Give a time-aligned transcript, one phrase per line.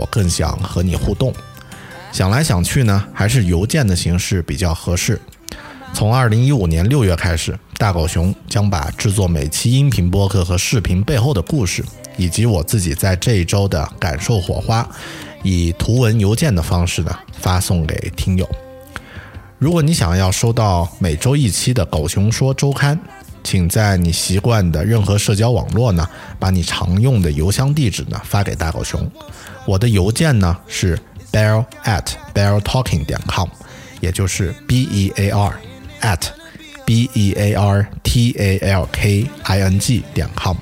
[0.00, 1.30] 我更想和你互动。
[2.10, 5.20] 想来想去呢，还是邮件的形式比较合适。
[5.92, 11.84] 从二零一五年六月开始，大狗熊将把制作每期音频播客和视频背后的故事，
[12.16, 14.88] 以及我自己在这一周的感受火花，
[15.42, 18.48] 以图文邮件的方式呢发送给听友。
[19.58, 22.96] 如果你想要收到每周一期的《狗熊说周刊》，
[23.42, 29.10] 请在你习惯的任何社交网络呢，把你常用的邮箱地址呢发给大狗熊。
[29.70, 30.98] 我的邮件呢是
[31.30, 32.04] bear at
[32.34, 33.48] beartalking 点 com，
[34.00, 35.60] 也就是 b e a r
[36.00, 36.22] at
[36.84, 40.56] b e a r t a l k i n g 点 com。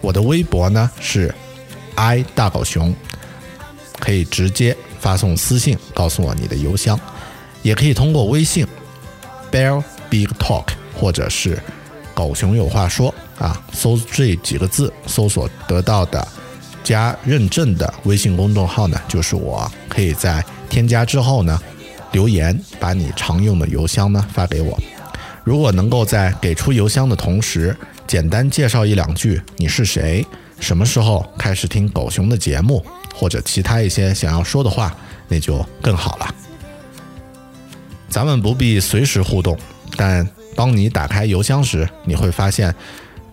[0.00, 1.34] 我的微博呢是
[1.96, 2.94] i 大狗熊，
[3.98, 6.96] 可以直接发送私信告诉我你的邮箱，
[7.62, 8.64] 也可以通过微信
[9.50, 11.60] bear big talk 或者是
[12.14, 16.28] 狗熊有话说啊，搜这几个字搜索得到的。
[16.86, 21.60] 加认证的微信公众号呢，就是我可以在添加之后呢，
[22.12, 24.78] 留言把你常用的邮箱呢发给我。
[25.42, 27.76] 如果能够在给出邮箱的同时，
[28.06, 30.24] 简单介绍一两句你是谁，
[30.60, 36.34] 什么时候开始听狗熊的节目，或者其他一些想要说的话，那就更好了。
[38.08, 39.58] 咱们不必随时互动，
[39.96, 40.24] 但
[40.54, 42.72] 当你打开邮箱时，你会发现。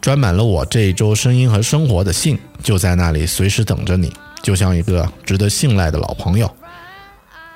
[0.03, 6.53] 装满了我这一周声音和生活的信，就在那里随时等着你，就像一个值得信赖的老朋友。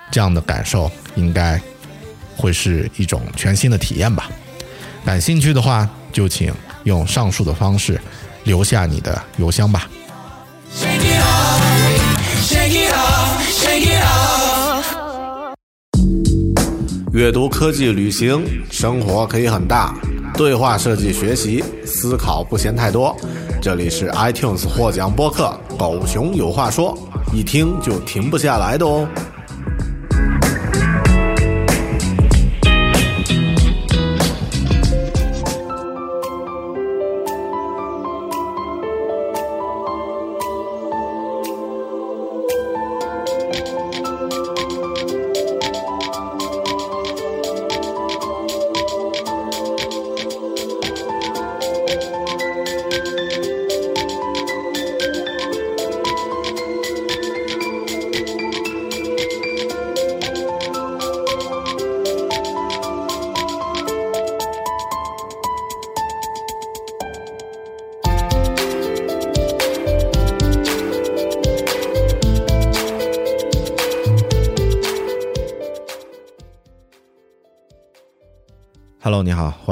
[0.09, 1.61] 这样的感受应该
[2.37, 4.29] 会是一种全新的体验吧。
[5.03, 6.53] 感兴趣的话，就请
[6.85, 7.99] 用上述的方式
[8.45, 9.89] 留下你的邮箱吧。
[17.11, 18.41] 阅读、科技、旅行，
[18.71, 19.93] 生活可以很大。
[20.37, 23.13] 对话设计学习，思考不嫌太多。
[23.59, 26.95] 这里是 iTunes 获奖播客《狗熊有话说》，
[27.35, 29.07] 一听就停不下来的哦。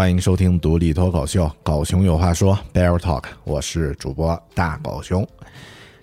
[0.05, 5.27] 欢迎收听独立脱口秀《狗熊有话说》Bear Talk，我是主播大狗熊。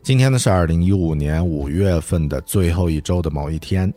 [0.03, 3.95] 今天呢是二零一五年五月份的最后一周的某一天，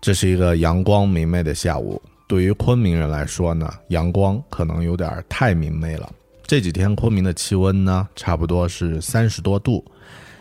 [0.00, 2.00] 这是一个阳光明媚的下午。
[2.28, 6.08] 对于昆明人来说呢，阳光可能有点太明媚了。
[6.44, 9.84] 这几天昆明的气温呢，差不多是三十多度，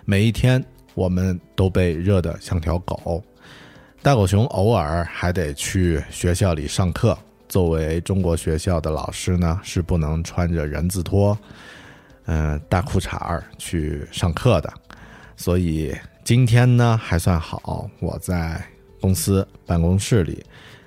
[0.05, 0.63] 每一天
[0.93, 3.23] 我们都被热得像条狗。
[4.03, 7.17] 大狗熊偶尔还得去学校里上课。
[7.49, 11.37] 作为中国学校的老师呢，是不能穿着人字拖、
[12.25, 14.71] 嗯大裤衩儿去上课的，
[15.35, 15.93] 所以
[16.23, 18.63] 今天呢还算好，我在
[19.01, 20.45] 公司办公室里，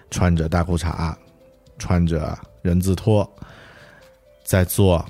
[0.08, 1.12] 穿着大裤衩，
[1.78, 3.28] 穿着人字拖，
[4.44, 5.04] 在做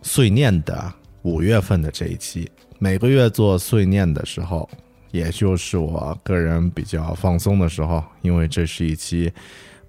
[0.00, 0.90] 碎念的
[1.20, 2.50] 五月份的这一期。
[2.78, 4.68] 每个月做碎念的时候，
[5.10, 9.30] 也就是我个人比较放松的时候，因为这是一期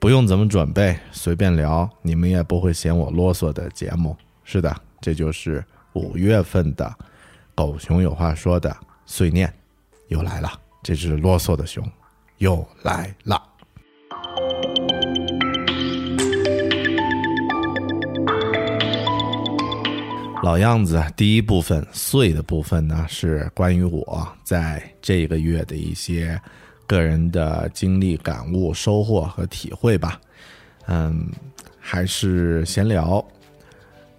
[0.06, 4.16] 不用怎么准备，随便聊，你们也不会嫌我啰嗦的节目。
[4.44, 4.72] 是的，
[5.02, 6.96] 这就是五月份的
[7.56, 9.52] 狗熊有话说的碎念。
[10.10, 10.52] 又来了，
[10.84, 11.84] 这只啰嗦的熊
[12.38, 13.42] 又来了。
[20.44, 26.40] 老样子，第一部分碎的部分呢，是关于我在这个月的一些
[26.88, 30.20] 个人的经历、感悟、收获和体会吧。
[30.88, 31.30] 嗯，
[31.80, 33.26] 还是闲聊。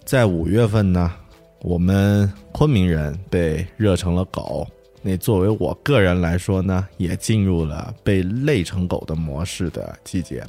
[0.05, 1.13] 在五月份呢，
[1.59, 4.67] 我们昆明人被热成了狗。
[5.01, 10.43] 那作为我个人来说呢，也进入了被累成狗的模式的季节。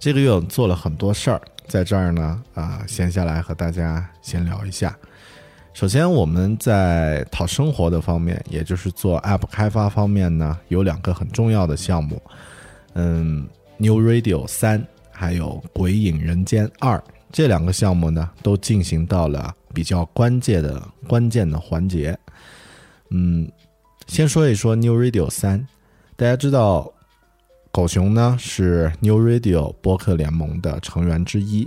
[0.00, 4.96] 这个月我做了很多事儿，在这儿呢，啊，闲下来和大家闲聊一下。
[5.74, 12.22] 首先，我们在讨生活的方面，也就是做 App 开发方面呢，有两个很重要的项目，
[12.94, 13.48] 嗯
[13.78, 22.16] ，New Radio 三还有鬼影人间二这两个项目呢，都进行到了比较关键的关键的环节，
[23.10, 23.50] 嗯。
[24.06, 25.66] 先说一说 New Radio 三，
[26.14, 26.92] 大家知道，
[27.72, 31.66] 狗熊呢是 New Radio 播客联盟的成员之一。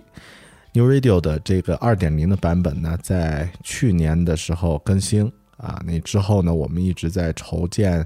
[0.78, 5.26] New Radio 的这个二点零的版本呢，在去年的时候更新
[5.58, 8.06] 啊，那之后呢，我们一直在筹建，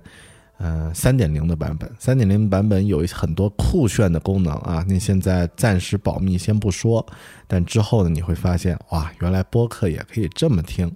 [0.57, 1.91] 呃，三点零的版本。
[1.99, 7.05] 三点零版本有很多酷炫的功能啊，那现在暂时保密，先不说。
[7.45, 10.89] 但之后呢，你会发现，哇，原来播客也可以这么听。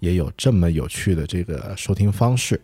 [0.00, 2.60] 也有这么有趣的这个收听方式。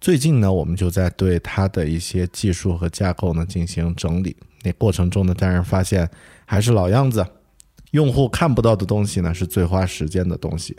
[0.00, 4.36] 最近呢，我们就在对它的一些技术和架构呢进行整理。
[4.62, 6.08] 那过程中呢，当然发现
[6.44, 7.26] 还是老样子，
[7.90, 10.76] 用户看不到的东西呢是最花时间的东西。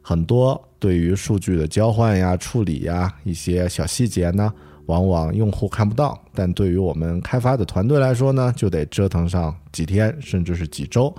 [0.00, 4.52] 很多对于数据的交换呀、处理呀一些小细节呢，
[4.86, 11.12] 往往用户看不到，但对于我们开发的团队来说呢，就得折腾上几天甚至是几周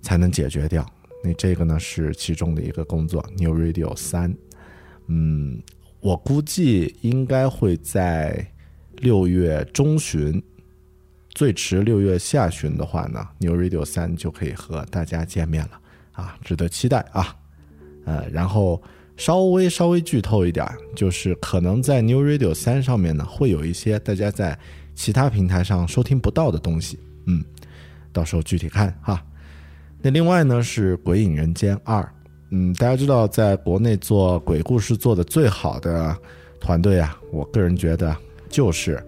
[0.00, 0.86] 才能解决掉。
[1.24, 4.32] 那这个呢是其中的一个工作，New Radio 三，
[5.08, 5.60] 嗯，
[6.00, 8.46] 我估计应该会在
[8.98, 10.40] 六月中旬，
[11.34, 15.80] 最迟六月下旬的话呢，New Radio 三就可以和大家见面了
[16.12, 17.34] 啊，值得期待啊。
[18.04, 18.82] 呃，然后
[19.16, 24.58] 稍微稍微剧透一点，就是可能在 New Radio 三上面呢，会有一些大家在
[24.94, 27.42] 其他平台上收听不到的东西，嗯，
[28.12, 29.24] 到时候具体看哈。
[30.02, 32.02] 那另外呢是《鬼影人间二》，
[32.50, 36.14] 嗯，大家知道，在国内做鬼故事做的最好的
[36.60, 38.14] 团队啊，我个人觉得
[38.50, 39.02] 就是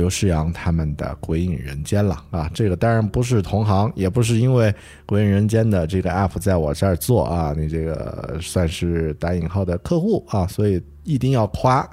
[0.00, 2.50] 刘诗阳他们的《鬼影人间》了啊。
[2.54, 4.72] 这个当然不是同行，也不是因为
[5.04, 11.86] 《鬼影人间》的这个 app 在我这儿做啊，你这个算是打引号的客户啊，所以一定要夸，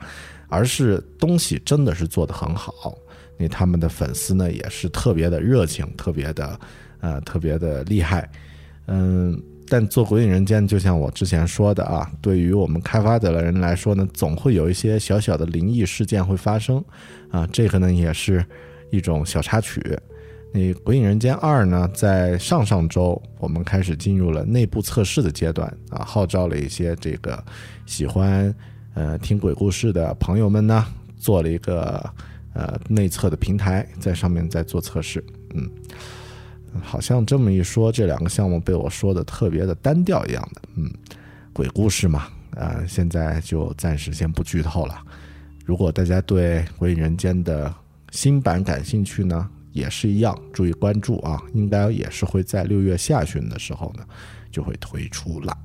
[0.48, 2.96] 而是东西真的是做的很好，
[3.38, 6.60] 那他们的粉丝呢也是特别的热情，特别的。
[7.00, 8.28] 呃，特别的厉害，
[8.88, 9.40] 嗯，
[9.70, 16.84] 但做《鬼影人间》就像我之前说的啊，对于我们开发者的人来说呢，总会有一些小小的灵异事件会发生，
[17.30, 18.46] 啊，这个呢也是
[18.92, 19.82] 一种小插曲。
[20.54, 27.44] 那《鬼影人间二》呢，在上上周我们开始进入了内部测试的阶段啊，号召了一些这个
[27.86, 28.54] 喜欢
[28.94, 30.86] 呃听鬼故事的朋友们呢，
[31.18, 32.10] 做了一个
[32.54, 35.22] 呃内测的平台，在上面在做测试，
[35.54, 35.70] 嗯。
[36.82, 40.62] 好像这么一说，这两个项目被我说的特别的单调一样的。
[40.76, 40.92] 嗯，
[41.54, 44.96] 鬼故事嘛，啊，现在就暂时先不剧透了。
[45.66, 47.74] 如果大家对《鬼影人间》的
[48.12, 54.04] 新版感兴趣呢，也是一样，注意关注啊，应该也是会在六月下旬的时候呢
[54.50, 55.58] 就会推出了。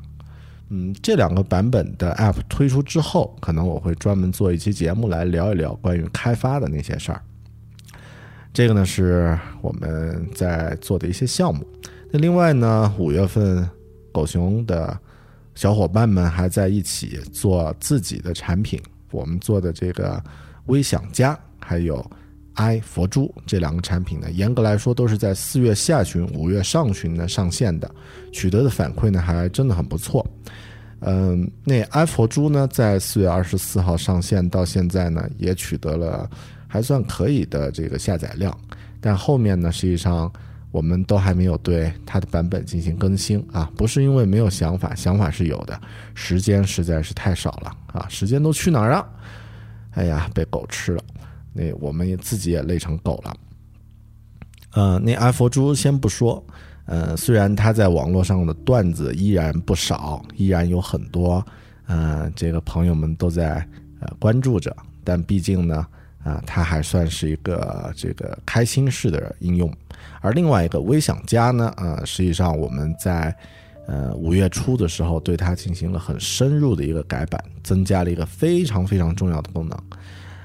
[0.70, 7.22] 嗯，这两个版本的 App 推出之后，可能我会专门做一期节目来聊一聊关于开发的那些事儿。
[8.52, 11.66] 这个呢是我们在做的一些项目。
[12.10, 13.66] 那另外呢，五月份
[14.12, 14.98] 狗熊的
[15.54, 18.80] 小伙伴们还在一起做自己的产品。
[19.10, 20.22] 我们做的这个
[20.66, 22.04] 微享家还有
[22.54, 27.90] i 佛珠这两个产品呢，严格来说都是在四月下旬、五月上旬呢上线的，
[28.32, 30.26] 取得的反馈呢还真的很不错。
[31.00, 36.28] 嗯，那 i 佛珠呢，在四月二十四号上线到现在呢，也取得了。
[36.72, 38.58] 还算可以的这个下载量，
[38.98, 40.32] 但后面呢，实际上
[40.70, 45.78] 我们都还没有对它的版本进行更新啊，不是因为没有想法，想法是有的，
[46.14, 49.06] 时间实在是太少了啊，时间都去哪儿了？
[49.90, 51.04] 哎呀，被狗吃了，
[51.52, 53.36] 那我们也自己也累成狗了。
[54.70, 56.42] 呃，那阿佛珠先不说，
[56.86, 61.44] 呃，虽然他在网络上的段子依然不少，依然有很多，
[61.84, 63.56] 呃，这个朋友们都在
[64.00, 64.74] 呃关注着，
[65.04, 65.86] 但毕竟呢，
[66.24, 69.72] 啊，它还算是一个这个开心式的应用。
[70.20, 73.34] 而另外一个微想家呢，啊，实际上我们在
[73.86, 79.76] 呃五月初的时候对它进行了很深入的一个改版，增加了一个非常非常重要的功能。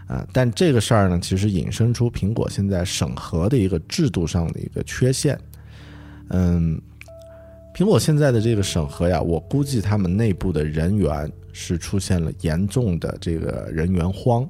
[0.07, 5.37] 啊，但这个事儿呢，其实引申出苹果现在审核的一个制度上的一个缺陷。
[6.29, 6.81] 嗯，
[7.75, 14.49] 苹果现在的这个审核呀，我估计他们内部的人员是出现了严重的这个人员荒。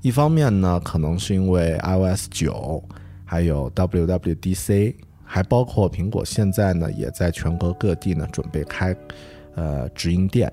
[0.00, 2.82] 一方面呢，可能是因为 iOS 九，
[3.24, 8.96] 还有 WWDC，还包括苹果现在呢，也在全国各地呢准备开
[9.54, 10.52] 呃直营店。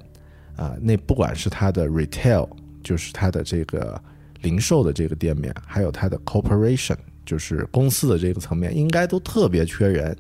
[0.56, 2.48] 啊，那不管是它的 retail，
[2.84, 4.02] 就是它的这个。
[4.42, 10.16] 零售的这个店面，还有它的 corporation，就是公司的这个层面，应该都特别缺人。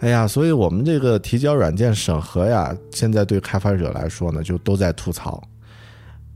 [0.00, 5.40] 哎呀，所以我们这个提交软件审核呀，现在对开发者来说呢，就都在吐槽。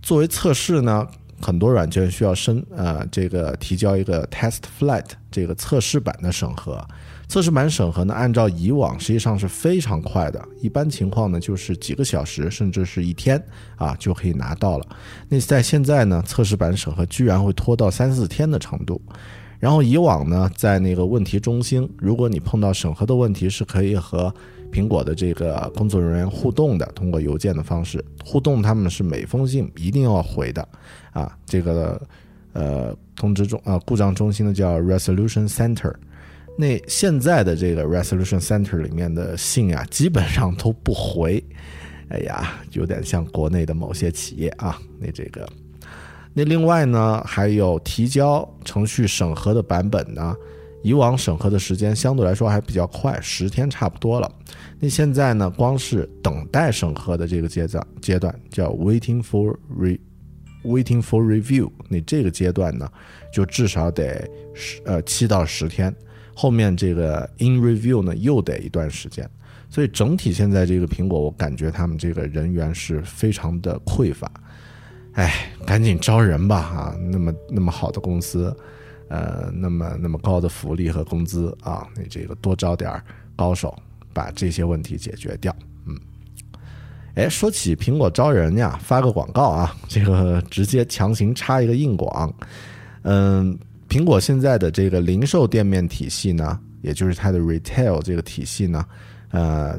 [0.01, 1.05] 作为测试呢，
[1.41, 6.87] 很多软件需要申呃这个提交一个 test flight 这个测试版的审核。
[7.29, 13.41] 测试版审核呢，按照以往实际上是非常快的，一般情况呢就是几个小时，甚至是一天
[13.77, 14.87] 啊就可以拿到了。
[15.29, 19.01] 那在现在呢，测试版审核居然会拖到三四天的程度。
[19.61, 24.35] 然后以往呢，在那个问题中心，如果你碰到审核的问题，是可以和
[24.73, 30.67] 苹果的这个工作人员互动的，通过邮件的方式互动，他们是每封信一定要回的
[31.13, 31.37] 啊。
[31.45, 32.01] 这个
[32.53, 35.93] 呃通知中啊故障中心呢叫 Resolution Center。
[36.57, 41.43] 那现在的这个 Resolution Center 里面的信啊，基本上都不回，
[42.09, 44.79] 哎呀，有点像国内的某些企业啊。
[44.99, 45.49] 那这个，
[46.35, 50.37] 那另外呢，还有提交程序审核的版本呢，
[50.83, 54.31] 以往审核的时间相对来说还比较快，十天差不多了。
[54.79, 59.99] 那现在呢，光是等待审核的这个阶段阶段叫 Waiting for re
[60.63, 62.91] Waiting for review，那这个阶段呢，
[63.33, 65.95] 就至少得十呃七到十天。
[66.35, 69.29] 后面这个 in review 呢，又得一段时间，
[69.69, 74.31] 所以整体现在这个苹果，我感觉他们这个人员是非常的匮乏。
[75.13, 76.97] 哎，赶紧招人吧啊！
[77.11, 78.57] 那么那么好的公司，
[79.11, 82.91] 呃，那么那么高的福利和工资啊，你这个多招点
[83.37, 83.77] 高手，
[84.15, 85.55] 把这些问题解决掉。
[85.87, 85.95] 嗯，
[87.17, 92.33] 哎，说起苹果招人呀，发个广告啊，这个直接强行插一个硬广，
[93.03, 93.59] 嗯。
[93.91, 98.87] 苹果现在的这个零售店面体系呢，也就是它的 retail 这个体系呢，
[99.33, 99.77] 呃，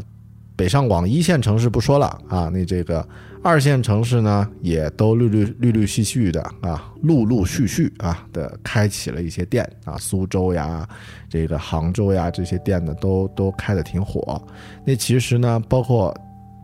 [0.53, 3.07] 北上广一线城市不说了啊，那这个
[3.43, 10.87] 二线城市呢，也都陆陆陆陆续续的啊，陆陆续续啊的开启了一些店啊，苏州呀，
[11.27, 14.39] 这个杭州呀，这些店呢都都开的挺火。
[14.85, 16.15] 那其实呢，包括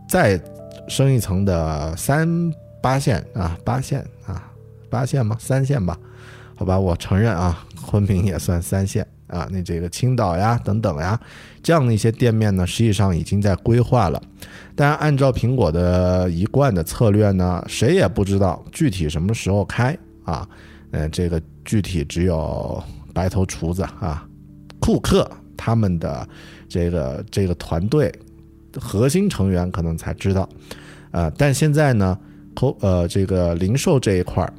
[0.08, 0.40] 再
[0.86, 2.28] 升一层的三
[2.80, 4.48] 八线啊，八线啊，
[4.88, 5.36] 八线吗？
[5.40, 5.98] 三线吧。
[6.54, 9.48] 好吧，我承认啊，昆明也算三线啊。
[9.50, 11.18] 那这个青岛呀，等等呀，
[11.62, 14.20] 这样的一些店面呢，实际上已经在规划了。
[14.74, 20.48] 但按照苹果的一贯的策略呢，谁也不知道具体什么时候开啊。
[20.90, 22.82] 嗯，这个具体只有
[23.14, 24.26] 白头厨子啊，
[24.80, 26.28] 库克他们的
[26.68, 28.12] 这个这个团队
[28.80, 30.48] 核心成员可能才知道。
[31.10, 32.18] 呃，但现在呢，
[32.54, 34.50] 口呃这个零售这一块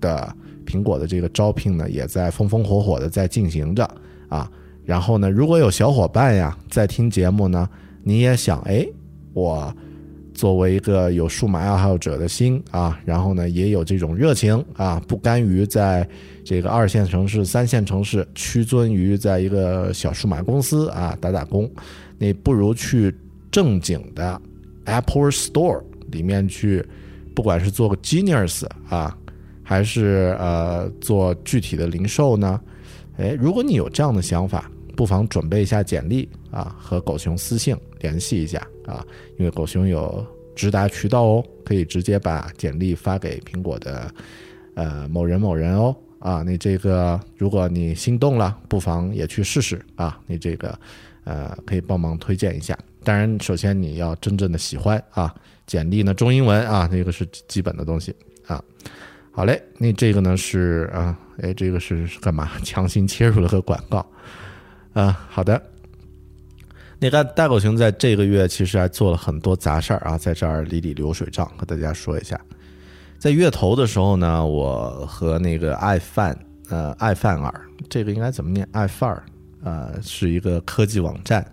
[0.00, 0.34] 的。
[0.68, 3.90] 苹果的这个招聘呢，也在风风火火的在进行着
[4.28, 4.50] 啊。
[4.84, 7.68] 然后呢，如果有小伙伴呀在听节目呢，
[8.02, 8.86] 你也想哎，
[9.34, 9.74] 我
[10.32, 16.08] 作为一个有数码爱好者的心啊，然后呢也有这种热情啊，不甘于在
[16.44, 21.70] 这个二线城市、三线城市屈尊于在一个小数码公司啊打打工，
[22.16, 23.14] 你不如去
[23.50, 24.40] 正经的
[24.84, 26.86] Apple Store 里面去，
[27.34, 29.16] 不管是做个 Genius 啊。
[29.62, 32.58] 还是呃做具体的零售呢？
[33.18, 39.04] 哎，如果你有这样的想法，不妨准备一下简历啊，和狗熊私信联系一下啊，
[39.38, 44.10] 因为狗熊有直达渠道哦，可以直接把简历发给苹果的
[44.74, 50.78] 呃某人某人哦啊，你这个如果你心动了，不妨也去试试啊，你这个
[51.24, 52.78] 呃可以帮忙推荐一下。
[53.04, 55.34] 当然，首先你要真正的喜欢啊，
[55.66, 58.14] 简历呢中英文啊，那个是基本的东西
[58.46, 58.62] 啊。
[59.30, 62.50] 好嘞，那这个呢是啊，哎，这个是是干嘛？
[62.64, 64.04] 强行切入了个广告
[64.92, 65.26] 啊。
[65.30, 65.60] 好的，
[66.98, 72.40] 那个大狗熊在这个月其实还做了很多杂事儿啊，在这儿理理流水账，和大家说一下。
[73.18, 78.68] 在月头的时候呢，我和那个爱范呃爱范儿，这个应该怎么念？
[78.72, 79.24] 爱范儿，
[79.62, 81.44] 呃，是一个科技网站，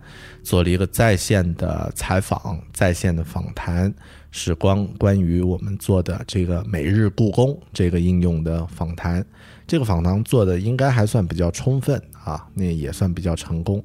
[0.44, 3.92] 做了一个在线的采访、在线的访谈，
[4.30, 9.24] 是关关于我们做的这个每日故宫这个应用的访谈。
[9.66, 13.82] 这个访谈做的应该还算比较充分啊，那也算比较成功。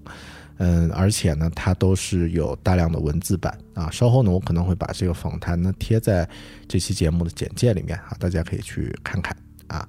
[0.58, 3.90] 嗯，而且呢，它都是有大量的文字版啊。
[3.90, 6.28] 稍后呢，我可能会把这个访谈呢贴在
[6.68, 9.36] 这期节目的简介里面啊，大家可以去看看
[9.66, 9.88] 啊。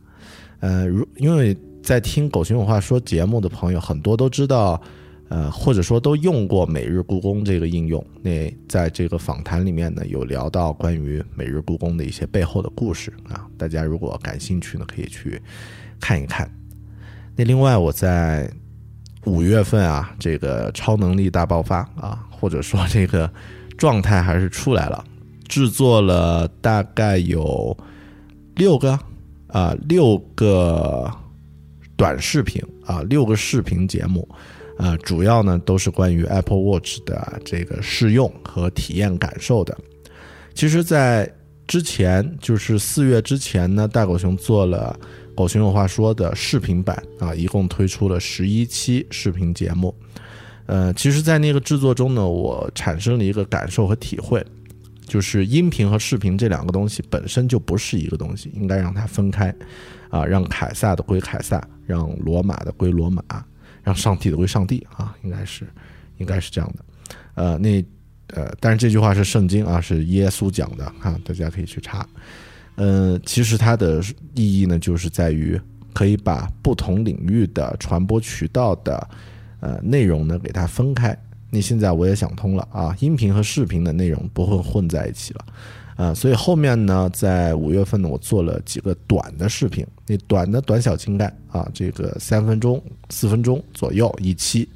[0.61, 4.81] 呃，如因为在听《狗熊有话说》节目的朋友很多都知道，
[5.33, 8.05] 呃，或者说都用过每日故宫这个应用。
[8.21, 13.47] 那在这个访谈里面呢，有聊到关于每日故宫的一些背后的故事啊。
[13.57, 15.41] 大家如果感兴趣呢，可以去
[15.99, 16.51] 看一看。
[17.35, 18.51] 那另外我在。
[19.25, 23.33] 五月份啊，这个超能力大爆发啊，或者说这个
[23.79, 25.05] 状态还是出来了，
[25.47, 27.77] 制作了大概有
[28.57, 28.99] 六个
[29.47, 31.09] 啊六个
[31.95, 34.29] 短视频啊六个视频节目
[34.76, 39.76] 啊，主要呢都是关于 Apple Watch 的这个试用和体验感受的。
[40.55, 41.33] 其实，在
[41.67, 44.99] 之前就是四月之前呢，大狗熊做了。
[45.35, 49.95] 狗熊有话说的视频版啊，一共推出了十一期视频节目。
[50.67, 54.45] 呃，其实，在那个制作中呢，我产生了一个感受和体会，
[55.07, 59.55] 就是音频和视频这两个东西本身就不是一个东西，应该让它分开。
[60.11, 63.23] 啊，让凯撒的归凯撒，让罗马的归罗马，
[63.83, 65.67] 让上帝的归上帝啊，应该是，
[66.19, 66.85] 应该是这样的。
[67.35, 67.85] 呃，那
[68.29, 72.07] 呃，但是这句话是圣经啊，是耶稣讲的啊，大家可以去查。
[72.77, 74.03] 嗯，其实它的
[74.35, 75.61] 意义呢，就是在于
[75.93, 79.09] 可以把不同领域的传播渠道的
[79.61, 81.17] 呃内容呢给它分开。
[81.51, 85.45] 那现在我也想通了啊，音频和视频的内容不会混在一起了，
[85.97, 94.69] 啊，所以后面呢，在五月份呢，我做了几个短的视频，那短的短小精干啊，这个三分钟、四分钟左右一期，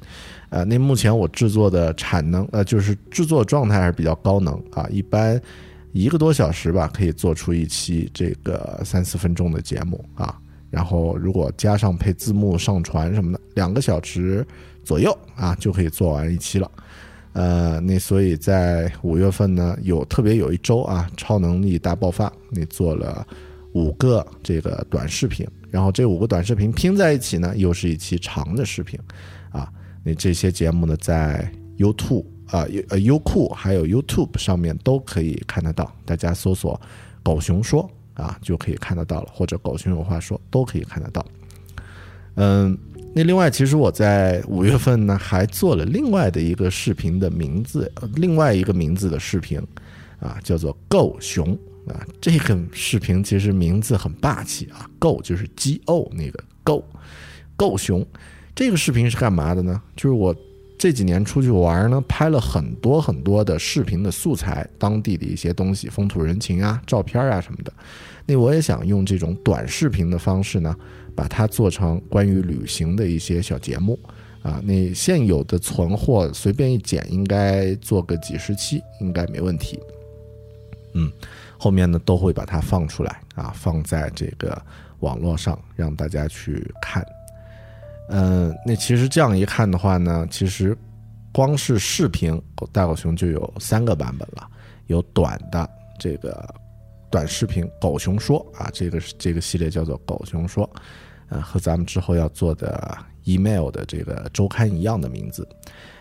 [0.49, 5.41] 呃，那目前我制作的产能呃，就是制作状态还是比较高能啊，一般。
[5.93, 10.37] 一个多小时吧，可以做出一期这个三四分钟的节目啊。
[10.69, 14.45] 然后如果加上配字幕、上传什么的，两个小时
[14.83, 16.69] 左右啊，就可以做完一期了。
[17.37, 23.25] 呃，那所以在五月份呢，有特别有一周啊，超能力大爆发，你做了
[23.73, 28.99] 五个这个短视频，然后这五个短视频拼在一起呢，又是一期长的视频
[29.51, 29.71] 啊。
[30.03, 31.47] 那这些节目呢，在
[31.77, 32.25] YouTube。
[32.47, 36.79] 啊，呃优酷还有 YouTube 上面都可以看得到，大家搜索
[37.21, 41.25] “狗熊说”啊就可以看得到了，或者“狗熊有话说”都可以看得到。
[42.35, 42.77] 嗯，
[43.13, 49.59] 那另外，其实我在五月份呢还做了另外的一个视频的名字，另外一个名字的视频
[50.19, 51.57] 啊，叫做“够熊”
[51.89, 52.05] 啊。
[52.21, 56.83] 这个视频其实名字很霸气啊，“够”就是 G O 那个“够”，
[57.57, 58.05] 够熊。
[58.53, 59.81] 这个视频是干嘛的呢？
[59.95, 60.35] 就是我。
[60.79, 67.73] 这几年出去玩呢，拍了很多很多的视频的素材，当地的一些东西，风土人情啊、照片啊什么的。
[68.27, 70.75] 那我也想用这种短视频的方式呢，
[71.17, 73.99] 把它做成关于旅行的一些小节目
[74.43, 74.61] 啊。
[74.63, 79.79] 那现有的存货随便一剪，应该做个几十期，应该没问题。
[80.93, 81.11] 嗯，
[81.57, 84.61] 后面呢都会把它放出来啊，放在这个
[84.99, 87.05] 网络上让大家去看。
[88.09, 90.77] 嗯，那其实这样一看的话呢，其实
[91.33, 92.39] 光是视频
[92.71, 94.47] 大狗熊就有三个版本了，
[94.87, 96.47] 有短的这个
[97.11, 100.67] 短视频狗熊说啊，这个是这个系列叫做狗熊说，
[101.29, 105.47] 呃，和咱们之后要做的 email 的这个周刊一样的名字。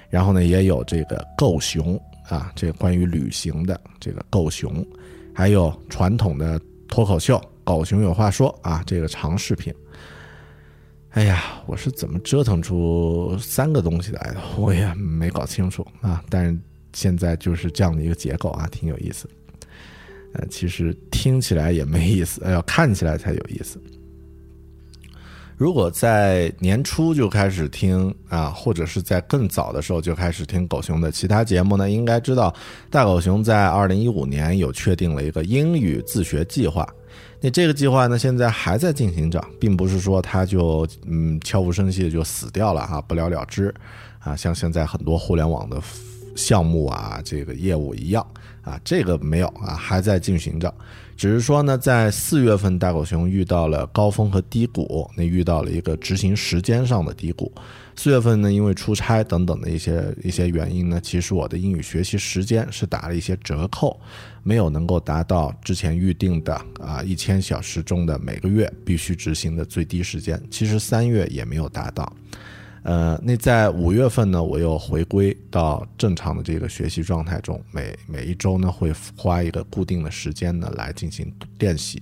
[0.09, 4.87] 然后呢，也有这个狗熊啊，这个关于旅行的这个狗熊，
[5.35, 9.75] 还有传统的脱口秀狗熊有话说啊，这个长视频。
[11.11, 14.37] 哎呀，我是怎么折腾出三个东西来的？
[14.57, 16.23] 我也没搞清楚啊。
[16.31, 16.59] 但是
[16.93, 19.29] 现在就是这样的一个结构啊，挺有意思。
[20.35, 23.81] 呃，其实听起来也没意思，要看起来才有意思。
[25.57, 32.55] 如果在年初就开始听啊，或者是在更早的时候就开始听狗熊的其他节目呢，应该知道
[32.91, 36.87] 大狗熊在二零一五年有确定了一个英语自学计划。
[37.41, 43.75] 那这个计划呢，现在还在进行着，并不是说它就嗯悄无声息的就死掉了啊，不了了之
[44.19, 44.37] 啊。
[44.37, 45.81] 像现在很多互联网的
[46.35, 48.27] 项目啊，这个业务一样
[48.61, 50.73] 啊，这个没有啊，还在进行着。
[51.17, 57.51] 只是说呢，在四月份，大狗熊遇到了高峰和低谷，那遇到了一个执行时间上的低谷。
[57.97, 63.99] 四月份呢，因为出差等等的一些一些原因呢，其实我的英语学习时间是打了一些折扣，
[64.43, 70.39] 没有能够达到之前预定的啊一千小时中的每个月必须执行的最低时间。
[70.51, 72.13] 其实三月也没有达到。
[72.87, 82.01] 呃，那在五月份呢，我又回归到正常的这个学习状态中，每每一周呢会花一个固定的时间呢来进行练习，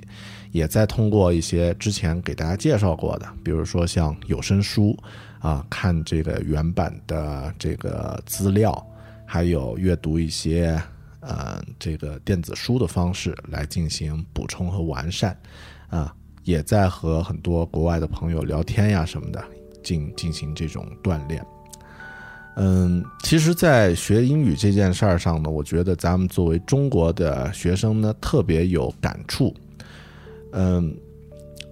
[0.53, 4.95] 也在通过一些之前给大家介绍过的，比如说像有声书
[5.39, 8.87] 啊，看这个原版的这个资料，
[9.25, 10.79] 还有阅读一些
[11.21, 15.35] 呃这个电子书的方式来进行补充和完善，
[15.89, 19.43] 啊，也在和很多国外的朋友聊天呀什么的。
[19.85, 21.47] 进进行这种锻炼，
[22.57, 29.55] 嗯，其实，在学英语这件事儿上呢，我觉得咱们作为中国的学生呢，特别有感触。
[30.53, 30.97] 嗯，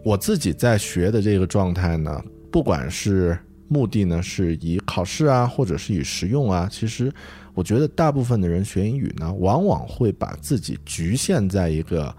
[0.04, 7.12] 我自己在学的这个状态呢，不管是目的呢是以考试啊，或者是以实用啊，其实
[7.54, 12.14] 我觉得大部分的人学英语呢，往往会把自己局限在一个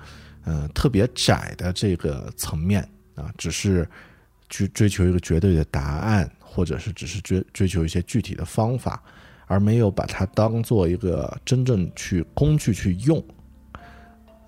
[0.46, 2.82] 嗯特别窄的这个层面
[3.16, 3.88] 啊，只是。
[4.54, 9.02] 去追求一个绝对的答案，或者是只是追追求一些具体的方法，
[9.48, 13.20] 而没有把它当做一个真正去工具去用。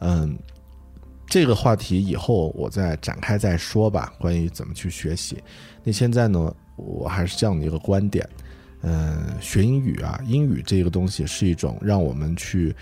[0.02, 0.38] 嗯，
[1.26, 4.14] 这个话题以后我再展开再说吧。
[4.20, 5.42] 关于怎么去学习，
[5.84, 8.30] 那现在呢，我还是这样的一个观点。
[8.84, 12.76] 嗯，学英语啊，英语这个东西是一种让我们去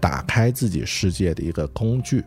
[0.00, 2.24] 打开自己世界的一个工具，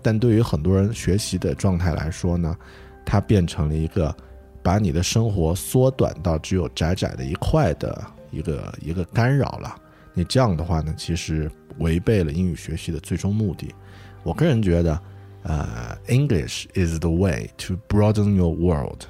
[0.00, 2.56] 但对于很多人学习的状态来说呢？
[3.04, 4.14] 它变成了一个
[4.62, 9.74] 把你的生活缩短到只有窄窄的一块的一个一个干扰了。
[10.14, 13.74] 你这样的话呢，其实违背了英语学习的最终目的。
[14.22, 15.00] 我个人觉得，
[15.42, 19.06] 呃，English is the way to broaden your world.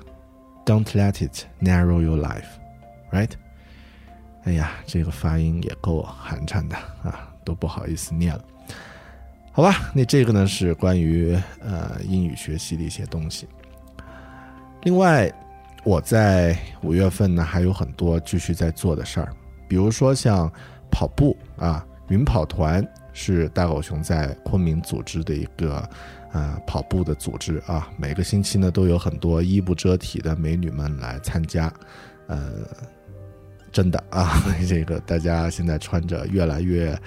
[0.64, 2.46] Don't let it narrow your life,
[3.11, 3.31] right?
[4.44, 8.44] 哎呀，这个发音也够寒碜的啊，都不好意思念了。
[9.50, 13.46] 好吧，那这个呢是关于呃英语学习的一些东西。
[14.85, 15.33] 另外，
[15.85, 19.33] 我在五月份呢还有很多继续在做的事儿，
[19.68, 20.53] 比如说像
[20.90, 25.88] 跑步啊，云跑团是大狗熊在昆明组织的一个
[26.33, 31.73] 呃跑步的组织啊，每个星期呢都有很多衣不遮体的美女们来参加，
[32.27, 32.51] 呃，
[33.71, 36.99] 真的啊， 这个大家现在穿着越来越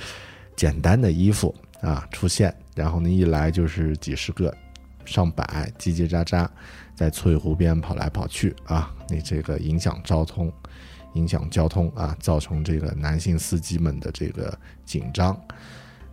[0.55, 4.55] 简单的衣服啊出现，然后呢一来就是几十个、
[5.03, 6.47] 上百，叽叽喳喳。
[6.95, 10.51] 在翠湖边跑来跑去啊，你这个影响交通，
[11.13, 15.39] 影响交通啊，造成这个男性司机们的这个紧张，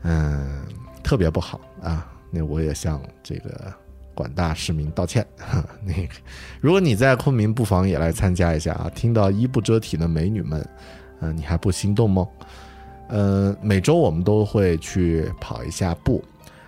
[0.02, 0.62] 嗯，
[1.02, 2.12] 特别不好啊。
[2.30, 3.72] 那我也向这个
[4.14, 5.26] 广大市民道歉。
[5.84, 6.14] 那个，
[6.60, 8.90] 如果你在昆明，不妨也来参加一下啊。
[8.94, 10.68] 听到衣不遮体的美女们，
[11.20, 12.26] 嗯，你还不心动吗？
[13.08, 16.24] 呃，每周我们都会去跑一下步。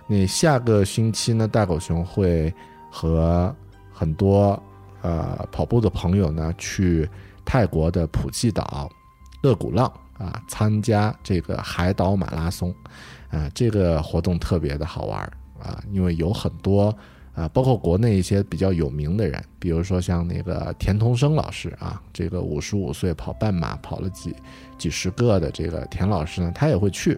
[0.07, 2.53] 那下个星期呢，大狗熊会
[2.91, 3.53] 和
[3.97, 4.61] 很多
[5.01, 7.09] 呃跑步的朋友呢，去
[7.45, 8.89] 泰国的普吉岛、
[9.41, 12.75] 乐古浪啊，参加这个海岛马拉松，
[13.29, 15.21] 啊，这个活动特别的好玩
[15.63, 16.93] 啊，因为有很多
[17.33, 24.35] 啊，包括国内一些比较有名的人，比如说像那个田同生老师啊，这个五十五岁跑半马跑了几
[24.77, 27.17] 几十个的这个田老师呢，他也会去，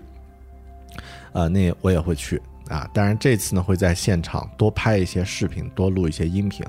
[1.33, 2.39] 啊，那我也会去。
[2.69, 6.65] 啊，当然这次呢会在现场多拍一些视频，多录一些音频，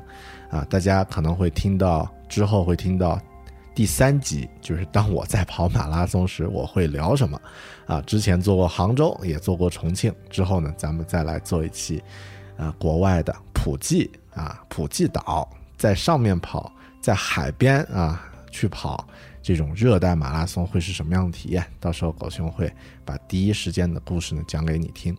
[0.51, 3.21] 啊，大家可能会听到之后会听到
[3.75, 7.41] 第三集，就是当我在跑马拉松时我会聊什么，
[7.87, 12.03] 啊，之前做过杭州，也做过重庆，之后呢咱们再来做一期，
[12.57, 19.07] 啊，国外的普吉啊，普吉岛在上面跑，在海边啊去跑
[19.43, 21.65] 这种热带马拉松会是什么样的体验？
[21.81, 22.73] 到时候狗熊会
[23.05, 25.17] 把第一时间的故事呢讲给你听。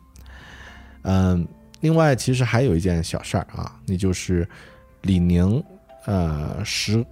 [1.03, 1.47] 嗯，
[1.79, 4.47] 另外其实还有一件小事儿啊，那就是
[5.01, 5.63] 李宁
[6.05, 7.05] 呃十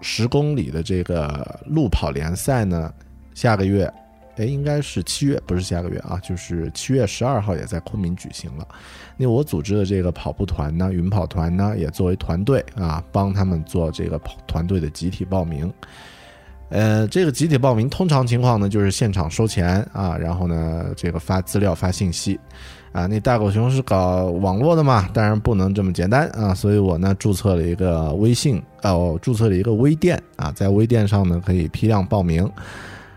[0.00, 2.92] 十公里的这个路跑联赛呢，
[3.34, 3.90] 下个月，
[4.36, 8.66] 哎，应该是七月，不是下个月啊，就是七月十二号也在昆明举行了。
[9.16, 15.72] 那我组织的这个跑步团呢，云跑团呢，也作为团队啊，帮他们做这个跑团队的集体报名。
[16.68, 22.38] 呃，这个集体报名通常情况呢，就是现场收钱啊，然后呢，这个发资料发信息。
[22.92, 32.46] 啊，那大狗熊是搞网络的嘛，当然不能这么简单啊，所以我呢注册了一个微信，哦，注册了一个微店啊，在微店上呢可以批量报名，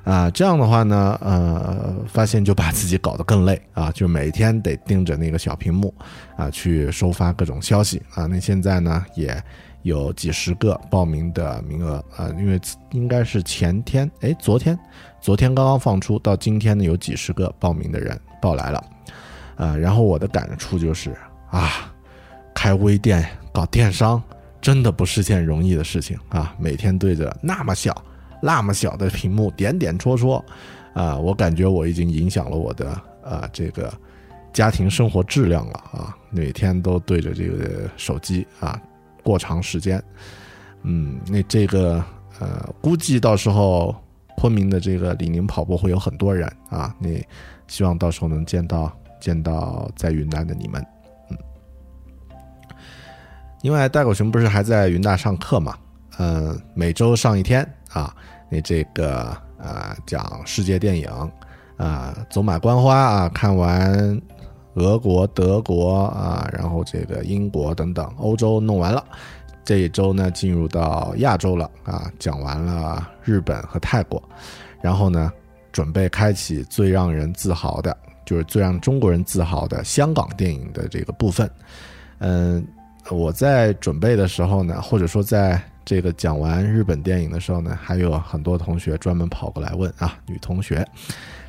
[0.05, 5.93] 啊，这样的话呢，呃，发现就把自己搞得更累啊，就每天得盯着那个小屏幕
[6.37, 8.25] 啊，去收发各种消息啊。
[8.27, 9.37] 那现在呢，也
[9.81, 12.57] 有几十个报名的名额啊，因为
[12.91, 14.79] 应该是前天，哎，昨天，
[15.19, 18.81] 昨天刚刚放出，到今天呢，有几十个报名的人报来了，
[19.55, 21.15] 啊，然后我的感触就是
[21.49, 21.93] 啊，
[22.53, 24.21] 开微店搞电商
[24.61, 27.95] 真的不是件容易的事情啊，每天对着那么小。
[28.41, 30.43] 那么小的屏幕，点点戳戳，
[30.93, 32.89] 啊，我感觉我已经影响了我的
[33.23, 33.91] 啊这个
[34.53, 38.79] 家庭生活质量了啊，每天都对着这个手机啊
[39.23, 40.03] 过长时间，
[40.83, 42.03] 嗯，那这个
[42.39, 43.95] 呃，估计到时候
[44.37, 47.25] 昆明的这个李宁跑步会有很多人啊，你
[47.67, 50.85] 希望到时候能见到见到在云南的你们，
[51.29, 51.37] 嗯，
[53.61, 55.75] 因为戴狗熊不是还在云大上课嘛。
[56.17, 58.15] 嗯，每周上一天啊，
[58.49, 61.09] 你这个啊讲世界电影
[61.75, 64.21] 啊，走马观花啊，看完
[64.75, 69.03] 俄国、德国啊，然后这个英国等等欧洲弄完了，
[69.65, 74.23] 这一周呢进入到亚洲了啊，讲完了日本和泰国，
[74.81, 75.29] 然后呢
[75.73, 81.49] 准备开启最让人自豪的，就是最让中国人自豪的香港电影的这个部分。
[82.19, 82.65] 嗯，
[83.09, 90.85] 我在准备的时候呢，或者说在这个讲完日本电影的时候呢，还有很多同学专门跑过来问啊，女同学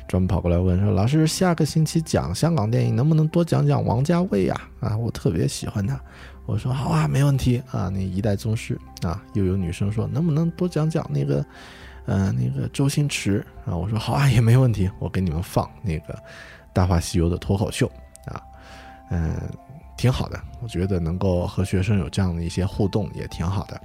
[0.07, 4.55] 专门跑过来问说：“老师，下个星期讲香港电影，能不能多讲讲王家卫呀？
[4.79, 5.99] 啊，我特别喜欢他。”
[6.45, 11.45] 我说：“好啊，没问题啊。”那一代宗师啊，又有女生说：“能不能多讲讲那个，
[12.05, 16.13] 呃，那个周星驰啊？”我说：“好啊，也没问题，我给你们放那个
[16.77, 17.91] 《大话西游》的脱口秀
[18.25, 18.39] 啊，
[19.09, 19.35] 嗯，
[19.97, 20.39] 挺好的。
[20.61, 23.81] 我觉得能够和学生有这样的一些互动也挺好的。”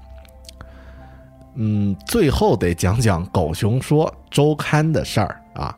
[1.57, 5.74] 嗯，最后得讲讲《狗熊说周刊》的事儿啊。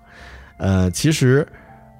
[0.56, 1.46] 呃，其实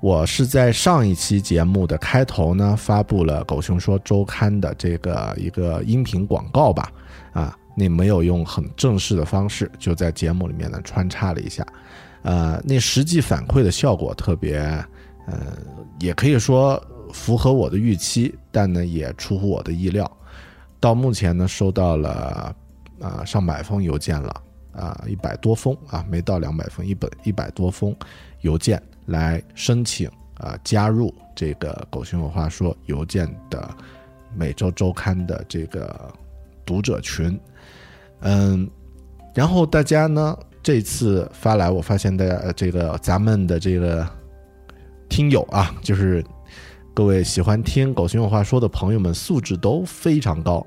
[0.00, 6.90] 我是在上一期节目的开头呢，发布了《狗熊说周刊》的这个一个音频广告吧。
[7.32, 11.64] 啊，那没有用很正式的方式，就在节目里面呢穿插了一下。
[12.22, 14.62] 呃，那实际反馈的效果特别，
[15.26, 15.56] 呃，
[16.00, 16.82] 也可以说
[17.12, 20.10] 符合我的预期，但呢也出乎我的意料。
[20.80, 22.54] 到目前呢，收到了。
[23.00, 27.94] 啊，上百封邮件了啊，一百多封啊，没到两百封，一本一百多封
[28.42, 30.08] 邮件来申请
[30.38, 33.68] 啊，加入这个“狗熊有话说”邮件的
[34.32, 36.08] 每周周刊的这个
[36.64, 37.38] 读者群。
[38.20, 38.70] 嗯，
[39.34, 44.08] 然后大家呢，这次发来，我发现的这个咱们的这个
[45.14, 46.24] 听友啊，就是
[46.92, 50.66] 各位喜欢听“狗熊有话说”的朋友们，素质都非常高。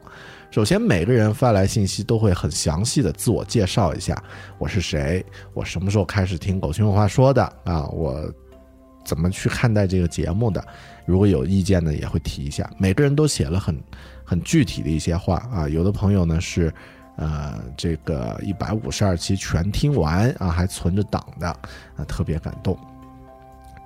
[0.49, 4.23] 首先，每个人发来信息都会很详细的自我介绍一下，
[4.57, 7.85] 我是谁，我什么时候开始听狗熊有话说的啊？
[7.87, 8.23] 我
[9.03, 10.65] 怎么去看待这个节目的？
[11.05, 12.71] 如果有意见呢，也会提一下。
[12.77, 13.77] 每个人都写了很
[14.23, 15.67] 很具体的一些话啊。
[15.67, 16.73] 有的朋友呢是，
[17.17, 22.79] 呃，这个一百五十二期全听完啊，还存着档的啊，特别感动。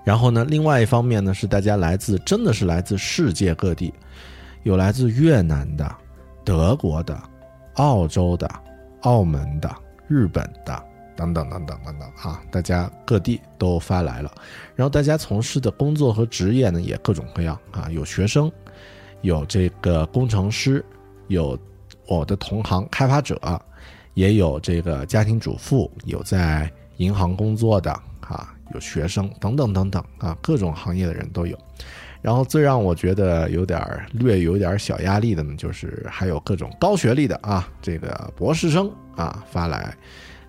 [0.04, 3.94] 然后呢，另外一方面呢，是大家来自真的是来自世界各地，
[4.64, 5.96] 有来自越南的。
[6.44, 7.16] 德国的、
[7.76, 8.50] 澳洲的、
[9.02, 9.72] 澳门的、
[10.08, 10.84] 日本的
[11.16, 14.32] 等等等等等等啊，大家各地都发来了。
[14.76, 18.52] 然后大家从事的工作和职业呢，也各种各样啊，有学生，
[19.22, 20.84] 有这个工程师，
[21.28, 21.56] 有
[22.08, 23.40] 我的同行开发者，
[24.16, 31.58] 也有这个家庭主妇，有在银行工作的啊，有学生等等等等啊，各种行业的人都有。
[32.22, 33.82] 然后最让我觉得有点
[34.12, 39.92] 略有点小压力的呢，就是还有各种高学历的啊，这个博士生啊发来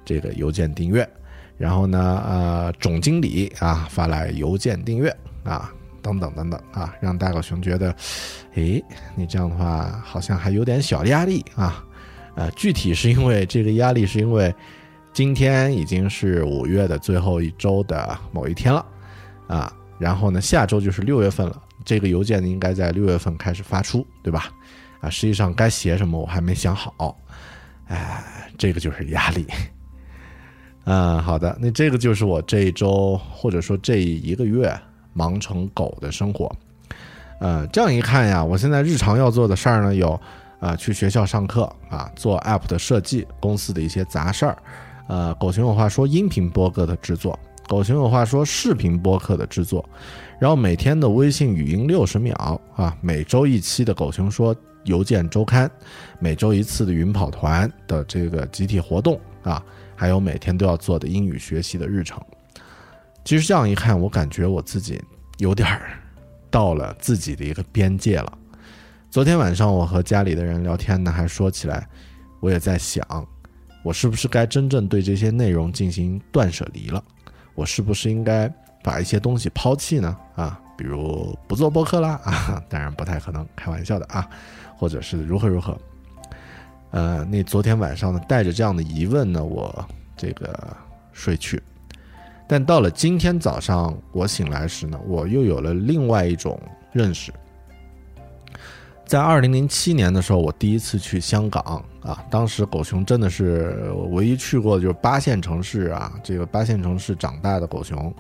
[0.05, 1.09] 这个邮件订阅，
[1.57, 5.09] 然后呢，呃，总经理啊发来邮件订阅
[5.45, 7.95] 啊，等等等等啊，让大狗熊觉得，
[8.55, 11.83] 诶，你这样的话好像还有点小压力啊，
[12.35, 14.55] 呃，具体是因为这个压力是因为
[15.13, 18.85] 今天已经是五月的最后一周的某一天了
[19.47, 19.73] 啊。
[19.99, 21.63] 然后呢，下周就是六月份了。
[21.85, 24.51] 这个邮件应该在六月份开始发出，对吧？
[25.01, 27.17] 啊，实际上该写什么我还没想好，
[27.89, 29.47] 哎，这个就是压力。
[30.85, 34.73] 嗯， 好的，那这个就是我这一周或者说这一个月
[35.13, 36.51] 忙成狗的生活。
[37.41, 40.21] 呃，这样一看呀，我现在日常要做的事儿呢，有
[40.61, 44.57] 啊，去学校上课啊，做 App 的设计，公司的一些杂事儿，
[45.09, 47.39] 呃，狗熊有话说音频播客的制作。
[47.69, 49.89] 狗熊有话说，视频播客的制作，
[50.39, 55.71] 然后每天的微信语音六十秒啊，每周一期的狗熊说邮件周刊，
[56.19, 59.63] 每周一次的云跑团的这个集体活动啊，
[59.95, 62.21] 还有每天都要做的英语学习的日程。
[63.25, 65.01] 其实这样一看，我感觉我自己
[65.39, 65.99] 有点儿
[66.51, 68.39] 到了自己的一个边界了。
[69.09, 71.89] 昨天晚上我和家里的人聊天呢，还说起来，
[72.41, 73.27] 我也在想，
[73.83, 77.03] 我是不是该真正对这些内容进行断舍离了？
[77.55, 80.17] 我是不是应该把一些东西抛弃呢？
[80.37, 84.29] 啊，比如不做播客啦 啊，当然不太可能，开玩笑的啊，
[84.77, 85.77] 或者是如何如何。
[86.93, 89.85] 呃，那昨天晚上呢，带着这样的疑问呢，我
[90.17, 90.77] 这个
[91.13, 91.63] 睡去。
[92.47, 96.61] 但到了今天早上，我醒来时呢，我又有了另外一种
[96.93, 97.33] 认识。
[99.07, 108.15] 在二零零七年的时候，我第一次去香港啊，当时狗熊真的是唯一去过就是八线城市啊，这个八线城市长大的狗熊，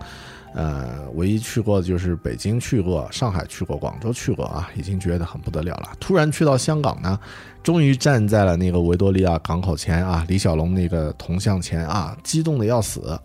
[0.55, 5.89] 呃，唯一去过就是北京去过，上海去过，广州去过啊，已经觉得很不得了了。
[5.99, 7.19] 突然去到香港呢，
[7.63, 13.19] 终于站在了那个维多利亚港口前啊，李小龙那个铜像前啊，激动的要死。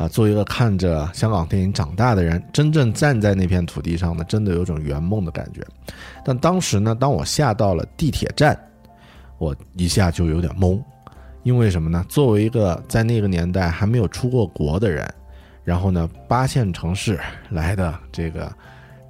[0.00, 5.60] 啊，作为一个看着香港电影长大的人，真正站在那片土地上呢，真的有种圆梦的感觉。
[6.24, 8.58] 但当时呢，当我下到了地铁站，
[9.36, 10.82] 我一下就有点懵，
[11.42, 12.02] 因为什么呢？
[12.08, 15.06] 作为一个在那个年代还没有出过国的人，
[15.64, 18.50] 然后呢，八线城市来的这个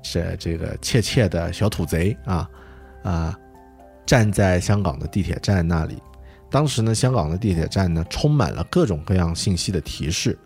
[0.03, 2.51] 这这个怯怯的小土贼啊
[3.05, 3.39] 啊，
[4.05, 6.03] 站在香港的地铁站那里，
[6.51, 10.37] 当时呢，香港的地铁站呢，充满了各种各样信息的提示。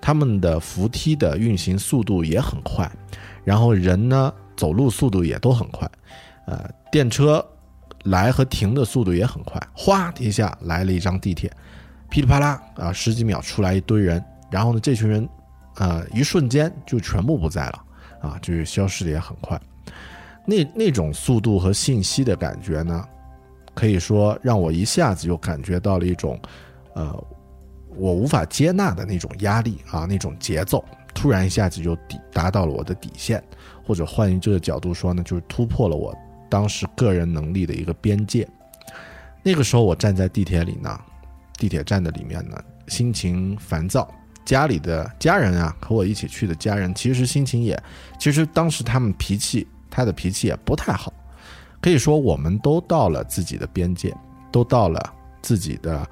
[0.00, 2.90] 他们的扶梯的运行速度也很快，
[3.44, 5.90] 然后人呢走路速度也都很快，
[6.46, 7.44] 呃，电车
[8.04, 11.50] 来和停的速度也很快，哗一下来了一张地铁，
[12.08, 15.28] 噼里啪啦啊，十几秒出来一堆人，然后呢，这群人，
[15.76, 17.84] 呃，一瞬间就全部不在了，
[18.20, 19.60] 啊，就是消失的也很快，
[20.44, 23.04] 那那种速度和信息的感觉呢，
[23.74, 26.38] 可以说让我一下子就感觉到了一种，
[26.94, 27.24] 呃。
[27.96, 33.42] 我无法接纳的那种压力啊，那种节奏，突然一下子就底达到了我的底线，
[33.86, 36.14] 或者换一这个角度说呢，就是突破了我
[36.48, 38.46] 当时个人能力的一个边界。
[39.42, 40.98] 那个时候我站在地铁里呢，
[41.56, 42.56] 地铁站的里面呢，
[42.88, 44.08] 心情烦躁。
[44.44, 47.80] 家里的家人啊，和我一起去的家人，其实心情也，
[48.18, 51.12] 其实当时他们脾气，他的脾气也不太好。
[51.80, 54.14] 可以说，我们都到了自己的边界，
[54.52, 56.08] 都到了自己的。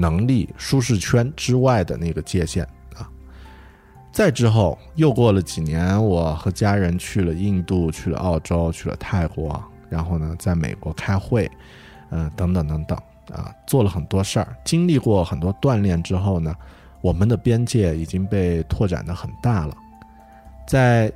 [0.00, 2.64] 能力舒适圈之外的那个界限
[2.96, 3.06] 啊，
[4.10, 11.50] 再之后又过了几年，我和家人去了印度，去了澳洲，去了泰国，然后呢，在美国开会，
[12.10, 12.98] 嗯，等等等等
[13.30, 16.56] 啊，做了很多事儿，经历过很多锻炼之后呢，
[17.02, 19.76] 我们的边界已经被拓展的很大了。
[20.66, 21.12] 在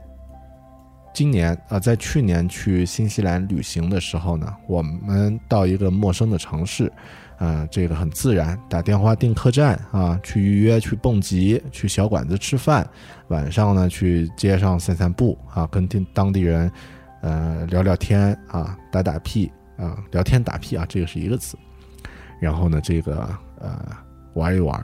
[1.15, 6.93] 今年啊，在去年去新西兰旅行的时候呢，我们到一个陌生的城市。
[7.45, 12.89] 啊，这个很自然，打电话订客栈啊，去预约，去蹦极，去小馆子吃饭，
[13.29, 16.73] 晚上呢去街上散散步啊，跟当当地人，
[17.21, 21.59] 呃聊聊天啊，打打屁啊，聊天打屁啊，这个是一个词。
[22.41, 23.29] 然后呢，这个
[23.61, 23.79] 呃
[24.33, 24.83] 玩一玩，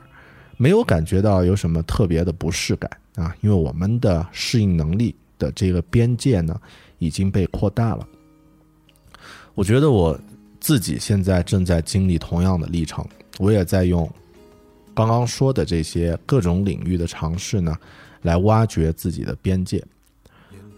[0.55, 6.61] 没有感觉到有什么特别的不适感啊，因为我们的适应能力的这个边界呢
[6.99, 8.07] 已经被扩大了。
[9.55, 10.15] 我觉得我。
[10.61, 13.03] 自己现在正在经历同样的历程，
[13.39, 14.07] 我也在用
[14.93, 17.75] 刚刚说的这些各种领域的尝试呢，
[18.21, 19.83] 来挖掘自己的边界。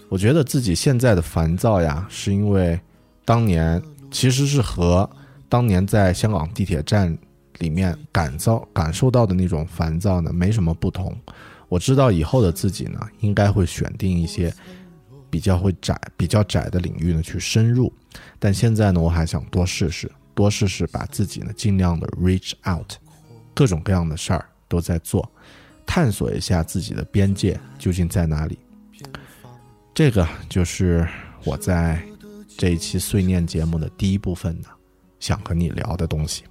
[0.07, 2.79] 我觉得自己现在的烦躁呀，是因为
[3.25, 5.07] 当年其实是和
[5.49, 7.15] 当年在香港地铁站
[7.59, 11.13] 里面感遭感受到的那种烦躁呢没什么不同。
[11.67, 14.53] 我知道以后的自己呢，应该会选定一些。
[15.33, 17.91] 比较会窄、比较窄的领域呢，去深入。
[18.43, 22.91] 但现在呢，我还想多试试，多试试把自己呢尽量的 reach out，
[23.53, 25.31] 各种各样的事儿都在做，
[25.85, 28.59] 探索一下自己的边界究竟在哪里。
[29.93, 31.07] 这个就是
[31.45, 32.03] 我在
[32.57, 34.67] 这一期碎念节目的第一部分呢，
[35.21, 36.43] 想和你聊的东西。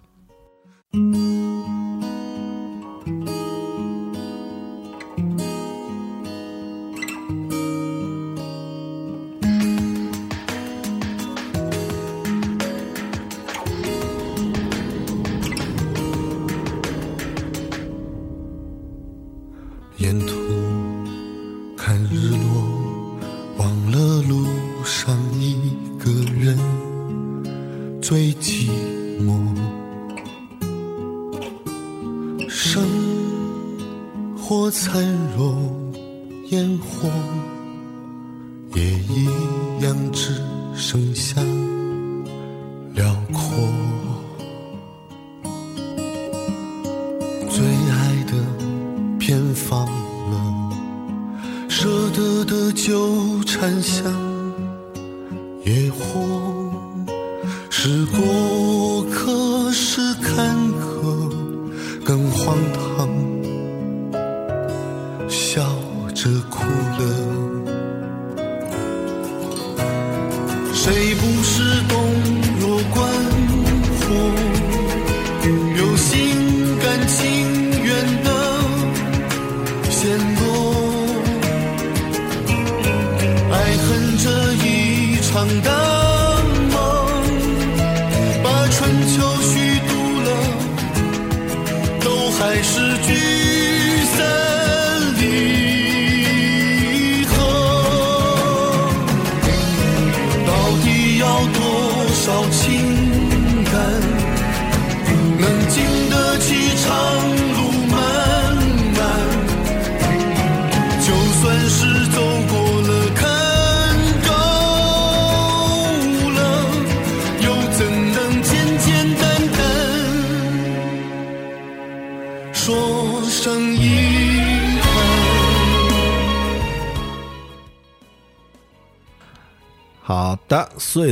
[49.32, 50.76] 偏放了，
[51.66, 54.31] 舍得的纠缠相。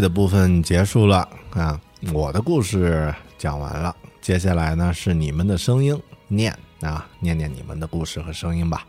[0.01, 1.81] 的，部分结束了啊，
[2.13, 8.87] 我的故事讲完了，接下来呢是你们的声音念啊，念念你们的故事和声音吧。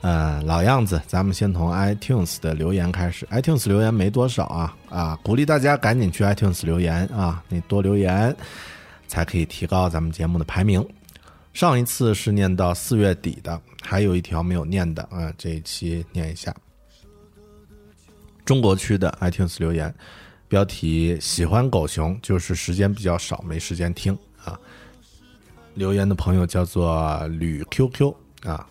[0.00, 3.26] 呃，老样子，咱们先从 iTunes 的留言开始。
[3.26, 8.34] iTunes 留言没多少啊啊，鼓励大家赶紧去 iTunes 留言啊，你多留言
[9.08, 10.86] 才可以提高咱们节目的排名。
[11.52, 16.54] 上一次是念到四月底的，还有一条没有念的啊，这一期念一下。
[18.44, 19.92] 中国区的 iTunes 留言，
[20.48, 24.58] 标题喜欢狗熊，就是时间比较少，没时间听啊。
[25.74, 28.12] 留言的朋友叫做吕 QQ
[28.44, 28.66] 啊，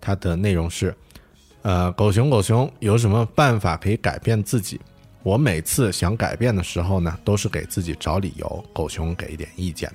[0.00, 0.94] 他的内容是，
[1.62, 4.80] 呃，狗熊狗熊有什么办法可以改变自己？
[5.22, 8.64] 我每次想改变的时候呢，都是给自己找理由。
[8.72, 9.92] 狗熊给一点意见。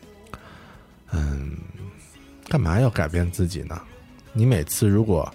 [1.12, 1.58] 嗯，
[2.48, 3.82] 干嘛要改变自己呢？
[4.32, 5.30] 你每次如果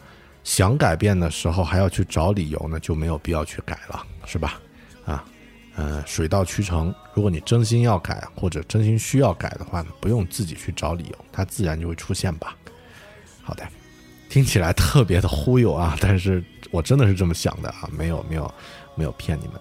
[0.45, 4.61] 想改变的时候还要去找理由呢，就没有必要去改了，是吧？
[5.81, 6.95] 啊，呃，水到渠成。
[7.15, 12.57] 如果你真心要改或者真心需要改的话呢，不用自己去找理由，它自然就会出现吧。
[13.43, 13.67] 好的，
[14.29, 18.55] 听起来特别的忽悠啊，但是我真的是这么想的啊，没有没有
[18.95, 19.55] 没有骗你们。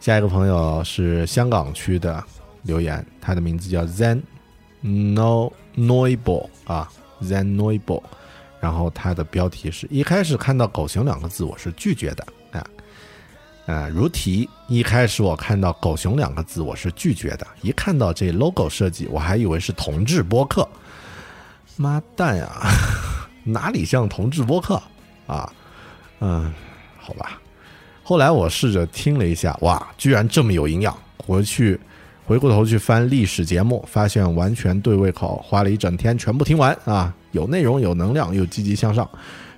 [0.00, 2.22] 下一个朋友是香港区的
[2.62, 4.22] 留言，他的名字叫 Zen
[4.80, 6.90] No Noibo 啊
[7.22, 8.02] ，Zen Noibo。
[8.60, 12.26] 然后他的标题是一开始看到“狗熊”两个字，我是拒绝的，
[13.68, 17.46] 呃，如题一开始我看到“狗熊”两个字，我是拒绝的。
[17.60, 20.66] 一看到这 logo 设计，我还以为是同志播客，
[21.76, 22.50] 妈蛋呀，
[23.44, 24.82] 哪里像同志播客
[25.26, 25.52] 啊？
[26.20, 26.50] 嗯，
[26.96, 27.38] 好吧。
[28.02, 30.96] 后来我试着听了一下，哇，居然这么有营养！
[31.18, 31.78] 回去
[32.24, 37.14] 回过头去翻历史节目，发现完全对胃口，花了一整天全部听完啊。
[37.32, 39.06] 有内容，有能量，又积极向上。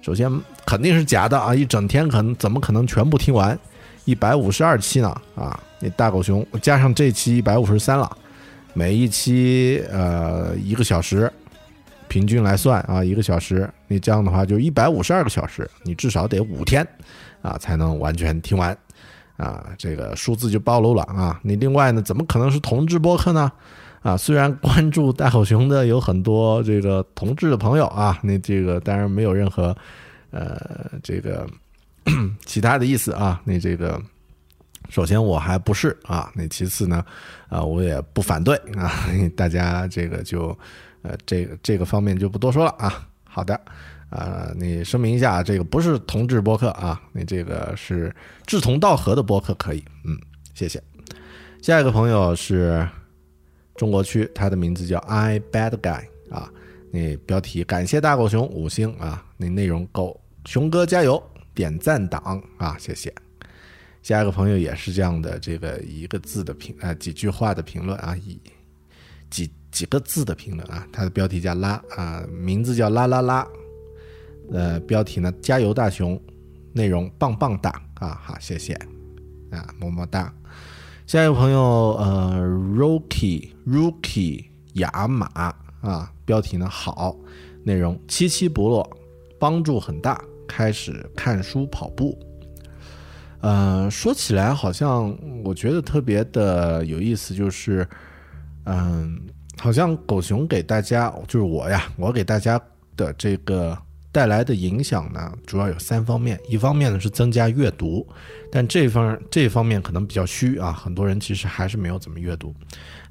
[0.02, 0.28] 首先
[0.66, 1.54] 肯定是假的啊！
[1.54, 3.56] 一整天可能怎么可能全部听完？
[4.10, 5.56] 一百五十二期呢啊！
[5.78, 8.10] 那大狗熊加上这期一百五十三了，
[8.74, 11.32] 每一期呃一个小时，
[12.08, 16.84] 平均来算啊一个小时，你这样的话就一百五十二个小时，你至少得五天
[17.40, 18.76] 啊才能完全听完
[19.36, 19.64] 啊！
[19.78, 21.38] 这个数字就暴露了啊！
[21.44, 23.52] 你另外呢，怎么可能是同志播客呢？
[24.02, 29.76] 啊，虽然关注大狗熊的有很多这个同志的朋友啊，那这个当然没有任何
[30.32, 30.58] 呃
[31.00, 31.46] 这个
[32.46, 33.40] 其他的意思啊。
[33.44, 34.00] 那这个
[34.88, 37.04] 首先我还不是啊，那其次呢，
[37.48, 38.92] 啊我也不反对啊。
[39.36, 40.56] 大家这个就
[41.02, 43.06] 呃这个这个方面就不多说了啊。
[43.24, 43.54] 好的，
[44.08, 48.14] 啊你声明一下，这个不是同志播客啊，你这个是
[48.46, 50.18] 志同道合的播客可以，嗯，
[50.54, 50.82] 谢谢。
[51.62, 52.88] 下一个朋友是。
[53.76, 56.50] 中国区，他的名字叫 I Bad Guy 啊，
[56.90, 61.22] 那标题感谢大狗熊五星啊，那内容狗熊哥加油，
[61.60, 63.14] 点赞党啊，谢谢。
[64.02, 68.40] 下一个朋友也是这样的，这个一个字的评啊，几句话的评论啊，一
[69.28, 73.46] 几几个字的评论啊，他的标题叫拉啊，名字叫啦啦啦，
[74.50, 76.18] 呃，标题呢加油大熊，
[76.72, 78.72] 内容棒棒哒啊，好谢谢
[79.50, 80.32] 啊，么么哒。
[81.06, 81.60] 下一个朋友，
[82.00, 82.40] 呃
[82.74, 85.26] ，Rocky Rookie 雅马
[85.82, 87.14] 啊，标题呢好，
[87.64, 88.96] 内容七七不落，
[89.38, 92.18] 帮助很大，开始看书跑步。
[93.40, 97.88] 呃，说起来好像我觉得特别的有意思，就是，
[98.64, 99.18] 嗯，
[99.56, 102.60] 好像狗熊给大家，就是我呀，我给大家
[102.96, 103.78] 的这个
[104.12, 106.38] 带来的影响呢，主要有三方面。
[106.48, 108.06] 一方面呢是增加阅读，
[108.50, 112.52] 但这方这方面可能比较虚啊，很多人其实还是没有怎么阅读。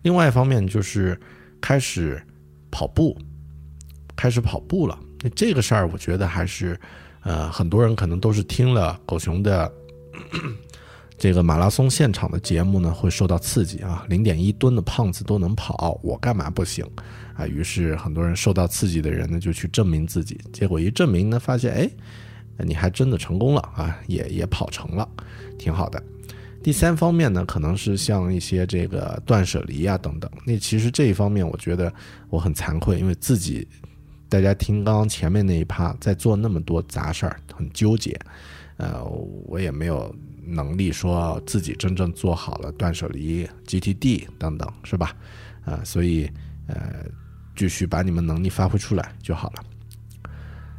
[0.03, 1.19] 另外一方面就是
[1.59, 2.21] 开始
[2.69, 3.17] 跑步，
[4.15, 4.99] 开始跑步了。
[5.21, 6.79] 那这个事儿，我觉得还是，
[7.21, 9.71] 呃，很多人可能都是听了狗熊的
[11.17, 14.05] 这个马拉松现场的节目呢，会受到刺激啊。
[14.07, 16.85] 零点一吨的胖子都能跑，我干嘛不行
[17.35, 17.45] 啊？
[17.45, 20.39] 于是很多人受到刺激的人呢，就去证明自己。
[20.53, 21.89] 结果一证明呢，发现哎，
[22.59, 25.05] 你还真的成功了啊，也也跑成了，
[25.57, 26.01] 挺好的。
[26.63, 30.31] 第三方面呢，可能是像一些这个断舍离啊等等。
[30.45, 31.93] 那其实这一方面，我觉得
[32.29, 33.67] 我很惭愧，因为自己。
[34.29, 38.17] 大家听刚刚前面那一趴，在做那么多杂事儿，很纠结，
[38.77, 39.03] 呃，
[39.47, 40.15] 我也没有
[40.45, 45.15] 能力说自己真正做好了断舍离、GTD 等等，是吧？
[45.65, 46.29] 啊，所以
[46.67, 47.05] 呃，
[47.55, 49.63] 继续把你们能力发挥出来就好了。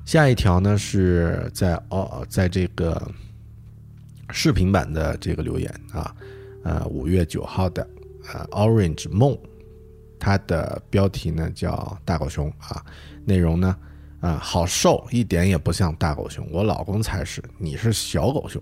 [0.05, 3.01] 下一条呢是在哦，在这个
[4.31, 6.15] 视频版的这个留言啊，
[6.63, 7.87] 呃，五月九号的
[8.33, 9.37] 呃 Orange 梦，
[10.21, 12.85] 它的标题呢叫大狗熊啊。
[13.25, 13.77] 内容呢？
[14.21, 18.61] 啊，好瘦，一点也不像大狗熊，我老公才是，你是小狗熊。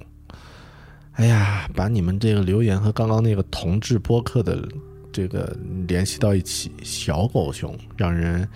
[1.15, 4.69] 哎呀，把你们这个留言和刚刚那个同志播客的
[5.11, 5.57] 这个
[5.89, 8.49] 联系到一起，小狗熊让人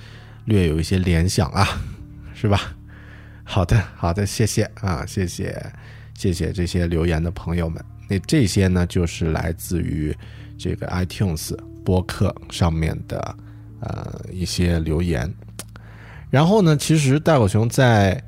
[0.45, 1.67] 略有一些联想啊，
[2.35, 2.73] 是吧？
[3.43, 5.61] 好的，好的，谢谢啊，谢谢，
[6.15, 7.85] 谢谢这些留言的朋友们。
[8.09, 10.17] 那这些呢，就是来自于
[10.57, 13.37] 这个 iTunes 播客上面的
[13.81, 15.29] 呃一些留言。
[16.33, 18.19] 然后呢，其实大狗熊在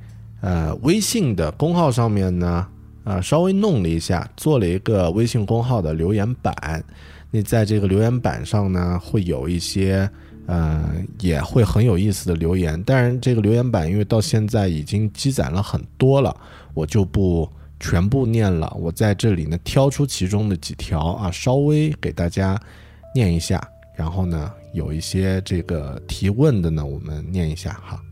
[0.43, 2.67] 呃微信的公号上面呢，
[3.05, 6.85] 呃稍微弄了一下，做了一个微信公号的留言板。
[7.31, 10.07] 那在这个留言板上呢，会有一些
[10.45, 10.85] 呃
[11.19, 12.81] 也会很有意思的留言。
[12.83, 16.37] 当然，这个留言板因为到现在已经积攒了很多了，
[16.75, 17.49] 我就不
[17.81, 18.71] 全部念了。
[18.79, 22.61] 我在这里呢挑出其中的几条啊，稍微给大家
[23.15, 23.67] 念一下。
[23.97, 24.53] 然后呢？
[24.75, 28.03] 有一些这个提问的呢，我们念一下哈。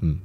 [0.00, 0.16] 嗯，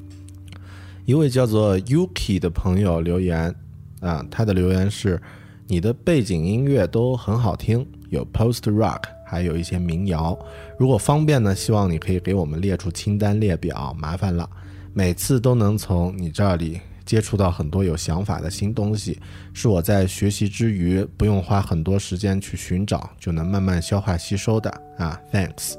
[1.05, 3.53] 一位叫做 Yuki 的朋友留言
[3.99, 5.20] 啊，他的留言是：
[5.68, 10.38] 你的背景音乐都很好听，有 Post Rock，还有一些民谣。
[10.78, 14.47] 如果方便呢，希望你可以给我们列出清单列表，麻烦了。
[14.93, 16.80] 每次都能从你这里。
[17.06, 19.20] 接触到很多有想法的新东西，
[19.53, 25.76] 是我在学习之余不用花很多时间去寻找就能慢慢消化吸收的啊，Thanks，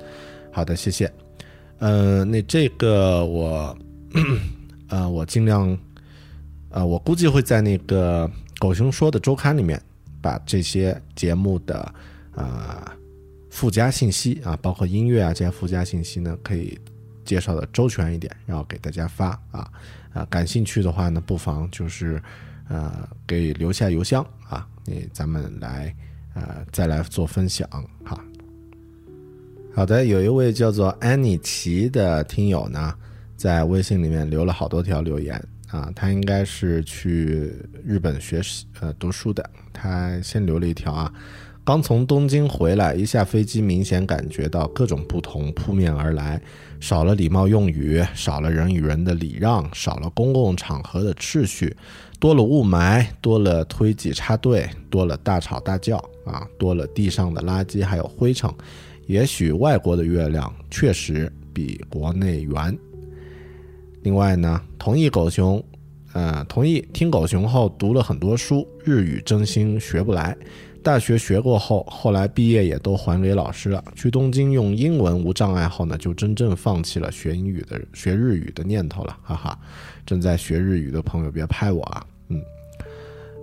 [0.52, 1.12] 好的，谢谢。
[1.78, 3.76] 呃，那这个我，
[4.88, 5.76] 呃，我尽量，
[6.70, 9.82] 呃，我估计会在那个狗熊说的周刊里面
[10.22, 11.92] 把这些节目的
[12.34, 12.96] 啊
[13.50, 16.78] 附加信息啊，包括音乐啊这些附加信息呢，可以
[17.24, 19.68] 介绍的周全一点，然后给大家发啊。
[20.16, 22.20] 啊，感兴趣的话呢，不妨就是，
[22.68, 25.94] 呃，给留下邮箱啊，你咱们来，
[26.32, 27.68] 呃，再来做分享
[28.02, 28.18] 哈。
[29.74, 32.94] 好的，有一位叫做安妮奇的听友呢，
[33.36, 35.38] 在微信里面留了好多条留言
[35.68, 37.52] 啊，他应该是去
[37.84, 41.12] 日本学习呃读书的，他先留了一条啊。
[41.62, 46.40] 刚从东京回来，一下飞机，明显感觉到各种不同扑面而来，
[46.80, 51.76] 少了礼貌用语，少了人与人的礼让，少了公共场合的秩序，
[52.20, 58.50] 多了雾霾，多了推挤插队，多了大吵大叫啊，多了地上的垃圾还有灰尘。
[59.06, 62.76] 也许外国的月亮确实比国内圆。
[64.02, 65.62] 另外呢，同意狗熊，
[66.12, 70.36] 呃，同意听狗熊后读了很多书，日语真心学不来。
[70.86, 73.82] 大学学过后，后来毕业也都还给老师了。
[73.96, 79.18] 去东京用英文无障碍后呢，就真正放弃了学英语的、学日语的念头了。
[79.20, 79.58] 哈哈，
[80.06, 82.06] 正在学日语的朋友别拍我啊！
[82.28, 82.40] 嗯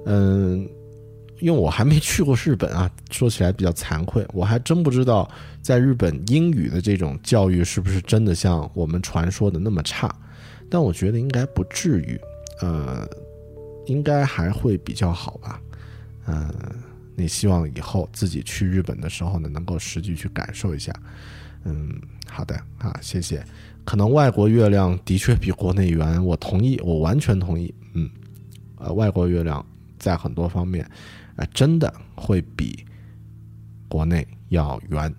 [0.06, 0.70] 嗯，
[1.41, 5.30] 因为我还没去过日本啊，说起来比较惭愧，我还真不知道
[5.62, 10.10] 在日本英语的这种教育是不是真的像我们传说的那么差。
[10.70, 12.18] 但我觉得应该不至于，
[12.62, 13.06] 呃，
[13.88, 15.62] 应该还会比较好吧，
[16.26, 16.50] 嗯。
[17.16, 20.93] 你希望以后自己去日本的时候呢，能够实际去感受一下。
[21.66, 23.43] 嗯，好的啊，谢谢。
[23.86, 27.74] 可能外国月亮的确比国内圆，我同意，我完全同意。
[27.93, 28.09] 嗯，
[28.78, 29.66] 呃，外国月亮
[29.99, 30.89] 在很多方面，
[31.36, 32.86] 啊，真的会比
[33.88, 35.14] 国内要圆。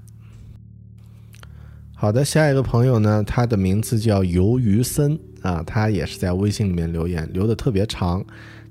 [1.95, 8.24] 好的，下一个朋友呢，他的名字叫鱿鱼森啊，他也是在微信里面留言，留的特别长。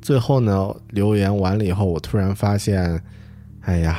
[0.03, 3.01] 最后呢，留言完了以后，我突然发现，
[3.61, 3.97] 哎呀，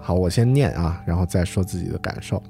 [0.00, 2.42] 好，我先念啊，然后再说自己的感受。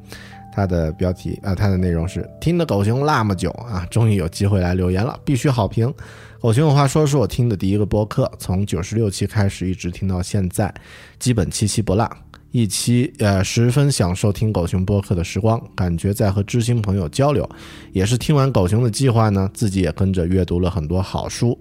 [0.54, 5.92] 他的标题啊，他的内容是听的狗熊那么久啊，终于有机会来留言了，必须好评。
[6.40, 10.72] 狗熊有话说是我听的第一个播客，从九十六期开始一直听到现在，
[11.18, 12.08] 基本期期不落。
[12.52, 17.48] 一期呃，十分享受听狗熊播客的时光，感觉在和知心朋友交流。
[17.92, 21.58] 也是听完狗熊的计划呢，自己也跟着阅读了很多好书。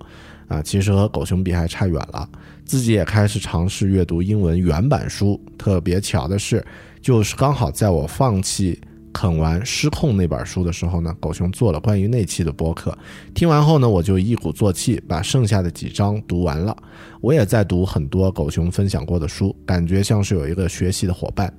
[0.52, 2.28] 啊，其实和狗熊比还差远了。
[2.66, 5.40] 自己也开始尝试阅读英文原版书。
[5.58, 6.64] 特别巧的是，
[7.02, 8.78] 就是刚好在我放弃
[9.14, 12.98] 啃完《失控》那本书的时候呢，狗熊做了关于那期的播客。
[13.34, 16.76] 听完后呢，我就一鼓作气把剩下的几章读完了。
[17.22, 21.54] 我也在读很多狗熊分享过的书，感觉像是有一个学习的伙伴。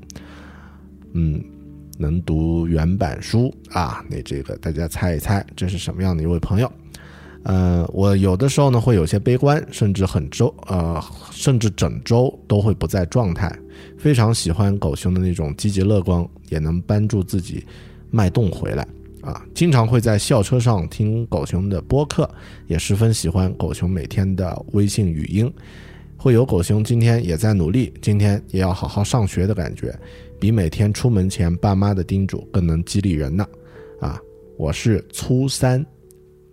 [1.15, 1.43] 嗯，
[1.99, 4.05] 能读原版书啊？
[4.11, 6.71] 那这个大家猜一猜，这是什么样的一位朋友？
[7.45, 13.53] 呃，我有的时候呢会有些悲观，甚至很周呃，甚至整周都会不在状态。
[13.99, 17.65] 非常喜欢狗熊的那种积极乐观，也能帮助自己
[18.11, 18.87] 脉动回来
[19.23, 19.45] 啊。
[19.55, 22.29] 经常会在校车上听狗熊的播客，
[22.69, 25.53] 也十分喜欢狗熊每天的微信语音。
[26.17, 29.93] 会有狗熊今天也在努力，今天也要好好上学的感觉，
[30.39, 33.45] 比每天出门前爸妈的叮嘱更能激励人呢。
[34.01, 34.21] 啊，
[34.57, 35.85] 我是初三。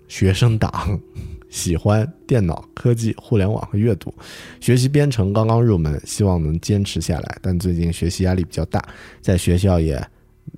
[0.10, 1.00] 学生党
[1.50, 4.14] 喜欢电脑科技、互联网和阅读，
[4.60, 7.38] 学习编程刚刚入门，希望能坚持下来。
[7.42, 8.84] 但最近学习压力比较大，
[9.22, 10.06] 在学校也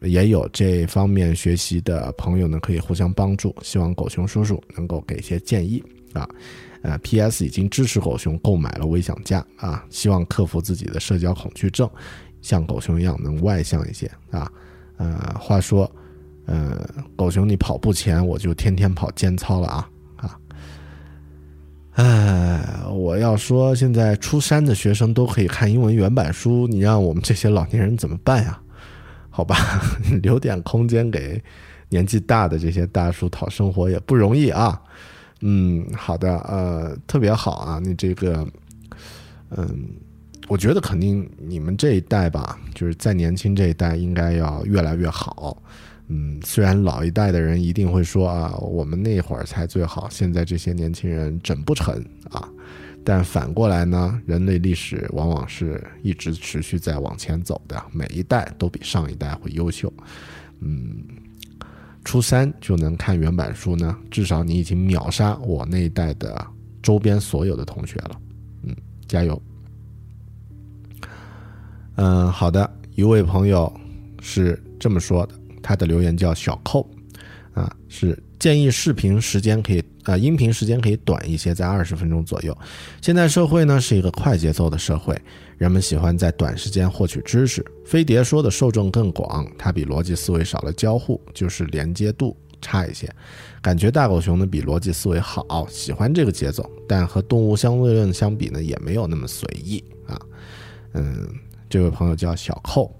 [0.02, 3.56] 也有这方面学习的朋友呢，可以互相帮助。
[3.62, 5.82] 希望狗熊叔叔能够给一些建议
[6.14, 6.28] 啊。
[6.82, 7.46] 呃，P.S.
[7.46, 11.90] 已经支持狗熊购买了微享家啊，希望克服自己的社交恐惧症，
[12.42, 14.52] 像狗熊一样能外向一些啊。
[14.98, 15.90] 呃，话说。
[16.48, 16.78] 嗯，
[17.16, 20.40] 狗熊，你跑步前我就天天跑间操了啊啊！
[21.94, 28.60] 哎，我要说，现在初三的学生都可以看英文原版书，你让我们这些老年人怎么办呀？
[29.30, 29.56] 好吧，
[30.22, 31.42] 留点空间给
[31.90, 34.82] 年纪大的这些大叔讨生活也不容易啊。
[35.42, 38.46] 嗯，好的，呃，特别好啊，你这个，
[39.52, 39.90] 嗯，
[40.48, 45.62] 我觉得肯定你们这一代吧，就是在年轻这一代应该要越来越好。
[46.14, 51.96] 嗯，虽然老一代的人一定会说啊，我们那会儿才最好，现在这些年轻人整不成
[52.30, 52.50] 啊，
[53.02, 59.92] 但反过来呢，人类历史往往是一直持续在往前走的，每一代都比上一代会优秀。
[60.60, 61.02] 嗯，
[62.04, 66.46] 初三就能看原版书呢，至少你已经秒杀我那一代的
[66.84, 68.22] 周边所有的同学了。
[68.64, 68.76] 嗯，
[69.08, 69.42] 加油。
[71.96, 73.72] 嗯，好的，一位朋友
[74.22, 75.36] 是这么说的。
[75.62, 76.90] 他的留言叫小扣，
[77.54, 82.58] 啊，是建议视频时间可以啊，音频时间可以短一些，在二十分钟左右。
[83.02, 85.16] 现在社会呢是一个快节奏的社会，
[85.58, 87.64] 人们喜欢在短时间获取知识。
[87.86, 93.08] 飞碟说的受众更广，它比逻辑思维少了交互，就是连接度差一些。
[93.62, 100.20] 感觉大狗熊呢比逻辑思维好，喜欢这个节奏，但和动物相对论相比呢也没有那么随意啊。
[100.94, 101.30] 嗯，
[101.70, 102.92] 这位朋友叫小扣。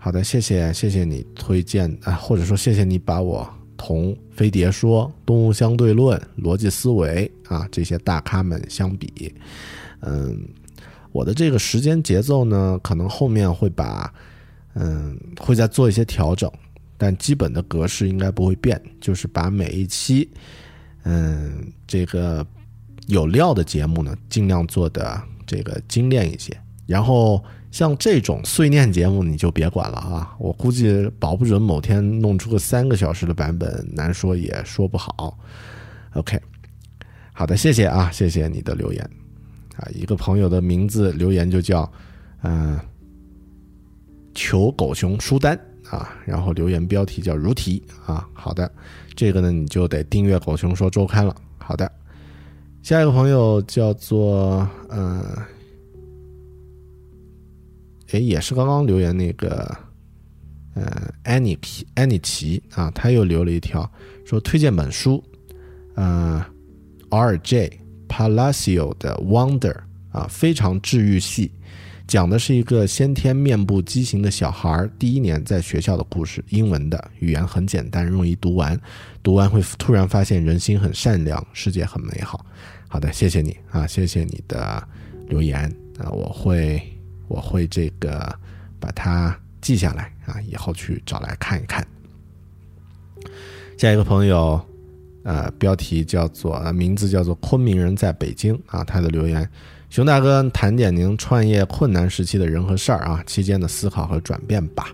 [0.00, 3.46] 好的，谢谢谢谢你推荐啊，或者说谢谢你把我
[3.76, 9.34] 同飞碟说、动物相对论、逻辑思维啊这些大咖们相比，
[10.00, 10.48] 嗯，
[11.10, 14.10] 我的这个时间节奏呢，可能后面会把
[14.74, 16.50] 嗯会再做一些调整，
[16.96, 20.30] 但基本的格式应该不会变，就是把每一期
[21.02, 22.46] 嗯这个
[23.08, 27.42] 有料的节目呢，尽量做的这个精炼一些，然后。
[27.70, 30.34] 像这种碎念节目，你就别管了啊！
[30.38, 35.38] 我估计保不准某天弄出个三个小时的版本，难说也说不好。
[36.14, 36.40] OK，
[37.34, 39.02] 好的，谢谢啊，谢谢你的留言
[39.76, 39.86] 啊！
[39.94, 41.90] 一个朋友的名字留言就叫
[42.42, 42.80] 嗯，
[44.34, 45.54] 求狗熊书单
[45.90, 48.26] 啊，然后留言标题叫如题啊。
[48.32, 48.70] 好的，
[49.14, 51.36] 这个呢你就得订阅狗熊说周刊了。
[51.58, 51.92] 好的，
[52.82, 55.22] 下一个朋友叫做嗯。
[58.10, 59.76] 哎，也是刚刚留言那个，
[60.74, 63.90] 呃，安妮奇，安妮奇啊，他又留了一条，
[64.24, 65.22] 说推荐本书，
[65.94, 66.44] 呃
[67.10, 67.80] ，R.J.
[68.08, 69.76] Palacio 的 Wonder
[70.10, 71.52] 啊，非常治愈系，
[72.06, 78.80] 讲的是一个先天面部畸形的小孩第一年在学校的故事，英文的语言很简单，容易读完，
[79.22, 82.46] 读完会突然发现人心很善良，世界很美好。
[82.88, 84.82] 好的，谢谢你啊，谢谢你的
[85.28, 86.97] 留言啊，我会。
[87.28, 88.34] 我会这个
[88.80, 91.86] 把它记下来啊，以后去找来看一看。
[93.76, 94.60] 下一个朋友，
[95.22, 99.48] 呃，标题叫做名字叫做昆明人在北京啊，他的留言：
[99.88, 104.88] 熊大哥谈点您创业困难时期的人和事儿啊，期间的思考和转变吧。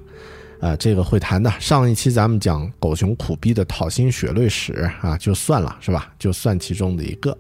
[0.61, 1.51] 呃，这个会谈的。
[1.61, 6.13] 上一期咱们讲狗熊苦逼的讨薪血泪史啊，就算了是吧？
[6.19, 7.37] 就算其中的一个，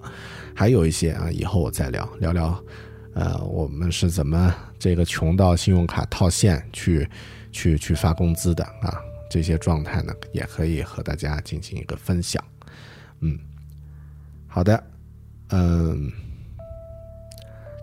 [0.54, 2.62] 还有一些啊，以后我再聊聊聊。
[3.14, 7.08] 呃，我们是怎么这个穷到信用卡套现去
[7.52, 9.00] 去去发工资的啊？
[9.30, 12.42] 这些状态呢，也可以和大家进行一个分享。
[13.20, 13.38] 嗯，
[14.46, 14.84] 好的，
[15.50, 16.12] 嗯。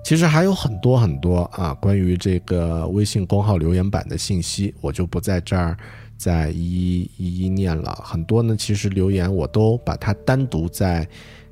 [0.04, 5.78] 其实还有很多很多啊，关于这个微信公号留言板的信息，我就不在这儿
[6.18, 7.94] 再一一一念了。
[8.04, 11.08] 很多呢，其实留言我都把它单独在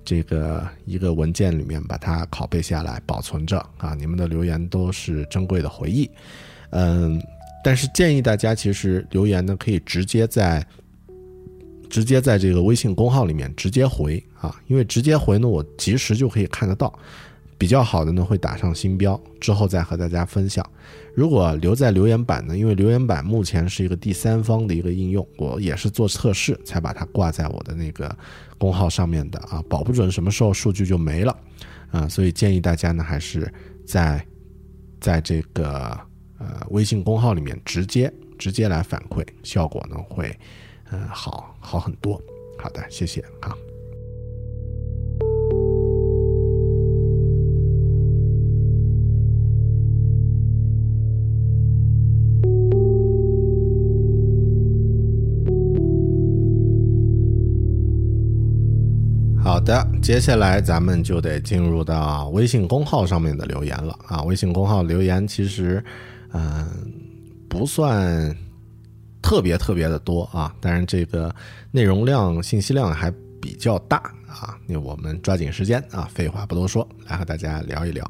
[0.09, 3.93] 这个一个文件里面把它拷贝下来保存着啊。
[3.93, 6.09] 你们的留言都是珍贵的回忆，
[6.71, 7.21] 嗯，
[7.63, 10.65] 但是建议大家其实留言呢可以直接在
[11.91, 16.91] 直接在这个微信公号里面直接回啊，因为直接回呢，我及时就可以看得到。
[17.59, 20.65] 比较好的呢，会打上星标，之后再和大家分享。
[21.13, 28.17] 如果留在留言板呢，因为留言板目前是一个第三方的一个应用，我也是做测试才把它挂在我的那个
[28.57, 31.37] 公号上面的啊，保不准什么时候数据就没了
[31.91, 33.53] 啊，所以建议大家呢，还是
[33.85, 34.25] 在
[35.01, 35.99] 在这个
[36.37, 40.33] 呃微信公号里面直接直接来反馈，效果呢会
[40.91, 42.21] 嗯好好很多。
[42.57, 43.53] 好的，谢谢啊。
[59.69, 64.23] 的，接下来咱们就得进入到微信公号上面的留言了啊！
[64.23, 65.83] 微信公号留言其实，
[66.33, 66.67] 嗯，
[67.47, 68.35] 不算
[69.21, 71.31] 特别特别的多啊，但是这个
[71.69, 73.97] 内容量、信息量还比较大
[74.27, 74.57] 啊。
[74.65, 78.09] 那我们抓紧时间啊，废话不多说，来和大家聊一聊。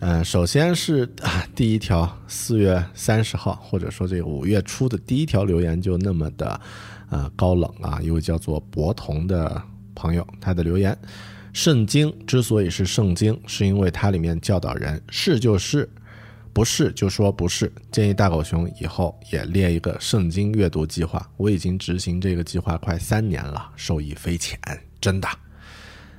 [0.00, 6.60] 嗯，首先是啊，第一条，四月三十号，或者说这个五月初的第一条留言就那么的
[7.08, 9.62] 呃高冷啊，一位叫做博同的。
[9.96, 10.96] 朋友，他的留言：
[11.52, 15.88] 圣经之所以是圣经，是因为它里面教导人是就是，
[16.52, 17.72] 不是就说不是。
[17.90, 21.28] 建议大狗熊以后也列一个圣经阅读计划。
[21.36, 24.56] 我已经执行这个计划快三年了，受益匪浅，
[25.00, 25.28] 真的。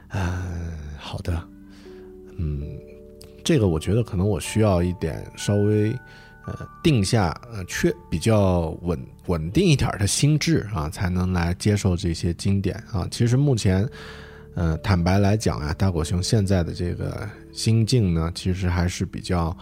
[0.09, 1.47] 嗯，好的。
[2.37, 2.67] 嗯，
[3.43, 5.95] 这个我觉得可能我需要一点稍微。
[6.47, 8.97] 呃，定下呃确比较稳
[9.27, 13.07] 稳定一点的心智啊，才能来接受这些经典啊。
[13.11, 13.87] 其实目前，
[14.55, 19.55] 呃，坦白来讲啊，大狗熊现在的这个心境呢，其实还是比较，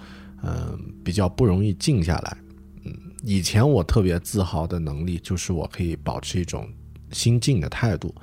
[0.44, 2.38] 嗯，比较不容易静下来。
[2.86, 2.94] 嗯，
[3.24, 6.70] 以前我特别自豪的能力就是我可以保持一种
[7.12, 8.14] 心静的态度，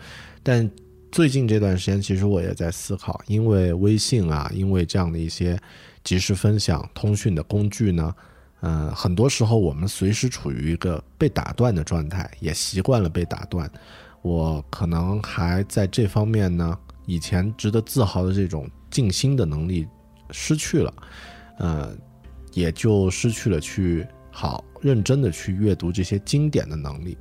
[0.43, 0.69] 但
[1.11, 5.59] 最近这段时间，其实我也在思考，因为微信啊，因为这样的一些
[6.05, 8.15] 即时分享通讯的工具呢。
[8.65, 13.69] 嗯，很多时候我们随时处于一个被打断的状态，也习惯了被打断。
[14.23, 19.89] 我可能还在这方面呢，以前值得自豪的这种静心的能力
[20.31, 20.95] 失去了，
[21.59, 21.93] 呃，
[22.53, 27.19] 也就失去了去好认真的去阅读这些经典的能力。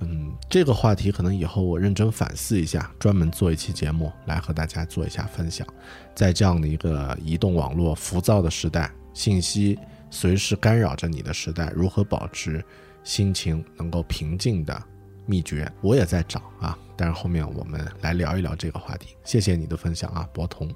[0.00, 5.66] 嗯，这个话题可能以后我认真反思一下，专门做一期节目来和大家做一下分享。
[6.14, 9.78] 在这样的一个移动网络浮躁的时代，信息。
[10.14, 12.64] 随时干扰着你的时代，如何保持
[13.02, 14.80] 心情能够平静的
[15.26, 16.78] 秘诀，我也在找啊。
[16.96, 19.16] 但是后面我们来聊一聊这个话题。
[19.24, 20.70] 谢谢你的分享啊，博同。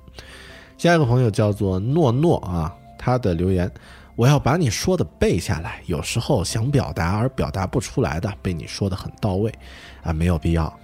[0.76, 3.70] 下一个朋友叫做诺诺啊，他的留言：
[4.16, 5.80] 我要把你说的背下来。
[5.86, 9.54] 有时候想表达而表达不出来的，被你说的很到位
[10.02, 10.76] 啊，没有必要，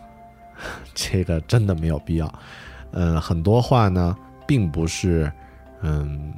[0.94, 2.32] 这个真的没有必要。
[2.92, 5.30] 嗯，很多话呢，并不是
[5.82, 6.32] 嗯。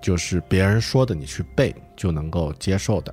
[0.00, 3.12] 就是别人说的，你去背就能够接受的，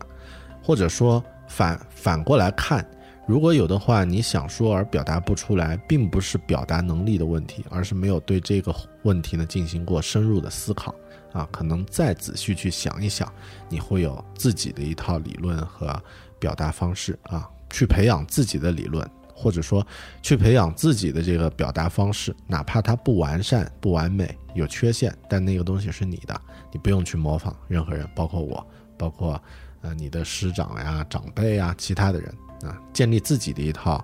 [0.62, 2.86] 或者说反反过来看，
[3.28, 8.74] 如果有的话你想说而表达不出来，并不是表达能力的问题，而是没有对这个
[9.04, 10.96] 问题呢进行过深入的思考
[11.34, 11.48] 啊。
[11.52, 13.32] 可能再仔细去想一想，
[13.70, 16.02] 你会有自己的一套理论和
[16.40, 19.06] 表达方式啊，去培养自己的理论，
[19.40, 19.86] 或者说
[20.24, 26.42] 去培养自己的这个表达方式，哪怕它不完善、不完美、有缺陷，但那个东西是你的。
[26.72, 28.66] 你不用去模仿任何人，包括我，
[28.98, 29.42] 包括
[29.82, 32.34] 呃你的师长呀、长辈呀、其他的人
[32.64, 34.04] 啊，建立自己的一套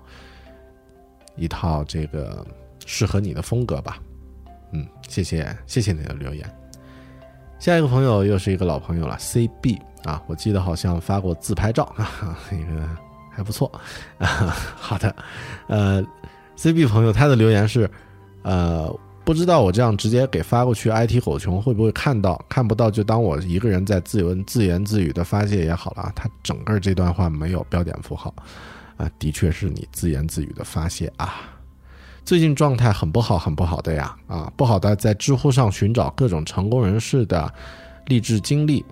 [1.36, 2.46] 一套这个
[2.86, 3.98] 适合你的风格吧。
[4.72, 6.48] 嗯，谢谢谢谢你的留言。
[7.58, 12.88] 下一个朋友又是一个老朋友了，CB 啊，我记得好像发过自拍照哈哈，那个
[13.34, 13.70] 还不错
[14.18, 14.28] 啊。
[14.76, 15.14] 好的，
[15.66, 16.02] 呃
[16.56, 17.90] ，CB 朋友他的留言是，
[18.42, 18.94] 呃。
[19.26, 22.38] 不知道我这样直接给发过去，IT 狗熊会不会看到？
[22.46, 26.12] 看不到就当我一个人在自由自言自语的发泄也好了啊。
[26.14, 28.34] 他整个这段话没有标点符号，
[28.98, 31.36] 啊，的确是你自言自语的发泄啊。
[32.22, 37.50] 最近状态很不好，很不好的呀，啊，不好的在知乎上寻找各种成功人士的
[38.04, 38.84] 励志经历。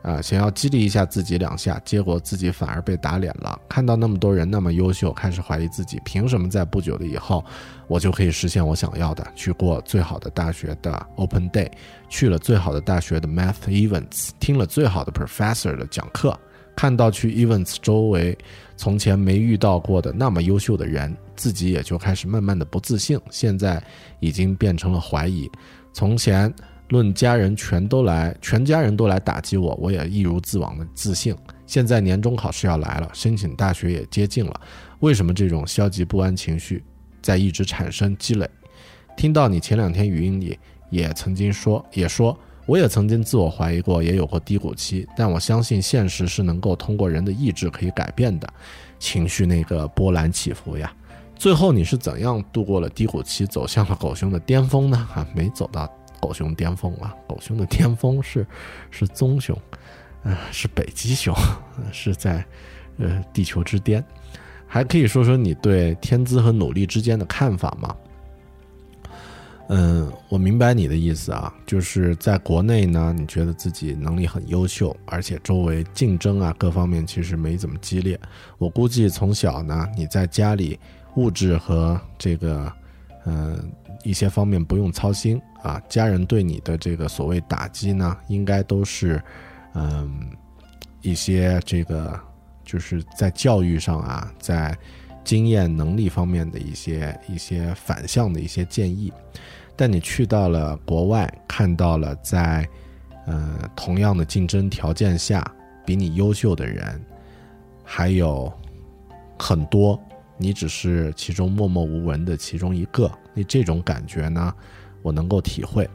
[0.00, 3.60] 啊，想要激励一下自己两下，结果自己反而被打脸了。
[3.68, 7.44] 看到那么多人那么优秀，开始怀疑自己，凭什么在不久的以后，
[7.88, 11.68] 我就可以实现我想要的，去过最好的大学的 Open Day，
[12.08, 16.38] 去了最好的大学的 Math Events，听了最好的 Professor 的讲课，
[16.76, 18.38] 看到去 Events 周围
[18.76, 23.82] 从前没遇到过的那么优秀的人，自己也就开始慢慢的不自信，现在
[24.20, 25.50] 已经变成了怀疑。
[25.92, 26.54] 从前。
[26.88, 31.36] 论家人全都来，全家人都来打击我，我也一如既往的自信。
[31.66, 34.60] 现在年终考试要来了，申请大学也接近了，
[35.00, 36.82] 为什么这种消极不安情绪
[37.20, 38.48] 在一直产生积累？
[39.16, 40.58] 听到你前两天语音里
[40.90, 42.34] 也曾经说，也说
[42.64, 48.48] 我也曾经自我怀疑过，也有过低谷期，但我相信现实是能够通过人的意志可以改变的。
[48.98, 50.90] 情绪那个波澜起伏呀，
[51.36, 54.96] 最后你是怎样度过了低谷期，走向了狗熊的巅峰呢？
[55.14, 55.86] 啊，没走到。
[56.20, 57.14] 狗熊巅峰啊！
[57.28, 58.46] 狗熊的巅峰是
[58.90, 59.56] 是棕熊，
[60.22, 61.34] 呃，是北极熊，
[61.92, 62.44] 是在
[62.98, 64.04] 呃地球之巅。
[64.66, 67.96] 还可以说说你对天资和努力之间的看法吗？
[69.70, 78.18] 嗯，我明白你的意思啊，就是在国内呢，你觉得自己能力很优秀，而且周围竞争啊各方面其实没怎么激烈。
[78.56, 80.78] 我估计从小呢，你在家里
[81.16, 82.72] 物质和这个
[83.26, 83.70] 嗯
[84.04, 85.38] 一些方面不用操心。
[85.62, 89.22] 啊，家人对你的这个所谓打击呢，应该都是，
[89.74, 90.30] 嗯，
[91.02, 92.18] 一些这个
[92.64, 94.76] 就是在教育上啊，在
[95.24, 99.12] 经验能力方面的一些一些反向的一些建议。
[99.76, 102.68] 但你去到了国外，看到了在
[103.26, 105.44] 呃同样的竞争条件下，
[105.84, 107.00] 比你优秀的人
[107.84, 108.52] 还有
[109.38, 110.00] 很多，
[110.36, 114.54] 你只是其中默默无闻的其中一个，那这种感觉呢？
[115.08, 115.88] 我能够体会，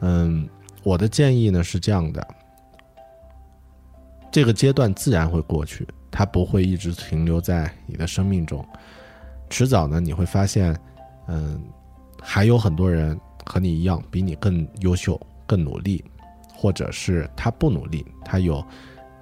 [0.00, 0.46] 嗯，
[0.82, 2.26] 我的建议呢是这样的，
[4.30, 8.62] 这个阶段自然会过去，它不会一直停留在你的生命中，
[9.48, 10.78] 迟早呢你会发现，
[11.28, 11.58] 嗯，
[12.20, 16.04] 还有很多人和你一样，比你更优秀、更努力，
[16.54, 18.62] 或者是他不努力，他有，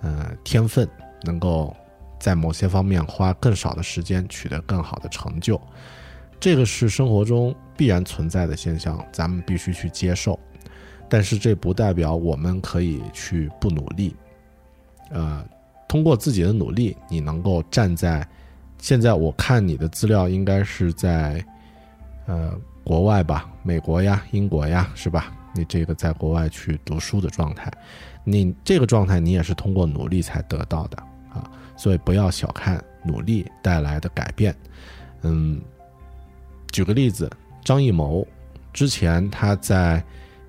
[0.03, 0.89] 呃，天分，
[1.23, 1.73] 能够
[2.19, 5.61] 在某些方面花更少的时间取得更好的成就。
[6.41, 10.37] 这个是生活中必然存在的现象，咱们必须去接受。
[11.09, 14.17] 但是这不代表我们可以去不努力。
[15.11, 15.47] 呃，
[15.89, 18.27] 通过自己的努力，你能够站在
[18.79, 21.43] 现在我看你的资料应该是在
[22.27, 22.53] 呃
[22.83, 25.33] 国外吧，美国呀、英国呀，是吧？
[25.55, 27.73] 你这个在国外去读书的状态，
[28.25, 30.99] 你这个状态你也是通过努力才得到的
[31.33, 31.49] 啊。
[31.77, 34.53] 所以不要小看努力带来的改变。
[35.23, 35.61] 嗯。
[36.71, 37.29] 举个例子，
[37.65, 38.27] 张艺谋
[38.73, 40.03] 之前他在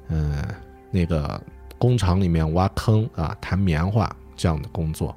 [0.07, 0.43] 嗯
[0.91, 1.41] 那个
[1.77, 5.15] 工厂里面挖坑啊，弹棉花这样的工作，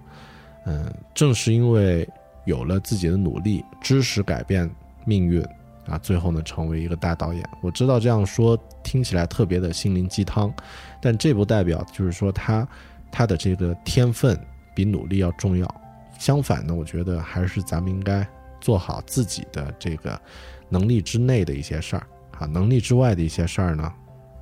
[0.66, 2.08] 嗯，正是因为
[2.44, 4.68] 有了自己的努力，知识改变
[5.04, 5.42] 命运
[5.86, 7.42] 啊，最后呢成为一个大导演。
[7.60, 10.52] 我知道这样说听起来特别的心灵鸡汤，
[11.00, 12.66] 但这不代表就是说他
[13.10, 14.38] 他的这个天分
[14.74, 15.82] 比努力要重要。
[16.18, 18.26] 相反呢，我觉得还是咱们应该
[18.60, 20.20] 做好自己的这个。
[20.72, 22.06] 能力之内的一些事儿，
[22.38, 23.92] 啊，能力之外的一些事儿呢，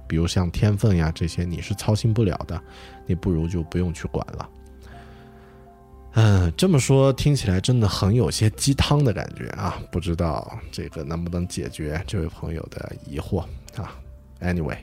[0.06, 2.62] 比如像天分呀这些，你是操心不了的，
[3.04, 4.48] 你不如就不用去管了。
[6.12, 13.40] 嗯，这么说听起来真的很有些鸡汤的感觉啊，不知道这个能不能解决这位朋友的疑惑
[13.76, 13.94] 啊
[14.40, 14.78] ？Anyway，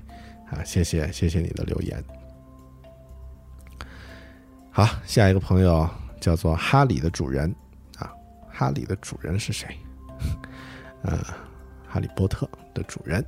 [0.52, 2.04] 啊，谢谢谢谢你的留言。
[4.70, 5.90] 好，下一个朋友
[6.20, 7.54] 叫做哈里的主人
[7.98, 8.12] 啊，
[8.50, 9.68] 哈里的主人是谁？
[11.04, 11.18] 呃，
[11.88, 13.24] 哈利波特的主人，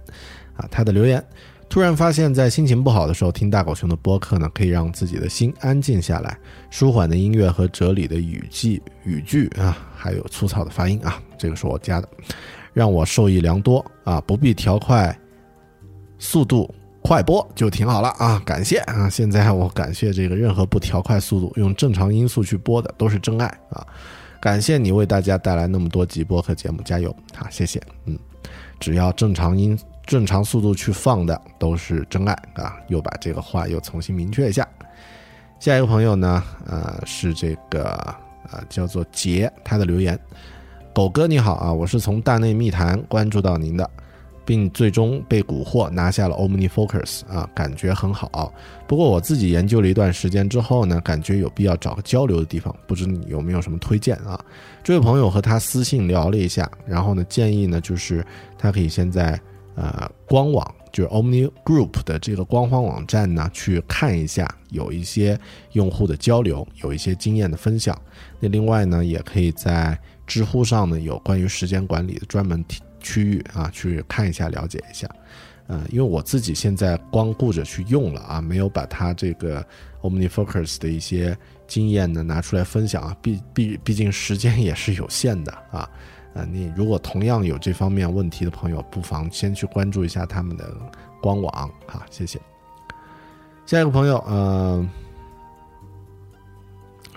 [0.56, 1.24] 啊，他的留言，
[1.70, 6.38] 突然发现，在心情不好的时候听大狗熊的播客呢，可以让自己的心安静下来。
[6.70, 12.10] 舒缓的音乐和哲理的语句语句啊，还有粗糙的发音啊，这个是我加的，
[12.74, 15.18] 让我受益良多啊，不必调快
[16.18, 23.86] 速度快播就挺好了啊，感谢啊，现在我感谢这个任何不调快速度用正常音速去播的都是真爱啊。
[24.42, 27.14] 感谢你为大家带来那么多集播客节目，加油！
[27.36, 27.82] 好，谢谢。
[28.06, 28.18] 嗯，
[28.80, 32.78] 只要正常音、正常速度去放的都是真爱啊！
[32.88, 34.66] 又把这个话又重新明确一下。
[35.60, 37.92] 下一个朋友呢，呃，是这个
[38.50, 40.18] 呃叫做杰，他的留言：
[40.94, 43.90] 狗哥你好啊，我是从大内密谈关注到您的，
[44.50, 48.52] 并最终被蛊惑拿下了 OmniFocus 啊，感觉很好。
[48.88, 54.44] 不过我自己研究了一段时间之后呢，感觉有必要找个交流的地方，不知你有没有什么推荐啊？
[54.84, 58.26] 这位朋友和他私信聊了一下，然后呢，建议呢就是
[58.58, 59.40] 他可以先在
[59.76, 65.40] 呃官网，就是 Omni Group 的这个官方网站呢去看一下，有一些
[65.74, 67.96] 用户的交流，有一些经验的分享。
[68.40, 69.96] 那另外呢，也可以在
[70.26, 72.66] 知乎上呢有关于时间管理的专门
[73.00, 75.10] 区域啊，去看一下了解一下。
[75.68, 79.64] 呃，因为我自己现在光顾着去用了啊，没有把它这个
[80.02, 81.38] OmniFocus 的一些
[81.68, 85.90] 经验呢拿出来分享啊，毕毕毕竟时间也是有限的啊。
[86.34, 90.76] 呃，你如果同样有这方面问题的朋友，不妨先去关注一下他们的
[91.22, 92.40] 官网哈，谢谢。
[93.66, 94.88] 下一个朋友，呃。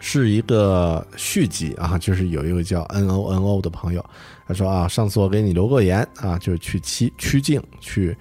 [0.05, 4.05] 是一个续集啊，就是有一位叫 N O N O 的朋友，
[4.53, 8.15] 他说啊，上次我给你留过言啊，就是去曲曲靖去，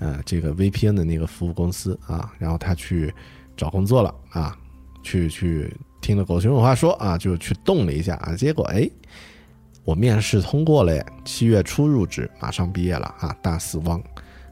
[0.00, 3.14] 呃，这个 V P N 的那个服务公司啊，然后他去
[3.56, 4.58] 找工作了啊，
[5.04, 8.90] 去去听了狗熊有话说啊，就去动了一下啊，结果哎，
[9.84, 14.02] 我面试通过了，七月初入职，马上毕业了啊，大四汪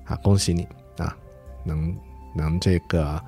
[0.04, 0.62] 啊，恭喜你
[0.98, 1.16] 啊，
[1.64, 1.92] 能
[2.32, 3.20] 能这个，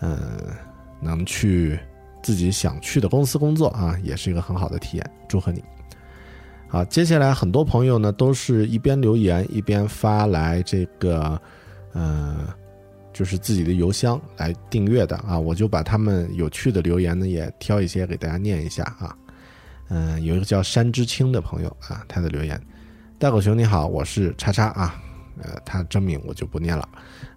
[0.00, 0.56] 呃，
[1.00, 1.78] 能去。
[2.24, 5.10] 自己想去的公司工作啊，也是一个很好的体验。
[5.28, 5.62] 祝贺你！
[6.74, 11.40] 好，接下来很多朋友呢都是一边留言一边发来这个，
[11.92, 12.52] 呃，
[13.12, 15.38] 就是自己的邮箱来订阅的啊。
[15.38, 19.16] 我就把他们有趣的留言呢也挑一些给大家念一下啊。
[19.88, 22.60] 嗯，有一个叫山之青的朋友啊，他的留言：
[23.20, 25.00] 大狗熊你好，我是叉叉啊。
[25.42, 26.88] 呃，他真名我就不念了，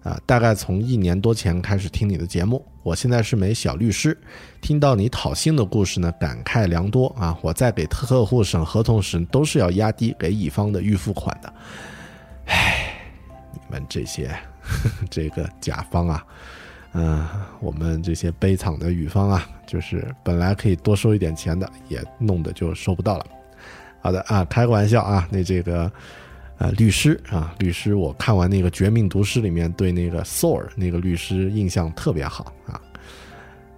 [0.04, 4.16] 啊，大概从一年多前开始听你的节目，我现在是枚小律师，
[4.60, 7.36] 听到你讨薪的故事呢，感慨良多啊。
[7.42, 11.52] 我在给客户审合同时，都是要压低给乙方的预付款的，
[12.46, 13.00] 唉，
[13.52, 14.30] 你们这些
[15.10, 16.24] 这个甲方啊，
[16.92, 17.26] 嗯，
[17.60, 23.26] 我们这些悲惨的乙方啊，就是本来可以多收一点钱的，也弄得就收不到了。
[24.00, 25.90] 好的啊，开个玩笑啊，那这个。
[26.58, 32.80] 啊，律师啊，律师，我看完那个《绝命毒师》里面，对那个 s o r 那个律师印象特别好啊。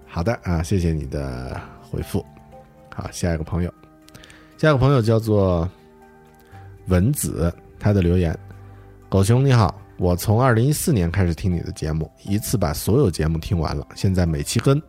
[0.07, 2.25] 好的啊，谢谢你的回复。
[2.95, 3.73] 好，下一个朋友，
[4.57, 5.69] 下一个朋友叫做
[6.87, 8.37] 文子，他的留言：
[9.09, 14.81] 狗熊你好，我从二零一四年开始听你的节目，一次把所有节目听完了，现在每期更。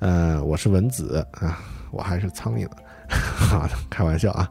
[0.00, 1.58] 呃，我是文子啊，
[1.90, 2.68] 我还是苍蝇，
[3.08, 4.50] 好的，开玩笑啊。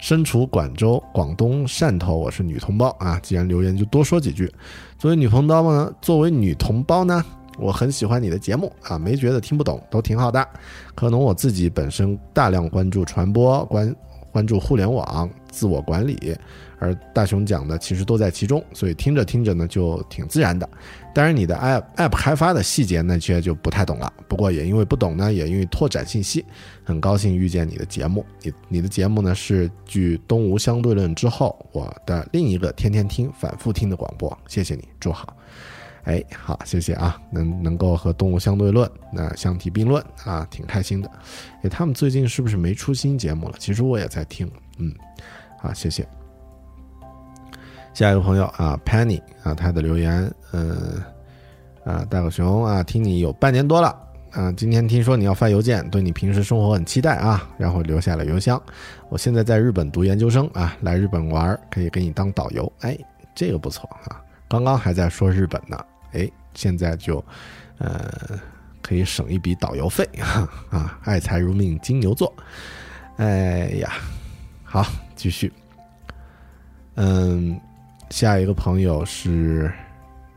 [0.00, 3.20] 身处广州、广东汕头，我是女同胞啊。
[3.22, 4.50] 既然留言，就多说几句。
[4.98, 7.22] 作为女同胞呢，作为女同胞呢，
[7.58, 10.46] 我很喜欢你的节目啊，没觉得听不懂，都挺好的。
[10.94, 13.94] 可能我自己本身大量关注传播，关
[14.32, 16.34] 关注互联网，自我管理。
[16.80, 20.68] 而大雄讲的其实都在其中，所以听着听着呢就挺自然的。
[21.14, 24.12] 当然，你的 app app 开发的细节呢，其实就不太懂了。
[24.26, 26.44] 不过也因为不懂呢，也因为拓展信息，
[26.82, 28.24] 很高兴遇见你的节目。
[28.42, 34.36] 你你的节目呢是继《东吴相对论》之后我的另一个天天听、反复听的广播。
[34.48, 35.36] 谢谢你，祝好。
[36.04, 41.10] 哎，好，谢谢啊，能能够和《东吴相对论》那相提并论啊，挺开心的。
[41.62, 43.56] 哎，他们最近是不是没出新节目了？
[43.58, 44.94] 其实我也在听，嗯，
[45.58, 46.08] 好，谢谢。
[47.92, 51.02] 下一个朋友啊，Penny 啊，他的留言，嗯，
[51.84, 53.88] 啊，大狗熊啊，听你有半年多了
[54.30, 58.60] 啊，今天听说你要发邮件，对你平时生活很期待啊，然后留下了邮箱。
[59.10, 62.96] 我现在在日本读研究生啊，来日本玩可以给你当导游，哎，
[63.34, 65.76] 这个不错啊，刚刚还在说日本呢，
[66.12, 67.22] 哎，现在就，
[67.78, 68.08] 呃，
[68.80, 70.08] 可以省一笔导游费
[70.70, 72.32] 啊，爱财如命金牛座，
[73.16, 73.90] 哎呀，
[74.62, 74.86] 好，
[75.16, 75.52] 继续，
[76.94, 77.60] 嗯。
[78.10, 79.72] 下一个朋友是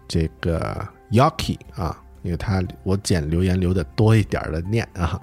[0.08, 5.20] 这个 Yaki 啊，因为他我捡留言留的多一点的念啊。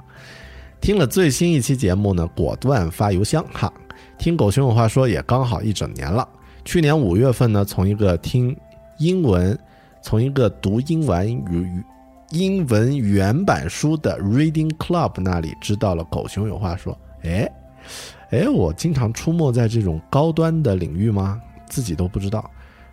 [0.80, 3.72] 听了最新一期节目呢，果断发邮箱哈。
[4.18, 6.28] 听狗熊有话说也刚好一整年了。
[6.64, 8.56] 去年五月份呢，从一个听
[8.98, 9.58] 英文，
[10.02, 11.84] 从一个读英文语
[12.30, 16.98] 英文原版书的 Reading Club 那里知道了狗熊有话说。
[17.22, 17.50] 哎
[18.30, 21.40] 哎，我经常出没在这种高端的领域吗？
[21.70, 22.50] 自己都不知道，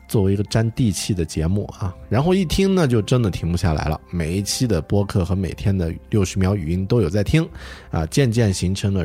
[0.08, 4.00] 作为一个沾地气的节目啊，然后一听呢，就真的停不下来了。
[4.10, 7.46] 每一期的播客和每天的六十秒语音都有在听，
[7.92, 9.04] 啊，渐渐形成了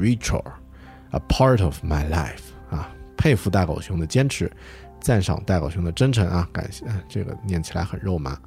[0.00, 2.40] ritual，a part of my life
[2.70, 2.90] 啊。
[3.18, 4.50] 佩服大狗熊的坚持，
[5.00, 8.38] 赞赏大狗熊的真诚啊，感谢这个念起来很肉麻，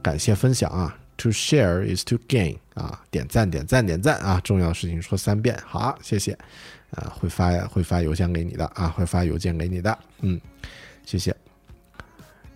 [0.00, 0.96] 感谢分享啊。
[1.16, 6.38] To share is to gain 啊，点赞点赞点赞啊，重要的事情说三遍，好，谢谢。
[6.90, 10.40] 啊，会发会发邮箱给你的啊，会发邮件给你的，嗯，
[11.06, 11.34] 谢谢。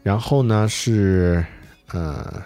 [0.02, 1.44] 然后呢是
[1.92, 2.42] 呃，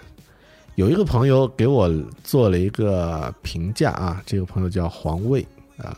[0.75, 1.89] 有一个朋友给我
[2.23, 5.45] 做了一个评价啊，这个朋友叫黄卫
[5.77, 5.97] 啊，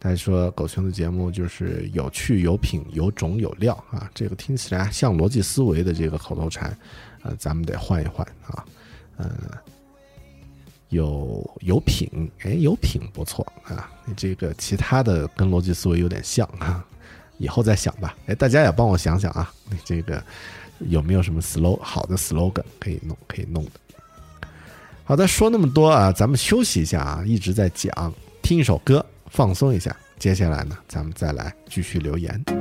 [0.00, 6.76] 他说狗熊的节目就是有趣、有品、有种、有料啊，这个听起来像逻辑思维的这个口头禅，
[7.22, 8.64] 呃，咱们得换一换啊，
[9.16, 9.28] 嗯。
[10.90, 13.90] 有有品，哎，有品不错啊！
[14.04, 16.84] 你这个其他的跟逻辑思维有点像啊，
[17.38, 18.16] 以后再想吧。
[18.26, 20.22] 哎，大家也帮我想想啊，你这个
[20.80, 23.70] 有没有什么 slow 好的 slogan 可以弄可以弄的？
[25.04, 28.12] 好的，说那么多啊，咱们休息一下啊，一直在讲，
[28.42, 29.94] 听一首歌放松一下。
[30.18, 32.57] 接下来呢，咱们再来继续留言。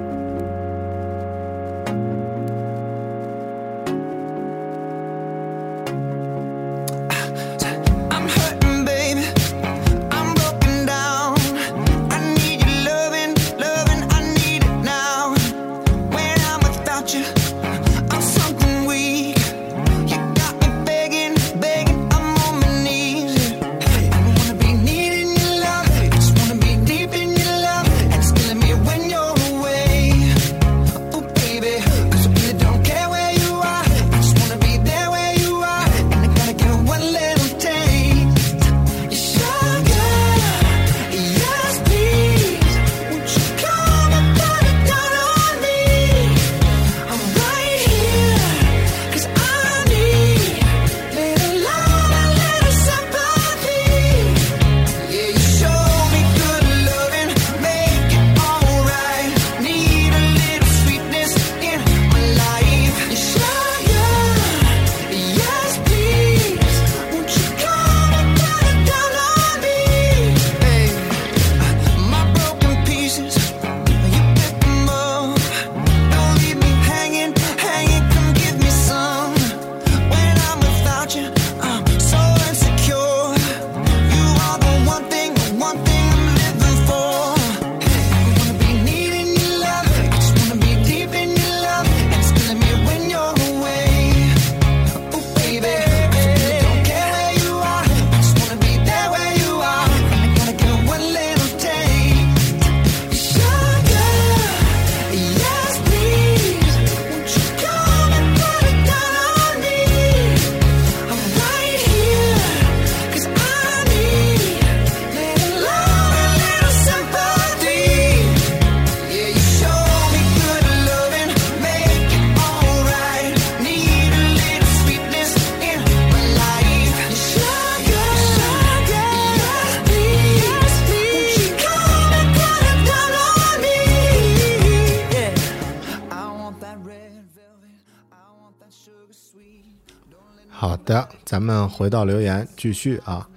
[141.67, 143.27] 回到留言继续啊，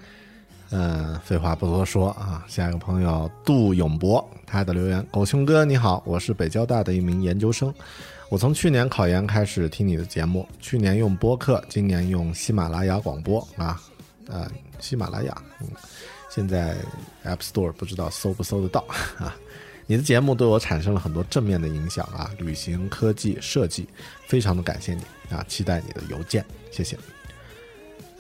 [0.71, 7.73] 嗯，废话不多说啊，下一个朋友杜永博他的留言：狗熊哥你好，我是北交大的一名研究生，
[8.29, 13.81] 我从去年考研开始听你的节目，去年用播客，今年用喜马拉雅广播啊，
[14.29, 15.67] 呃，喜马拉雅，嗯，
[16.31, 16.77] 现在
[17.25, 18.85] App Store 不知道搜不搜得到
[19.19, 19.35] 啊，
[19.87, 23.89] 你的节目对我产生了很多正面的影响啊，旅行、科技、设计，
[24.27, 25.03] 非常的感谢你
[25.35, 26.97] 啊，期待你的邮件，谢谢。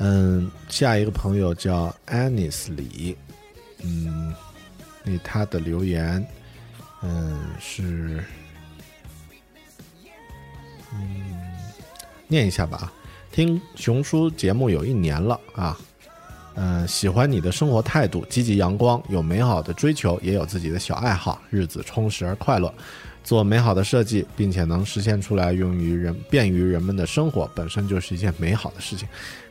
[0.02, 3.14] 嗯，下一个朋友叫 Anis 李，
[3.82, 4.34] 嗯，
[5.04, 6.26] 那他的留言，
[7.02, 8.24] 嗯是，
[10.94, 11.54] 嗯，
[12.28, 12.90] 念一下吧。
[13.30, 15.78] 听熊叔节目有一年了啊，
[16.54, 22.72] 嗯，喜欢你的生活态度，积极阳光，有美好的追求，也有自己的小爱好，日子充实而快乐。
[23.22, 29.06] 做美好的设计，并且能实现出来，用于人便于人们的生活，本身就是一件美好的事情。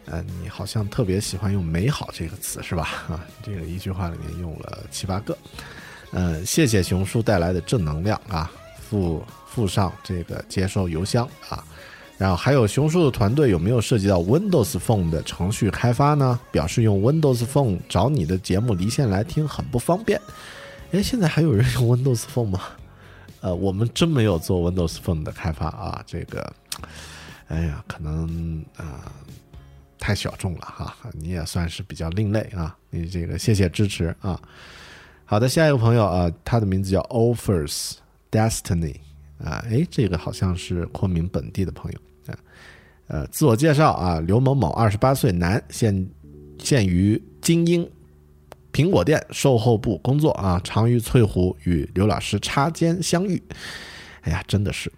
[0.09, 3.05] 呃，你好像特别喜欢用“美好”这个词是吧？
[3.07, 5.37] 啊，这个一句话里面用了七八个。
[6.11, 11.63] 嗯，谢谢熊叔带来的正能量啊，附附上这个接收邮箱啊。
[12.17, 16.39] 然后还有熊叔的团队有没有涉及到 Windows Phone 的程序开发呢？
[16.51, 20.19] 表示用 Windows Phone 找你的节目离线来听很不方便。
[20.91, 22.61] 哎，现在还有人用 Windows Phone 吗？
[23.41, 26.51] 呃，我们真没有做 Windows Phone 的开发啊，这个，
[27.47, 29.09] 哎呀，可能啊
[29.99, 34.41] 太小众了哈，你也算是比较另类啊，你这个谢谢支持啊。
[35.25, 37.97] 好的，下一个朋友啊，他的名字叫 Offers
[38.31, 38.95] Destiny
[39.37, 41.99] 啊，哎，这个好像是昆明本地的朋友
[42.33, 42.39] 啊。
[43.07, 46.09] 呃，自我介绍啊，刘某某，二十八岁，男，现
[46.57, 47.87] 现于精英。
[48.71, 53.41] 苹果店售后部工作啊，常与翠湖与刘老师擦肩相遇。
[54.21, 54.91] 哎呀，真的是，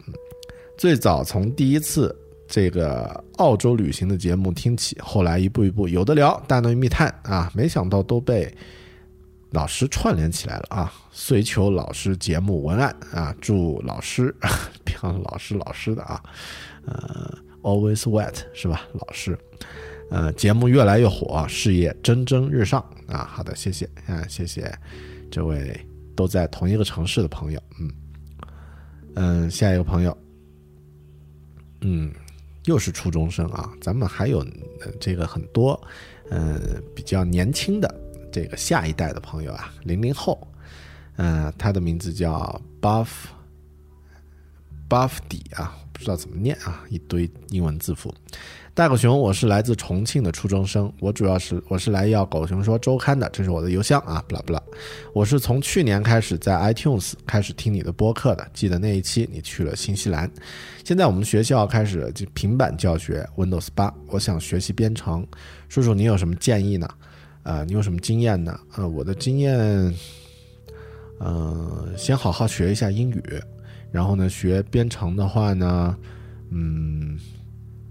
[0.78, 2.14] 最早从第一次
[2.52, 8.54] 这个澳洲旅行的节目听起，后来一步一步有的聊，大内密探啊，没想到都被
[9.52, 10.94] 老师串联起来了啊！
[11.12, 14.36] 遂求老师节目文案啊，祝老师
[14.84, 16.22] 别老师老师的啊，
[16.86, 18.82] 呃，always wet 是吧？
[18.96, 19.40] 老师，
[20.10, 23.30] 呃，节目越来越火，事业蒸蒸日上啊！
[23.32, 24.70] 好的，谢谢啊，谢谢
[25.32, 25.80] 这位
[26.18, 27.92] 都在同一个城市的朋友，嗯
[29.16, 30.18] 嗯，下一个朋友，
[31.80, 32.12] 嗯，
[32.66, 34.46] 又是初中生啊，咱们还有
[35.00, 35.80] 这个很多
[36.30, 36.60] 嗯
[36.96, 37.94] 比较年轻的。
[38.32, 40.48] 这个下一代的朋友啊，零零后，
[41.18, 43.10] 嗯，他的名字叫 Buff
[44.88, 48.14] Buff 底啊，不知道怎么念啊，一堆英文字符。
[48.74, 54.64] 大狗熊，我是来自重庆的初中生，我主要是我是来要狗熊说周刊的，这是我的邮箱啊，不啦不啦。
[55.14, 60.32] 我是从去年开始在 iTunes 开始听你的播客的，记得那一期你去了新西兰。
[60.86, 65.28] 现在我们学校开始就平板教学 Windows 八，我想学习编程，
[65.68, 66.88] 叔叔你有什么建议呢？
[67.44, 68.58] 啊，你有什么经验呢？
[68.78, 69.94] 呃，我的经验，
[71.20, 73.22] 呃，先好好学一下英语，
[73.92, 75.98] 然后呢，学编程的话呢，
[76.52, 77.20] 嗯，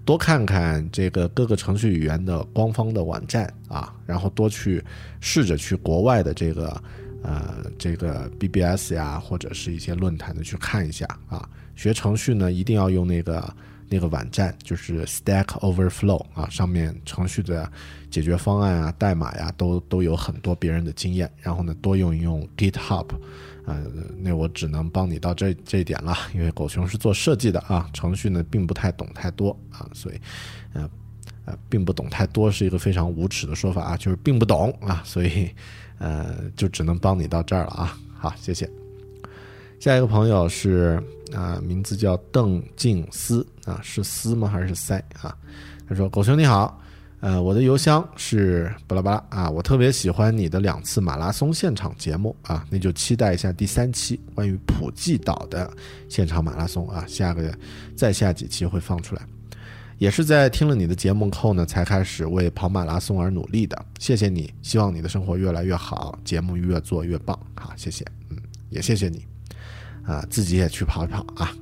[0.05, 4.83] 多看看这个各个程序语言的官方的网站啊，然后多去
[5.21, 6.83] 试着去国外的这个
[7.23, 11.49] 呃这个 BBS 呀，或者是一些论坛的去看一下啊。
[11.75, 13.55] 学程序呢，一定要用那个。
[13.93, 17.69] 那个网站就是 Stack Overflow 啊，上面程序的
[18.09, 21.29] 解决方案啊、代码呀，都都有很多别人的经验。
[21.41, 23.09] 然后呢，多用一用 GitHub，
[23.71, 30.21] 呃，那我只能帮你到这这一点了，因为狗熊是做设计的啊，程序呢并不太懂太多啊，所以，
[30.73, 30.89] 呃，
[31.45, 35.51] 呃，并不懂太多是一个非常无耻的说法啊，就是并不懂啊，所以，
[35.99, 37.99] 呃，就只能帮你到这儿了啊。
[38.15, 38.71] 好，谢谢。
[39.79, 41.03] 下一个朋友是
[41.33, 45.35] 啊，名字叫邓静思啊，是思吗还是塞啊？
[45.89, 46.81] 他说：“狗熊你好，
[47.21, 55.71] 呃，我的邮箱是巴拉巴拉啊，我特别喜欢你的两次马拉松现场节目啊，那就期待一下第三期关于普济岛的
[56.09, 57.55] 现场马拉松啊，下个月
[57.95, 59.23] 再下几期会放出来。
[59.99, 63.85] 也是在听了你的节目后呢，才开始为跑马拉松而努力的。
[63.99, 67.39] 谢谢你，希望你的生活越来越好，节目越做越棒。
[67.55, 68.39] 好，谢谢，嗯，
[68.71, 69.27] 也谢谢你。”
[70.03, 71.53] 啊，自己也去跑一跑啊！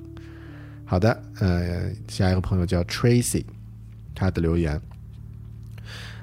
[0.84, 3.44] 好的，呃，下一个朋友叫 Tracy，
[4.14, 4.80] 他的留言：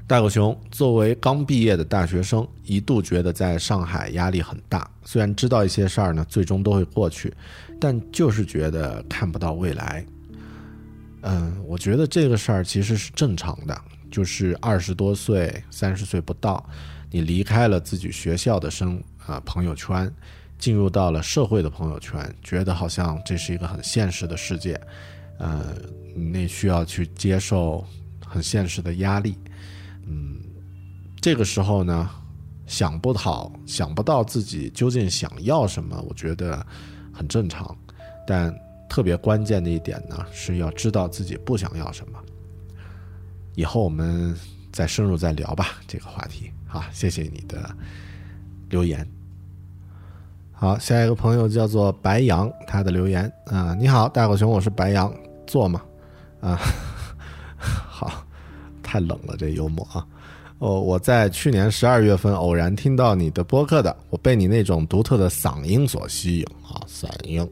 [0.07, 4.87] 大狗熊作为刚毕业的大学生，一度觉得在上海压力很大。
[5.03, 7.33] 虽然知道一些事儿呢，最终都会过去，
[7.79, 10.05] 但就是觉得看不到未来。
[11.23, 13.75] 嗯，我觉得这个事儿其实是正常的，
[14.11, 16.63] 就是二十多岁、三十岁不到，
[17.09, 20.13] 你离开了自己学校的生啊朋友圈。
[20.57, 24.79] 进入到了社会的朋友圈，觉得好像这是一个很现实的世界，
[25.37, 25.75] 呃，
[26.15, 27.85] 那需要去接受
[28.25, 29.37] 很现实的压力，
[30.05, 30.39] 嗯，
[31.21, 32.09] 这个时候呢，
[32.67, 36.65] 想不好，想不到自己究竟想要什么，我觉得
[37.11, 37.75] 很正常，
[38.27, 38.53] 但
[38.89, 42.19] 特别关键的一点呢，是要知道自己不想要什么。
[43.55, 44.35] 以后我们
[44.71, 46.51] 再深入再聊吧，这个话题。
[46.67, 47.73] 好，谢谢你的
[48.69, 49.07] 留言。
[50.51, 55.13] 好，下一个朋友叫做白羊，他的留言啊，你好，大狗熊，我是白羊，
[55.47, 55.81] 坐吗？
[56.41, 56.59] 啊，
[57.57, 58.24] 好，
[58.85, 60.05] 太冷了，这幽默啊。
[60.59, 67.45] 哦，我在去年十二月份偶然听到你的播客的，我被你那种独特的嗓音所吸引啊，嗓音，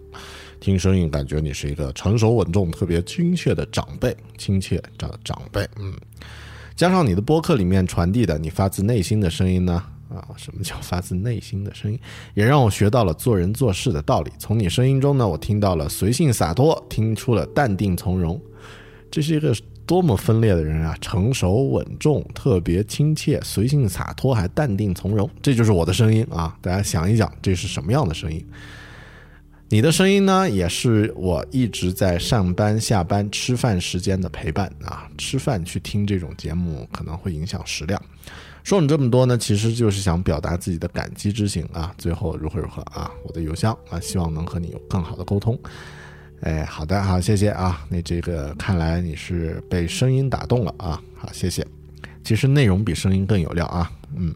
[0.62, 5.94] 听声音感觉你是一个成熟稳重、特别亲切的长辈，亲切长长辈，嗯，
[6.76, 9.84] 加上你的播客里面传递的你发自内心的声音呢。
[10.10, 12.00] 啊，什么叫发自内心的声音？
[12.36, 14.32] 也让我学到了做人做事的道理。
[14.38, 18.40] 从你声音中呢，我听到了随性洒脱，听出了淡定从容。
[19.10, 19.56] 这是一个
[19.86, 20.98] 多么分裂的人啊！
[21.02, 25.30] 成熟稳重，特别亲切，随性洒脱，还淡定从容。
[25.42, 26.58] 这就是我的声音啊！
[26.62, 28.46] 大家想一想，这是什么样的声音？
[29.70, 35.08] 你的声音呢，也是我一直在上班、下班、吃饭时间的陪伴啊！
[35.18, 38.00] 吃饭去听这种节目，可能会影响食量。
[38.64, 41.94] 说你这么多呢，其实就是想表达自己的感激之情啊。
[41.98, 43.12] 最后如何如何啊？
[43.26, 45.60] 我的邮箱啊，希望能和你有更好的沟通。
[46.44, 47.86] 哎，好的，好，谢谢啊。
[47.90, 51.02] 那这个看来你是被声音打动了啊。
[51.16, 51.66] 好，谢谢。
[52.22, 53.90] 其实内容比声音更有料啊。
[54.14, 54.36] 嗯，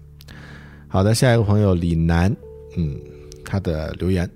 [0.87, 2.33] 好的，下一个朋友李楠，
[2.77, 2.97] 嗯，
[3.43, 4.29] 他的留言。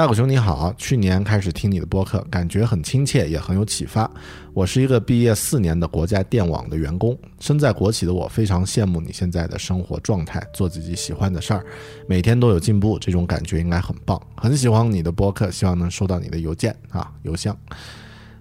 [0.00, 4.10] 大狗熊你好，去年开始听你的播客，感觉很亲切，也很有启发。
[4.54, 11.62] 我是一个毕业四年的国家电网的员工，身在国企的我非常羡慕你现在的生活状态，做自己喜欢的事儿，
[12.08, 14.18] 每天都有进步，这种感觉应该很棒。
[14.34, 17.54] 很喜欢你的播客，希望能收到你的邮件啊，邮箱。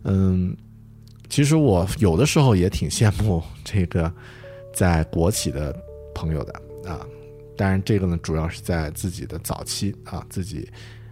[0.03, 0.55] 嗯，
[1.27, 4.09] 其实我有的时候也挺羡慕这个
[4.73, 5.75] 在国企的
[6.15, 6.53] 朋友的
[6.89, 7.05] 啊。
[7.57, 10.65] 当然，这个呢，主要是在自己的早期啊，自己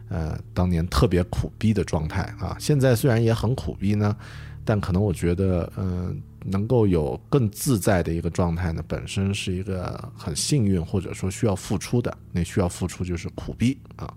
[0.09, 2.55] 呃当年特别苦逼的状态啊。
[2.59, 4.15] 现在虽然也很苦逼呢，
[4.63, 12.17] 但可能我觉得，嗯，能够有更自在的一个状态呢，本身是一个很幸运，或者说需要付出的。
[12.31, 14.13] 那需要付出就是苦逼啊，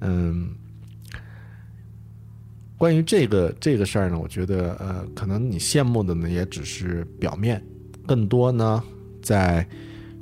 [0.00, 0.50] 嗯。
[2.76, 7.62] 关于这个这个事儿呢，我觉得呃，可能你羡慕的呢也只是表面，
[8.06, 8.82] 更多呢
[9.22, 9.66] 在。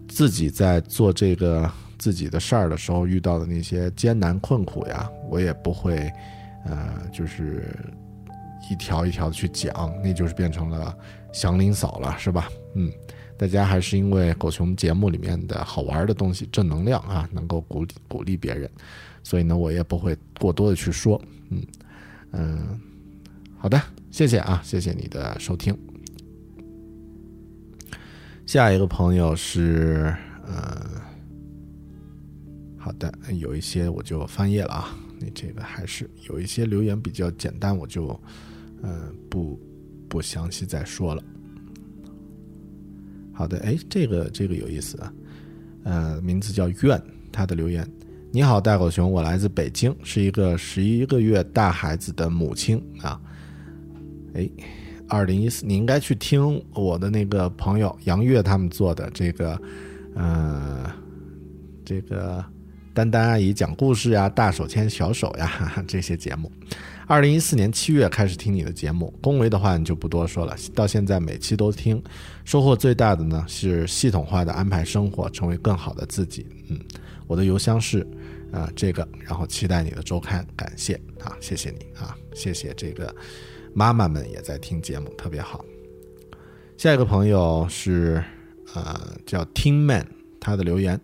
[0.09, 1.73] 自己在做这个
[2.03, 6.11] 自己的事儿的时候遇到的那些艰难困苦呀，我也不会，
[6.65, 7.79] 呃，就是
[8.69, 9.73] 一条一条的去讲，
[10.03, 10.93] 那就是变成了
[11.33, 12.49] 祥林嫂了，是吧？
[12.75, 12.91] 嗯，
[13.39, 18.69] 大家还是因为狗熊节目里面的好玩的东西、正能量啊，能够鼓励鼓励别人，
[19.23, 21.23] 所以呢，我也不会过多的去说。
[21.51, 21.63] 嗯
[22.33, 22.81] 嗯，
[23.59, 23.81] 好的，
[24.11, 25.73] 谢谢啊，谢谢你的收听。
[28.45, 30.13] 下一个朋友是，
[30.45, 31.01] 呃，
[32.85, 34.99] 好的，有一些我就翻页了啊。
[35.21, 38.21] 你这个还是有一些留言比较简单，我就，
[38.83, 39.57] 嗯，不
[40.09, 41.23] 不详细再说了。
[43.33, 45.15] 好的，哎，这个这个有意思啊，
[45.85, 47.01] 呃，名字叫愿，
[47.31, 47.89] 他的留言：
[48.33, 53.21] 你好，大狗熊，我来自北京，是一个十一个月大孩子的母亲啊。
[54.35, 54.51] 哎。
[55.09, 59.61] 二零一四，你应该去听我的那个朋友杨月他们做的这个，
[60.15, 60.91] 呃，
[61.85, 62.43] 这个
[62.95, 66.51] 丹丹阿姨讲故事呀，大手牵小手呀 这些节目。
[67.07, 70.55] 二零一四年七月开始听你的节目，恭维的话你就不多说了。
[70.75, 72.03] 到现在每期都听，
[72.45, 76.47] 收获最大的呢是系统化的安排生活，成为更好的自己。
[76.69, 76.79] 嗯，
[77.27, 78.07] 我的邮箱是
[78.53, 83.15] 啊这个，然后期待你的周刊，感谢啊，谢谢你啊，谢谢这个。
[83.75, 85.65] 妈妈们也在听节目，特别好。
[86.77, 88.23] 下一个朋友是，
[88.75, 90.07] 呃，叫听 man，
[90.39, 91.01] 他的留言：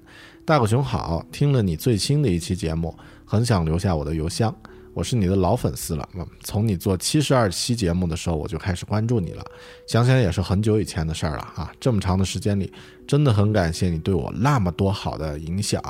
[0.49, 2.97] 大狗熊好，听了你最新的一期节目，
[3.27, 4.53] 很想留下我的邮箱。
[4.95, 9.45] 我是你的老粉丝了，嗯从你做七十二期节目的时候，我就开始关注你了。
[9.87, 11.71] 想想也是很久以前的事儿了啊！
[11.79, 12.73] 这么长的时间里，
[13.07, 15.83] 真的很感谢你对我那么多好的影响。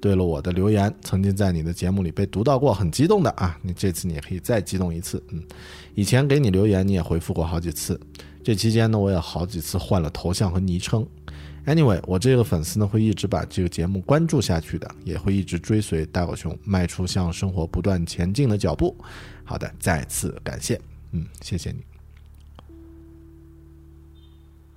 [0.00, 3.56] 对了，我的留言曾经在你的节目里被读到过，很激动的啊！
[3.62, 5.40] 你这次你也可以再激动一次，嗯。
[5.94, 8.00] 以前给你留言，你也回复过好几次。
[8.42, 11.06] 这期间呢，我也好几次换了头像和昵称。
[11.66, 18.96] Anyway，我这个粉丝呢，会一直把这个节目关注下去的，也会一直追随大狗熊迈出向生活不断前进的脚步。
[19.44, 20.80] 好的，再次感谢，
[21.12, 21.76] 嗯，谢谢你。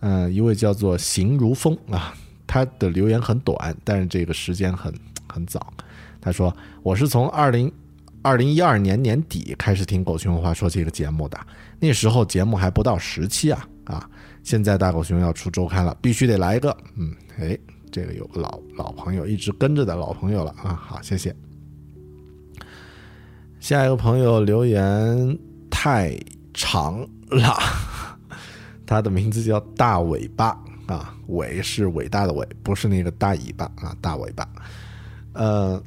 [0.02, 4.94] 嗯，一位叫做行如风啊，他的留言很短，但是这个时间很。
[5.28, 5.74] 很早，
[6.22, 7.70] 他说我是从二零
[8.22, 11.38] 二零一二年年底开始听《狗熊文化说》这个节目的，
[11.78, 13.68] 那时候节目还不到十期啊！
[14.46, 16.78] 现在大狗熊要出周刊了，必须得来一个。
[16.96, 17.58] 嗯，哎，
[17.92, 21.36] 这个有个老老朋友一直跟着的老朋友了啊，好，谢谢。
[23.60, 25.36] 下一个朋友留言
[25.72, 26.16] 太
[26.54, 27.00] 长
[27.30, 27.58] 了，
[28.86, 30.56] 他的名字叫大尾巴
[30.86, 34.48] 啊，尾是伟大的尾，不是那个大尾巴啊，大尾巴。
[35.34, 35.82] 呃，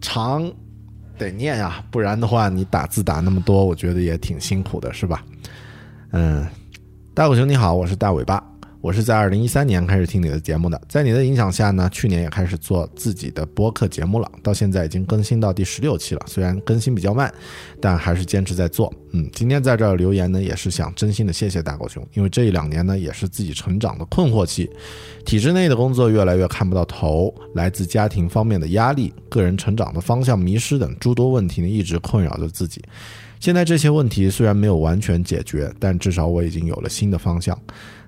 [0.00, 0.52] 长
[1.16, 5.24] 得念呀，不然的话，你打字打那么多，我觉得也挺辛苦的，是吧？
[6.10, 6.44] 嗯，
[7.18, 8.40] 大狗熊你好，我是大尾巴。
[8.80, 16.20] 我是在二零一三年开始听你的节目的，在你的影响下呢，去年也开始做自己的播客节目了，到现在已经更新到第十六期了。
[16.28, 17.28] 虽然更新比较慢，
[17.80, 18.94] 但还是坚持在做。
[19.10, 24.70] 嗯，今天在这儿留言呢，也是想真心的谢谢大狗熊，因为这一两年呢，也是自己成长的困惑期，
[25.24, 32.80] 体制内的工作越来越看不到头，来自家庭方面的压力、个人成长的方向迷失等诸多问题呢，一直困扰着自己。
[33.40, 37.58] 现在这些问题虽然没有完全解决，但至少我已经有了新的方向。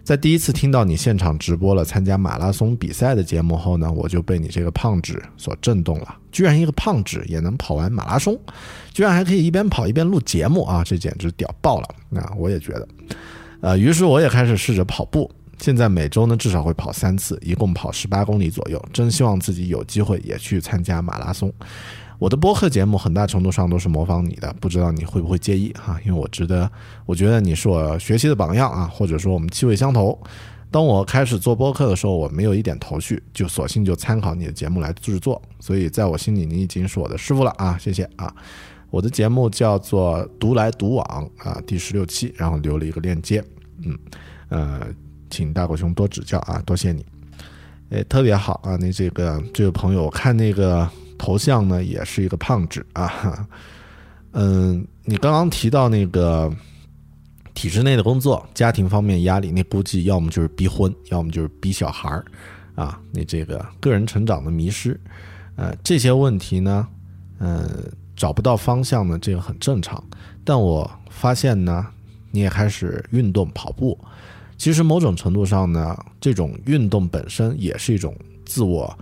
[0.03, 6.17] 在第一次听到你现场直播了参加马拉松比赛的节目后呢，我就被你这个胖纸所震动了。
[6.33, 8.37] 居然一个胖纸也能跑完马拉松，
[8.93, 10.83] 居然还可以一边跑一边录节目啊！
[10.85, 11.89] 这简直屌爆了！
[12.09, 12.89] 那我也觉得，
[13.61, 15.31] 呃，于是我也开始试着跑步。
[15.59, 18.83] 现在每周呢至少会跑三次，一共跑十八公里左右。
[18.93, 21.53] 真希望自己有机会也去参加马拉松。
[22.21, 25.99] 我的播客节目很大程度上都是模仿你的，不知道你会不会介意哈？
[26.05, 26.71] 因为我值得，
[27.07, 30.17] 我觉得你是我学习的榜样啊，或者说我们气味相投。
[30.71, 35.41] 当我开始做播客的时候，我没有一点头绪，就索性就参考你的节目来制作。
[35.61, 37.79] 所以在我心里，你已经是我的师傅了啊！
[37.81, 38.31] 谢谢啊！
[38.91, 41.05] 我的节目叫做“独来独往”
[41.43, 43.43] 啊，第十六期，然后留了一个链接。
[43.83, 43.99] 嗯，
[44.51, 44.87] 呃，
[45.31, 47.03] 请大狗熊多指教啊，多谢你。
[47.89, 48.77] 哎，特别好啊！
[48.79, 50.87] 那这个这位朋友，我看那个。
[51.21, 53.47] 头像呢也是一个胖纸啊，
[54.33, 56.51] 嗯，你刚刚提到那个
[57.53, 62.25] 体制内的工作，家庭方面压力，那估计要么就是逼婚，要么就是逼小孩儿，
[62.75, 64.99] 啊，你这个个人成长的迷失，
[65.57, 66.89] 呃，这些问题呢，
[67.39, 67.69] 呃，
[68.17, 70.03] 找不到方向呢，这个很正常。
[70.43, 71.87] 但我发现呢，
[72.31, 73.99] 你也开始运动跑步，
[74.57, 78.17] 其实某种程度上呢，这种运动本身也是一种
[78.47, 78.99] 自我，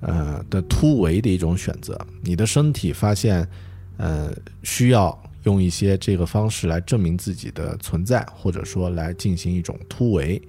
[0.00, 1.98] 呃的突围的一种选择。
[2.22, 3.48] 你的身体发现，
[3.96, 4.32] 呃，
[4.62, 5.16] 需要。
[5.46, 10.42] 用一些这个方式来证明自己的存在，或者说来进行一种突围，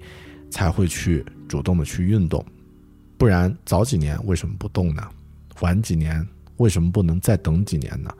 [0.50, 2.44] 才会去主动的去运动。
[3.16, 5.08] 不然早几年为什么不动呢？
[5.60, 6.26] 晚几年
[6.56, 8.12] 为什么不能再等几年呢？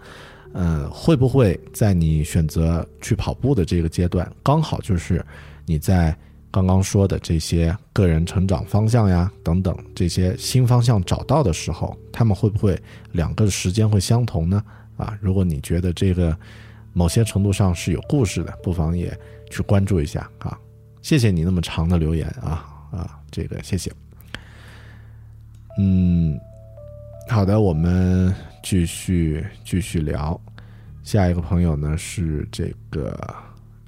[0.55, 5.21] 嗯，会不会在你选择去跑步的这个阶段，刚好就是
[5.67, 6.17] 你在
[6.51, 12.81] 刚刚说的这些个人成长方向呀等等这些新方向找到的时候，他们会不会
[13.13, 14.63] 两个时间会相同呢？
[14.97, 16.37] 啊，如果你觉得这个。
[16.95, 19.17] 某些程度上是有故事的，不妨也
[19.51, 20.59] 去关注一下啊！
[21.01, 23.93] 谢谢你那么长的留言啊啊，这个谢谢。
[25.79, 26.37] 嗯，
[27.29, 28.35] 好的，我们
[28.65, 30.41] 继续继续聊。
[31.05, 33.17] 下一个朋友呢是这个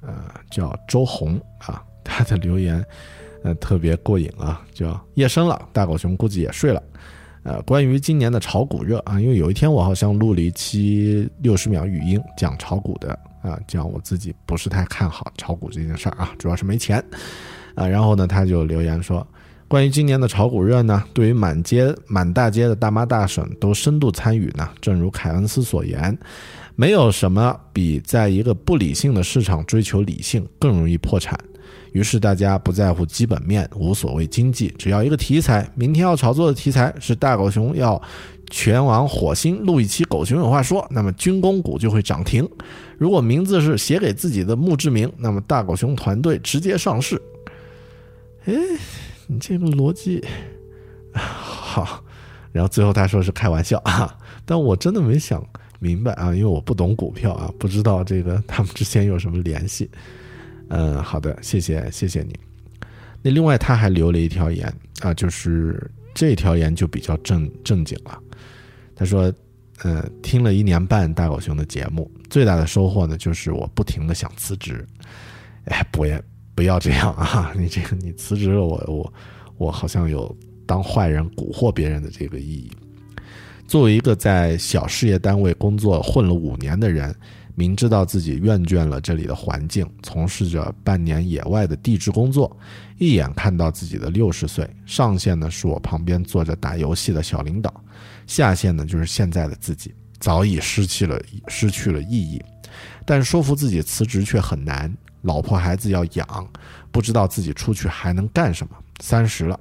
[0.01, 2.83] 呃叫周红啊，他的留言
[3.43, 6.81] 呃特别过瘾啊，叫夜深了，大狗熊估计也睡了。
[7.43, 17.03] 呃，关于今年的炒股热啊，因为有一天我好像录了一期六十秒语音讲炒股的啊，讲我自己不是太看好炒股这件事儿啊，主要是没钱
[17.73, 17.87] 啊。
[17.87, 19.25] 然后呢，他就留言说，
[19.67, 26.15] 关于今年的炒股热呢，对于满街满大街的大妈大婶都深度参与呢，正如凯恩斯所言，
[26.75, 31.35] 没有什么比在一个不理性的市场追求理性更容易破产。
[31.91, 35.69] 于是大家不在乎基本面，无所谓经济，只要一个题材。
[35.75, 38.01] 明天要炒作的题材是大狗熊要
[38.49, 42.47] 全往火星录一期《狗熊有话说》，那么军工股就会涨停。
[42.97, 47.21] 如果名字是写给自己的墓志铭，那么大狗熊团队直接上市。
[48.45, 48.53] 哎，
[49.27, 50.23] 你这个逻辑
[51.13, 52.03] 好。
[52.53, 54.13] 然后最后他说是开玩笑啊，
[54.43, 55.41] 但我真的没想
[55.79, 59.89] 明白啊，因为我不懂股票啊，不知道这个他们之间有什么联系。
[60.73, 62.33] 嗯，好的，谢谢，谢谢你。
[63.21, 68.17] 那另外他还留了一条言啊，就是这条言就比较正正经了。
[68.95, 69.31] 他说，
[69.83, 74.87] 呃，听了一年半大狗熊的节目，最大的收获呢，就是我不停的想辞职。
[75.65, 76.21] 哎，不要
[76.55, 77.51] 不要这样啊！
[77.59, 79.13] 你这个你辞职了，我我
[79.57, 80.33] 我好像有
[80.65, 82.71] 当坏人蛊惑别人的这个意义。
[83.67, 87.13] 作为一个在小事业单位工作混了五年的人。
[87.55, 92.55] 明知道自己厌倦了这里的环境，从事着半年野外的地质工作，
[92.97, 97.73] 一眼看到自己的六十岁上线呢，是我旁边坐着打游戏的小领导，
[98.25, 102.41] 下线呢就是现在的自己，早已失去了失去了意义，
[103.05, 104.91] 但说服自己辞职却很难，
[105.23, 106.47] 老婆孩子要养，
[106.91, 108.75] 不知道自己出去还能干什么。
[109.01, 109.59] 三十了，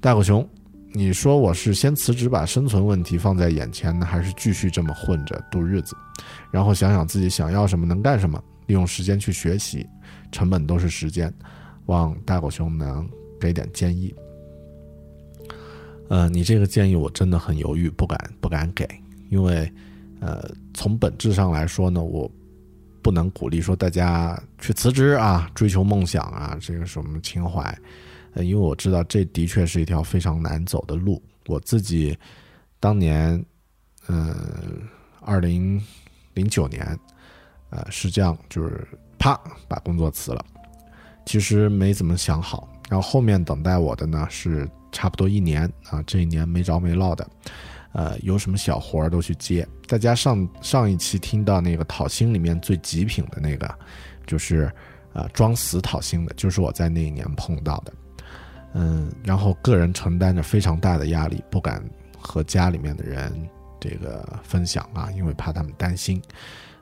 [0.00, 0.48] 大狗熊。
[0.96, 5.94] 你说我是先辞职把生存问题放在眼前呢，还是继续这么混着度日子？
[6.50, 9.86] 然后想想自己想要什么，能干什么，利用时间去学习，
[10.32, 11.30] 成本都是时间。
[11.84, 13.06] 望大狗熊能
[13.38, 14.14] 给点建议。
[16.08, 18.88] 呃，你这个建议我真的很犹豫，不敢不敢给，
[19.28, 19.70] 因为
[20.20, 22.30] 呃，从本质上来说呢，我
[23.02, 27.78] 不能鼓励说大家去辞职啊，追求梦想啊，这个什么情怀。
[28.44, 31.22] 因为我知道这的确是一条非常难走的路。
[31.46, 32.16] 我自己
[32.80, 33.44] 当年，
[34.08, 34.34] 嗯，
[35.20, 35.80] 二零
[36.34, 36.98] 零九年，
[37.70, 38.86] 呃，是这样，就是
[39.18, 40.44] 啪把工作辞了。
[41.24, 47.28] 其实没怎么想好，然后后面等待我的呢是差不多一年啊，这一年没着没落的，
[47.92, 49.66] 呃，有什么小活儿都去接。
[49.88, 53.72] 大家上上一期听到那个讨薪里面最极品的那个，
[54.26, 54.72] 就是
[55.12, 57.92] 呃装死讨薪的，就是我在那一年碰到的。
[58.78, 61.82] 嗯，然后个人承担着非常大的压力，不敢
[62.18, 63.32] 和家里面的人
[63.80, 66.20] 这个分享啊，因为怕他们担心。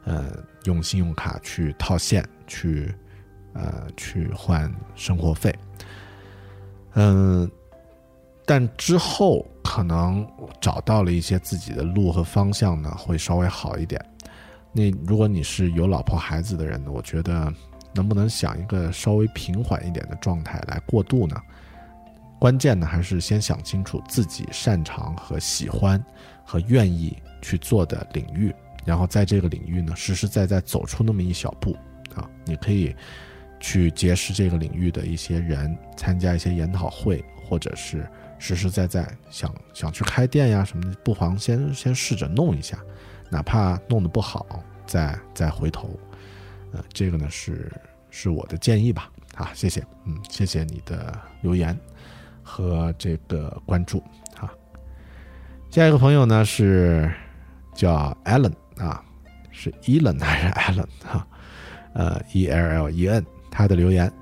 [0.02, 2.92] 呃，用信用卡去套现，去
[3.52, 5.54] 呃去换生活费。
[6.94, 7.48] 嗯，
[8.44, 10.28] 但之后可能
[10.60, 14.04] 找到了一些自己的路和方向呢，会稍微好一点。
[14.72, 17.50] 那如果你是有老婆孩子的人呢，我觉得
[17.94, 21.40] 能不能想一个稍微平缓一点的状态来过渡呢？
[22.44, 26.04] 关键呢，还是先想清楚自己擅长和喜欢
[26.44, 28.54] 和愿意去做的领域，
[28.84, 31.74] 然后在这个领域呢，实实在在走出那么一小步
[32.14, 32.28] 啊。
[32.44, 32.94] 你可以
[33.60, 38.06] 去结识这个领域的一些人，参加一些研讨会，或者是
[38.38, 42.78] 实实在在想想去开店呀什么的，不妨先先试着弄一下，
[43.30, 45.98] 哪怕弄得不好，再再回头。
[46.72, 47.72] 呃，这个呢是
[48.10, 49.10] 是我的建议吧。
[49.34, 51.76] 啊，谢谢，嗯，谢谢你的留言
[52.44, 54.00] 和这个关注。
[54.36, 54.48] 哈，
[55.70, 57.10] 下一个朋友呢是
[57.74, 59.02] 叫 Allen 啊，
[59.50, 61.26] 是 Elen 还是 Allen 哈？
[61.94, 64.12] 呃，E L L E N，他的留言，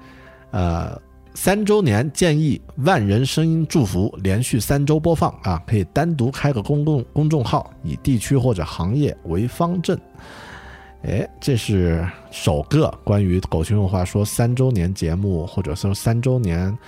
[0.51, 1.01] 呃，
[1.35, 9.99] 三周年建议万人声音祝福连续三周播放啊，可以单独开个公共公众号，以地区或者行业为方阵。
[11.05, 16.79] 哎，这是首个关于狗熊文化说三周年节目，或者说三周年，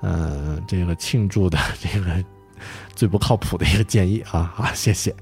[0.00, 2.24] 呃，这个庆祝的这个
[2.94, 5.14] 最不靠谱的一个建议啊啊，谢谢，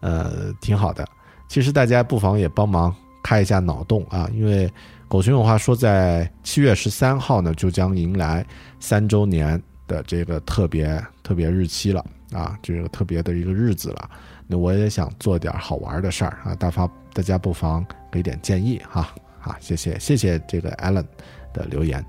[0.00, 1.06] 呃，挺好的。
[1.48, 4.70] 其实大家不妨也帮忙开一下脑洞啊，因为
[5.08, 8.44] 狗熊有话说在七月十三号呢就将迎来
[8.80, 14.10] 三周年的这个特别特别日期了啊，这个特别的一个日子了。
[14.46, 21.06] 那我也想做点好玩的事儿啊，大发大家不妨给点建议哈，好，谢谢谢谢这个 Allen
[21.54, 22.04] 的留言。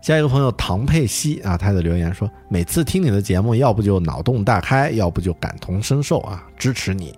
[0.00, 7.16] 下一个朋友唐佩西啊，他的留言说，每次听你的节目，要不就脑洞大开，要不就感同身受啊，支持你。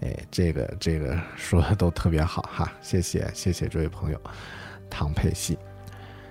[0.00, 4.20] 哎，这个这个说的都特别好哈，谢谢谢谢这位朋友
[4.88, 5.58] 唐佩西。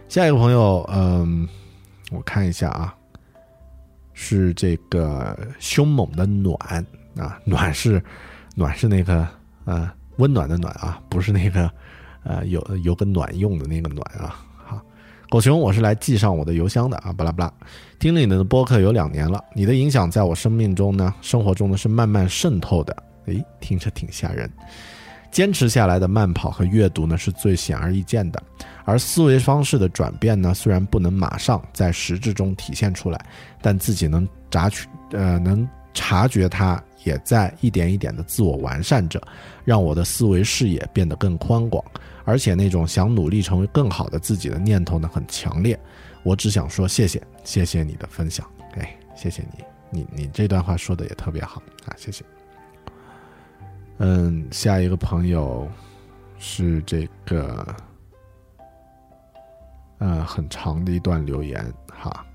[0.08, 1.48] 下一个朋友，嗯，
[2.12, 2.96] 我看一下啊。
[4.14, 6.56] 是这个凶猛的暖
[7.16, 8.04] 啊，暖是
[8.56, 9.28] 暖是那个
[9.66, 11.72] 呃温暖的暖啊，不是那个
[12.24, 14.46] 呃有有个暖用的那个暖啊。
[15.32, 17.54] 狗熊，我是来寄上我的邮箱的啊，巴拉巴拉。
[18.00, 22.94] 听了你的播客有两年了，你的影响在我生命中呢，生活中呢是慢慢渗透的。
[23.28, 24.52] 诶，听着挺吓人。
[25.32, 28.44] 坚持下来的慢跑和阅读呢，是最显而易见的。
[28.84, 33.26] 而思维方式的转变呢，虽然不能马上在实质中体现出来，
[33.62, 39.22] 但自己能察取，呃，能察觉它也在一点一点的自我完善着，
[39.64, 41.82] 让我的思维视野变得更宽广，
[42.24, 45.80] 而且那种想努力成为更好的自己的念头呢，很强烈。
[46.24, 49.64] 我只想说谢谢，谢谢你的分享，哎，谢谢你，
[50.00, 52.24] 你你这段话说的也特别好啊，谢谢。
[53.98, 55.68] 嗯，下一个朋友
[56.38, 57.66] 是这个。
[60.04, 62.26] 呃，很长的一段留言哈，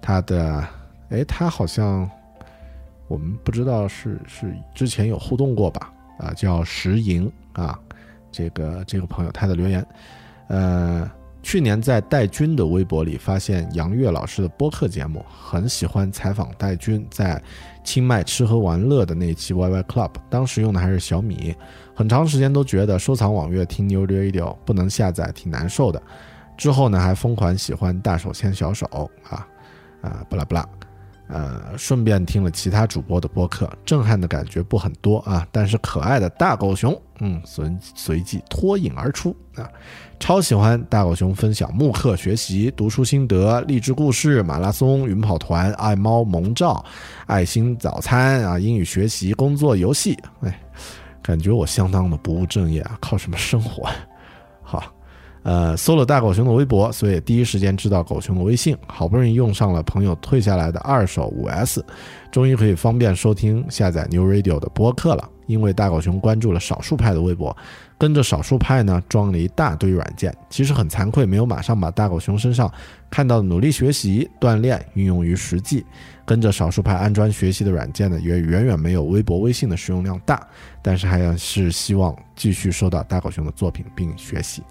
[0.00, 0.64] 他的，
[1.10, 2.08] 哎，他好像
[3.08, 5.92] 我们不知道是是之前有互动过吧？
[6.20, 7.76] 啊，叫石莹啊，
[8.32, 9.86] 这个这个朋友他的留言，
[10.48, 11.08] 呃，
[11.42, 17.40] 去年在戴军的微博里发现杨越老师的播客节目，很喜欢采访戴军在
[17.84, 21.54] 清迈吃喝玩乐的那一期 YY Club，当时用的还是小米，
[21.94, 26.00] 很长时间都觉得收藏网页听 New Radio 不能下载，挺难受的。
[26.56, 28.86] 之后呢，还疯狂喜欢大手牵小手
[29.28, 29.46] 啊，
[30.00, 30.68] 啊，不啦不啦，
[31.32, 39.66] 呃，顺便听了其他主播的播客，震撼的感觉不很多啊，但是可爱的大狗熊，嗯，随随即脱颖而出啊，
[40.20, 46.84] 超喜欢大狗熊分享慕课学习、读书心得、励志故事、马拉松、云跑团、爱猫萌照、
[47.24, 50.60] 爱心早餐啊，英语学习、工作、游戏，哎，
[51.22, 53.88] 感觉我相当的不务正业啊，靠什么生活？
[55.42, 58.76] 呃，搜了大狗熊的微博，所以第一时间知道狗熊的微信。
[58.86, 61.84] 好不容易用上了朋友退下来的二手五 S，
[62.30, 65.28] 终于可以方便收听下载 New Radio 的播客了。
[65.48, 67.54] 因为大狗熊关注了少数派的微博，
[67.98, 70.34] 跟着少数派呢装了一大堆软件。
[70.48, 72.72] 其实很惭愧，没有马上把大狗熊身上
[73.10, 75.84] 看到的努力学习、锻炼运用于实际。
[76.24, 80.40] 跟着少数派安装学习的软件呢，也远远没有微博、微信的使用量大。
[80.80, 84.62] 但是还是希望继续收到大狗熊的作品并学习。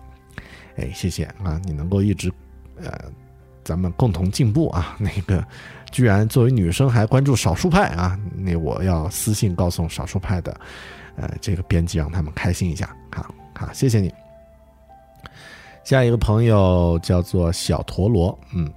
[0.75, 1.59] 哎，谢谢啊！
[1.63, 2.31] 你能够一直，
[2.81, 2.91] 呃，
[3.63, 4.95] 咱们共同进步啊！
[4.99, 5.45] 那个，
[5.91, 8.19] 居然作为女生还关注少数派啊！
[8.35, 10.59] 那我要私信告诉少数派的，
[11.15, 12.95] 呃，这个编辑让他们开心一下。
[13.11, 14.13] 好，好，谢谢你。
[15.83, 18.71] 下一个朋友叫做小陀螺，嗯，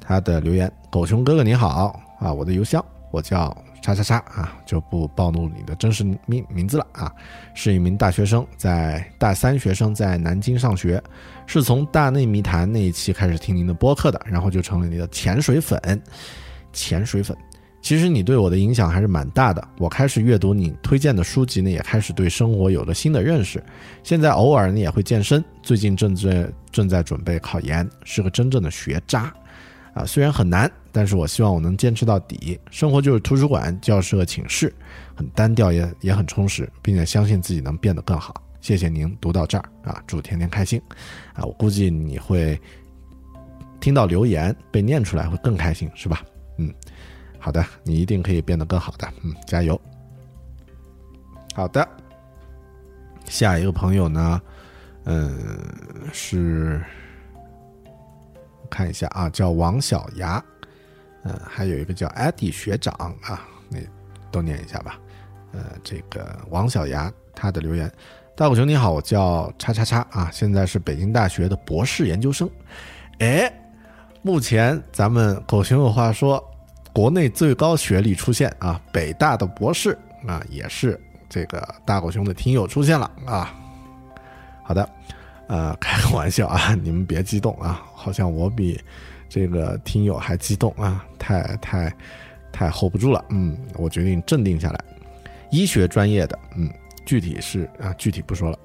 [0.00, 3.56] 他的留言：狗熊哥哥你好啊，我的邮箱我叫。
[3.86, 7.12] 叉叉叉啊，就不暴露你的真实名名字了啊，
[7.54, 11.00] 是一名大学生，在大三学生在南京上学，
[11.46, 15.80] 是从《大内密谈》那一期开始听您的播客的，然后就成了你的潜水粉。
[16.72, 17.36] 潜水粉，
[17.80, 19.66] 其实你对我的影响还是蛮大的。
[19.78, 23.62] 我开始阅读你推荐的书籍呢，也开始对生活有了新的认识。
[24.02, 29.32] 现在偶尔呢也会健身，最近正在正在准备考研，是个真正的学渣。
[29.94, 32.58] 啊，虽然很难，但是我希望我能坚持到底。
[32.70, 34.74] 生活就是图书馆、教室和、寝室，
[35.14, 38.42] 很单调，也也很充实，并且相信自己能变得更好。
[38.62, 40.80] 谢谢您读到这儿啊，祝天天开心
[41.34, 41.44] 啊！
[41.44, 42.58] 我估计你会
[43.78, 46.24] 听到留言被念出来会更开心，是吧？
[46.56, 46.72] 嗯，
[47.38, 49.78] 好的，你一定可以变得更好的，嗯，加油。
[51.54, 51.86] 好的，
[53.26, 54.40] 下一个朋友呢，
[55.04, 55.38] 嗯，
[56.10, 56.82] 是
[58.70, 60.42] 看一下啊，叫王小牙，
[61.28, 63.80] 嗯，还有一个叫艾迪学长啊，那
[64.30, 64.96] 都念一下吧。
[65.52, 67.90] 呃，这个王小牙他的留言，
[68.36, 72.48] 大狗熊你好，我叫叉叉叉啊，现在是北京大学的博士研究生。
[73.18, 73.52] 哎，
[74.22, 76.42] 目前咱们狗熊有话说，
[76.92, 79.98] 国内最高学历出现啊，北大的博士
[80.28, 83.52] 啊，也是这个大狗熊的听友出现了啊。
[84.62, 84.88] 好的，
[85.48, 88.80] 呃，开个玩笑啊，你们别激动啊，好像我比
[89.28, 91.92] 这个听友还激动啊，太太
[92.52, 93.24] 太 hold 不住了。
[93.30, 94.84] 嗯，我决定镇定下来。
[95.50, 96.70] 医学专业的，嗯，
[97.04, 98.58] 具体是啊，具体不说了。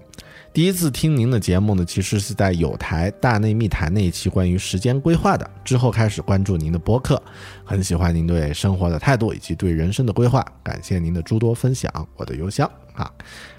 [0.53, 5.49] 第一次听您的节目呢，其实是在有台大内密谈那一期关于时间规划的。
[5.63, 7.21] 之后开始关注您的播客，
[7.63, 10.45] 很喜欢您对生活的态度以及对人生的规划。
[10.61, 11.89] 感谢您的诸多分享。
[12.17, 13.09] 我的邮箱啊，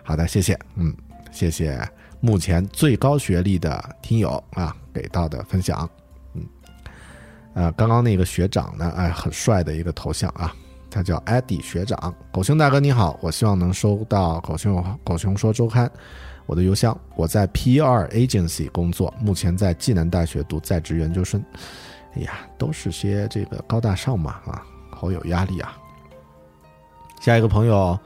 [0.02, 0.94] 好的，谢谢，嗯，
[1.30, 1.80] 谢谢
[2.20, 5.88] 目前最高学历的听友啊给到的分享，
[7.54, 10.54] 呃，刚刚那个学长呢，哎，很帅的一个头像啊。
[10.90, 15.90] 他叫艾迪学长，狗熊大哥你好，我希望能收到狗熊狗熊说周刊，
[16.44, 21.42] 我的邮箱，我在 PR Agency 工作，目前在暨南大学读在职研究生。
[22.14, 25.74] 哎呀，都是些这个高大上嘛啊，好有压力啊。
[27.22, 27.98] 下一个朋友，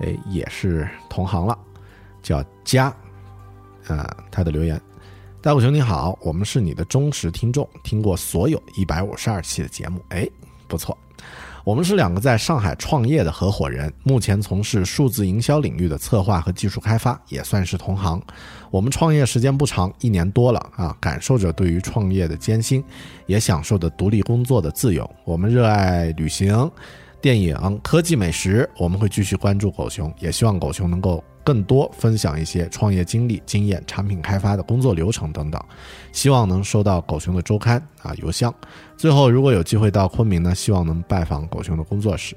[0.00, 1.58] 哎，也是同行了，
[2.22, 2.94] 叫佳，
[3.88, 4.78] 啊，他的留言，
[5.42, 10.28] 大狗熊你好，我们是你的忠实听众，听过所有一百五十二期的节目，哎，
[10.68, 10.96] 不错。
[11.64, 18.20] 我们是两个在上海创业的合伙人，目前从事数字营销领域的策划和技术开发，也算是同行。
[18.70, 22.84] 我们创业时间不长，一年多了啊，感受着对于创业的艰辛，
[23.24, 25.10] 也享受着独立工作的自由。
[25.24, 26.70] 我们热爱旅行、
[27.18, 35.62] 电影、科技、美食，我们会继续关注狗熊，也希望狗熊能够更多分享一些创业经历、经验、产品开发的工作流程等等。
[36.12, 38.54] 希望能收到狗熊的周刊啊邮箱。
[38.96, 42.36] 最后，如果有机会到昆明呢，希望能拜访狗熊的工作室。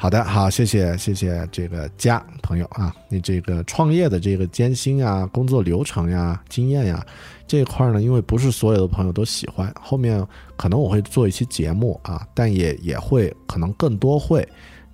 [0.00, 7.04] 好的，好，谢谢，谢谢这个家朋友啊，你这个创业的这个艰辛啊，工作流程呀，经验呀，
[7.48, 10.24] 这一块呢，因为不是所有的朋友都喜欢，后面
[10.56, 14.48] 可能我会做一期节目啊，但也也会可能更多会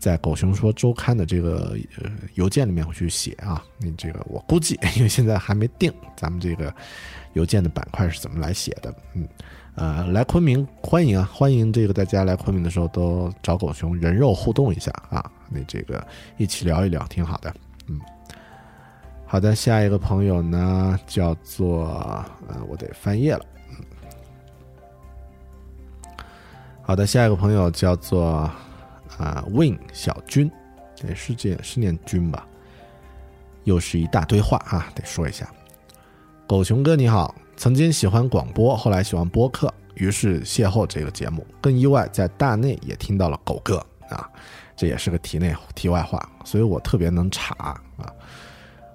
[0.05, 6.71] 在狗熊说周刊的这个呃邮件里面会去写啊，你这个我估计，因为现在还没定咱们这个
[7.33, 9.27] 邮件的板块是怎么来写的，嗯。
[9.77, 11.29] 呃，来昆明欢迎啊！
[11.33, 15.29] 欢迎这个大家来昆明的时候都找狗熊人肉互动一下啊！
[15.49, 16.07] 那这个
[16.37, 17.53] 一起聊一聊，挺好的。
[17.89, 17.99] 嗯，
[19.27, 21.87] 好的，下一个朋友呢叫做
[22.47, 23.45] 呃，我得翻页了。
[23.71, 23.77] 嗯，
[26.83, 28.49] 好的，下一个朋友叫做
[29.19, 30.51] 啊，Win 小军，
[31.01, 32.47] 对，是这是念军吧？
[33.65, 35.49] 又是一大堆话啊，得说一下。
[36.47, 37.35] 狗熊哥你好。
[37.57, 41.47] 曾经喜欢广播，后来喜欢播客，于是邂逅这个节目。
[41.61, 43.77] 更意外，在大内也听到了狗哥
[44.09, 44.29] 啊，
[44.75, 46.29] 这也是个题内题外话。
[46.45, 47.81] 所以我特别能查啊。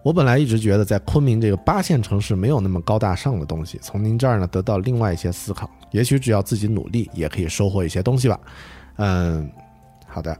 [0.03, 5.69] 我本来一直觉得在昆明这个八线城市没有那么高大上的东西，从您这儿呢得到另外一些思考。
[5.91, 8.37] 也许只要自己努力，也可以收获一些东西吧。
[8.97, 9.49] 嗯，
[10.09, 10.37] 好的。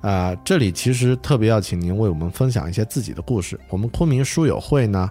[0.00, 3.58] 啊，这里其实特别要请您为我们分享一些自己的故事。
[3.68, 5.10] 我们昆明书友会呢，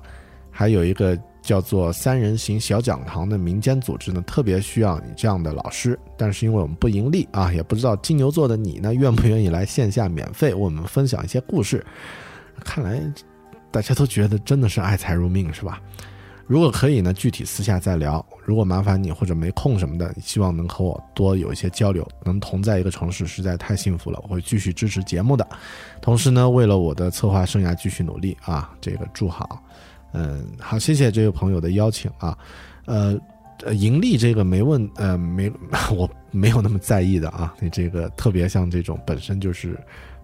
[0.51, 1.17] 还有一个。
[1.39, 11.85] 叫做三人行小讲堂的民间组织呢，特别需要你这样的老师，但是因为我们不盈利啊，也不知道金牛座的你呢，愿不愿意来线下免费为我们分享一些故事？
[12.65, 13.01] 看来
[13.71, 15.81] 大家都觉得真的是爱财如命，是吧？
[16.47, 18.25] 如果可以呢，具体私下再聊。
[18.45, 24.17] 如果麻烦你或者没空什么的，希望能和我多有一些交流，能同在一个城市实在太幸福了。
[24.23, 25.45] 我会继续支持节目的，
[26.01, 29.61] 同时呢，为了我的策划生涯继续努力啊，这个祝好。
[30.13, 32.37] 嗯，好，谢谢这位朋友的邀请啊，
[32.85, 33.19] 呃，
[33.73, 35.51] 盈利这个没问，呃，没，
[35.93, 37.53] 我没有那么在意的啊。
[37.59, 39.77] 你这个特别像这种本身就是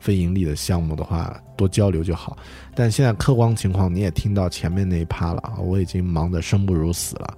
[0.04, 2.38] 非盈利的项目的话，多交流就好。
[2.76, 7.38] 但现在客观情况你也听到前面那一趴了啊，我已经忙得生不如死了。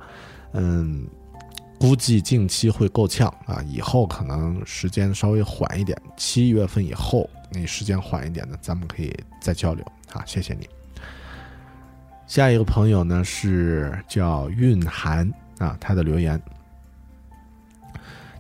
[0.54, 1.06] 嗯，
[1.80, 10.24] 估计近期会够呛啊，以后可能时间稍微缓一点，七月份以后你时间缓一点的，咱们可以再交流啊。
[10.26, 10.68] 谢谢你。
[12.26, 16.42] 下一个朋友呢是叫蕴含啊，他的留言，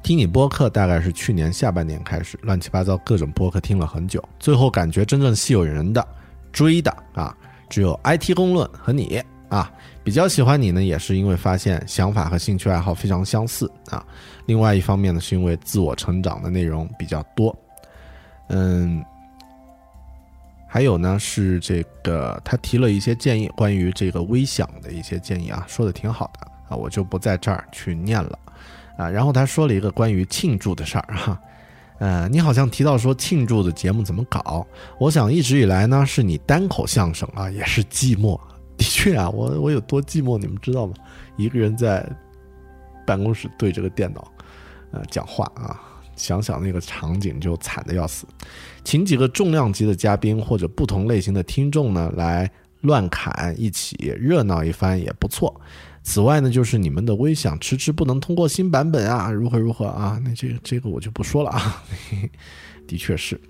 [0.05, 6.07] 听你播客大概是去年下半年开始，乱七八糟各种播客听了很久，最后感觉真正吸引人的
[6.51, 7.35] 追的啊，
[7.71, 9.19] 只有 IT 公论和你
[9.49, 9.73] 啊，
[10.03, 14.05] 比较喜欢你呢，也是因为发现想法和兴趣爱好非常相似啊，
[14.45, 17.57] 另外一方面呢，是因为自我成长的内容比较多，
[18.49, 19.03] 嗯。
[20.67, 28.37] 还有呢是这个他提了一些建议，关于这个微享的一些建议啊，说的挺好的啊，我就不在这儿去念了。
[28.97, 29.09] 啊。
[29.09, 31.39] 然后他说了一个关于庆祝的事儿哈，
[31.99, 34.65] 呃，你好像提到说庆祝的节目怎么搞？
[34.99, 38.39] 我想一直以来呢是你单口相声啊，也是寂寞。
[38.77, 40.93] 的确啊，我我有多寂寞，你们知道吗？
[41.37, 42.05] 一个人在
[43.05, 44.31] 办公室对这个电脑，
[44.91, 45.79] 呃，讲话啊。
[46.17, 48.25] 想想那个场景就惨的要死，
[48.85, 52.49] 请几个重量级的嘉宾或者不同类型的听众呢来
[52.79, 55.53] 乱侃一起热闹一番也不错。
[56.07, 60.21] 此外呢，就是你们的微享迟迟不能通过新版本啊，如何如何啊？
[60.23, 61.83] 那这个这个我就不说了啊。
[62.87, 63.41] 的确是，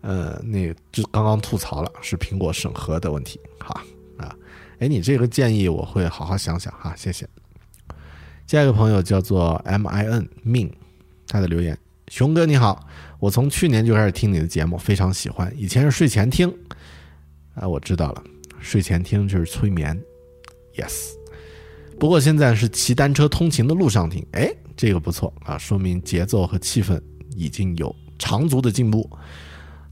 [0.00, 3.80] 呃，那这刚刚吐槽了是苹果审核的问题，哈
[4.18, 4.34] 啊。
[4.80, 7.26] 哎，你这个建议我会好好想想哈，谢谢。
[8.48, 10.70] 下一个朋友叫做 M I N 命，
[11.28, 11.78] 他的留言。
[12.08, 12.84] 熊哥你好，
[13.20, 15.52] 我从去年就开始听你的节目，非常喜欢。
[15.56, 16.52] 以前是睡前听，
[17.54, 18.24] 啊，我知道了，
[18.58, 19.96] 睡前听就是催眠
[20.74, 21.14] ，yes。
[21.98, 27.00] 不过现在是骑单车通勤的路上听，哎，这个不错啊，说明节奏和气氛
[27.34, 29.08] 已经有长足的进步。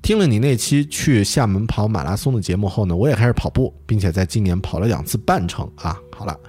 [0.03, 5.99] 听了你那期去厦门跑马拉松的节目后呢，我也开始跑步，并且在今年跑了两次半程啊。
[6.13, 6.41] 好了，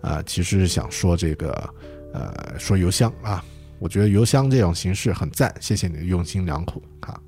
[0.00, 1.74] 啊，其实是想说这个，
[2.12, 3.44] 呃，说邮箱啊。
[3.78, 7.20] 我觉得邮箱这种形式很赞，谢谢你的用心良苦啊，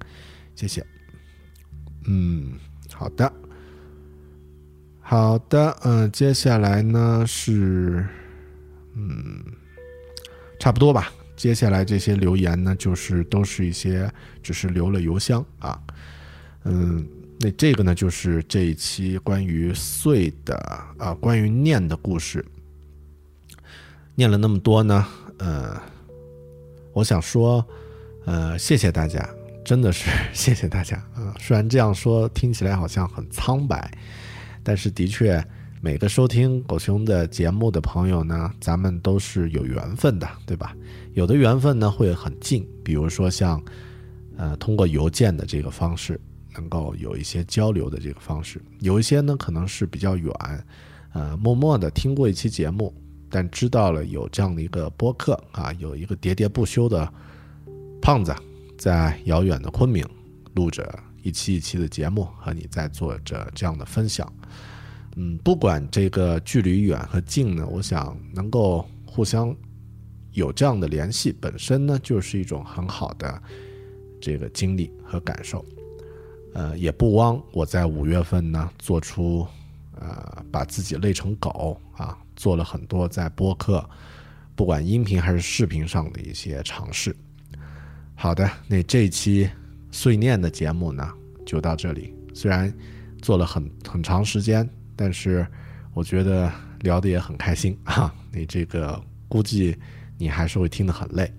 [0.54, 0.84] 谢谢。
[2.06, 2.52] 嗯，
[2.92, 3.32] 好的，
[5.08, 8.04] 好的，嗯，接下来呢是，
[8.94, 9.40] 嗯，
[10.58, 11.12] 差不多吧。
[11.36, 14.12] 接下来这些留言呢，就是都是一些
[14.42, 15.80] 只是留了邮箱啊，
[16.64, 17.06] 嗯，
[17.38, 20.56] 那这个呢就是这一期关于岁的
[20.98, 22.44] 啊，关于念的故事，
[24.16, 25.06] 念了那么多呢，
[25.38, 25.80] 呃。
[26.92, 27.64] 我想说，
[28.24, 29.28] 呃，谢谢大家，
[29.62, 31.32] 真的是 谢谢大家啊！
[31.38, 33.92] 虽然这样说听起来好像很苍白，
[34.66, 35.40] 但是的确，
[35.80, 40.74] 每个收听狗熊的节目的朋友呢，咱们都是有缘分的，对吧？
[41.14, 43.62] 有的缘分呢会很近，比如说像，
[44.36, 46.20] 呃，通过邮件的这个方式，
[46.52, 50.34] 能够有一些交流的这个方式；有一些呢可能是比较远，
[51.12, 52.92] 呃，默默的听过一期节目。
[53.30, 57.08] 但知道了有这样的一个播客啊，有一个喋喋不休的
[58.02, 58.34] 胖子
[58.76, 60.04] 在遥远的昆明
[60.54, 64.32] 录着一期一期的节目，和你在做着这样的分享。
[65.16, 69.54] 嗯，不管这个距离远和近呢，我想能够互相
[70.32, 73.42] 有这样的联系，本身呢就是一种很好的
[74.20, 75.64] 这个经历和感受。
[76.54, 79.46] 呃，也不枉我在五月份呢做出
[79.98, 82.16] 呃把自己累成狗啊。
[82.36, 83.82] 做了很多在播客，
[84.54, 87.16] 不管音频还是视频上的一些尝试。
[88.14, 89.48] 好的，那这一期
[89.90, 91.10] 碎念的节目呢，
[91.46, 92.14] 就到这里。
[92.34, 92.70] 虽然
[93.22, 95.46] 做了很很长时间，但是
[95.94, 96.50] 我觉得
[96.80, 98.12] 聊得也很开心啊。
[98.32, 99.76] 你这个估计
[100.18, 101.30] 你还是会听得很累。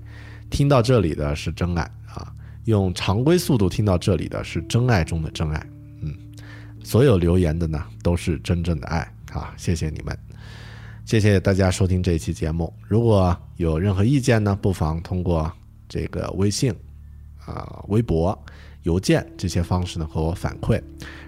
[0.50, 5.68] 听到这里的是真爱啊，用常规速度听到这里的是真爱中的真爱。
[6.02, 6.16] 嗯，
[6.84, 9.00] 所有留言的呢都是真正的爱
[9.34, 10.18] 啊，谢谢你们。
[11.04, 12.74] 谢谢大家收听这一期节目。
[12.88, 15.52] 如果有任何意见呢，不妨通过
[15.88, 16.74] 这个微信、
[17.46, 18.38] 啊微博、
[18.88, 20.82] 邮件这些方式呢和我反馈。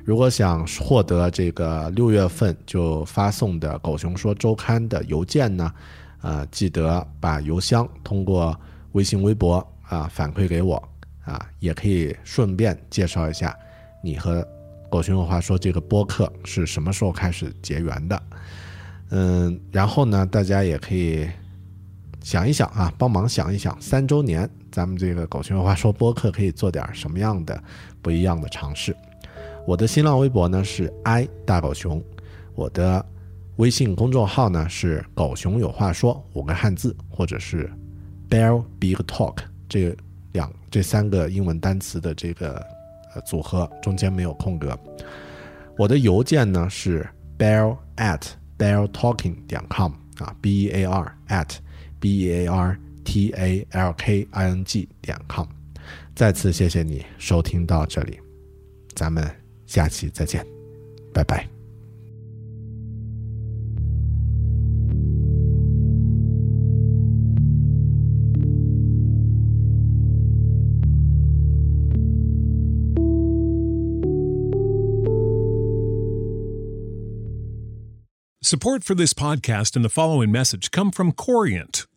[0.05, 5.69] 如果想获得这个六月份就发送的《狗熊说周刊》的邮件呢，
[6.21, 8.57] 呃，记得把邮箱通过
[8.93, 10.81] 微信、微博啊反馈给我
[11.25, 13.53] 啊，也可以顺便介绍一下
[14.01, 14.41] 你和
[14.89, 18.23] 《狗熊有话说》这个播客是什么时候开始结缘的。
[19.11, 21.27] 嗯，然后呢，大家也可以
[22.23, 27.61] 想一想啊，帮忙想一想，三周年咱们这个狗熊有话说播客可以做点什么样的
[28.01, 28.95] 不一样的尝试。
[29.65, 32.01] 我的新浪微博呢是 i 大狗熊，
[32.55, 33.05] 我的
[33.57, 37.69] 微信公众号呢是狗熊有话说五个汉字，或者是
[38.29, 39.37] bear big talk
[39.67, 39.95] 这
[40.31, 42.65] 两这三个英文单词的这个
[43.13, 44.77] 呃组合中间没有空格。
[45.77, 48.21] 我的邮件呢是 bear at
[48.57, 51.57] beartalking 点 com 啊，b e a r at
[51.99, 55.46] b e a r t a l k i n g 点 com，
[56.14, 58.18] 再次谢谢你收听到这里，
[58.94, 59.28] 咱们
[59.66, 60.44] 下期再见，
[61.12, 61.48] 拜拜。
[78.46, 81.86] Support for this podcast and the following message come from Corient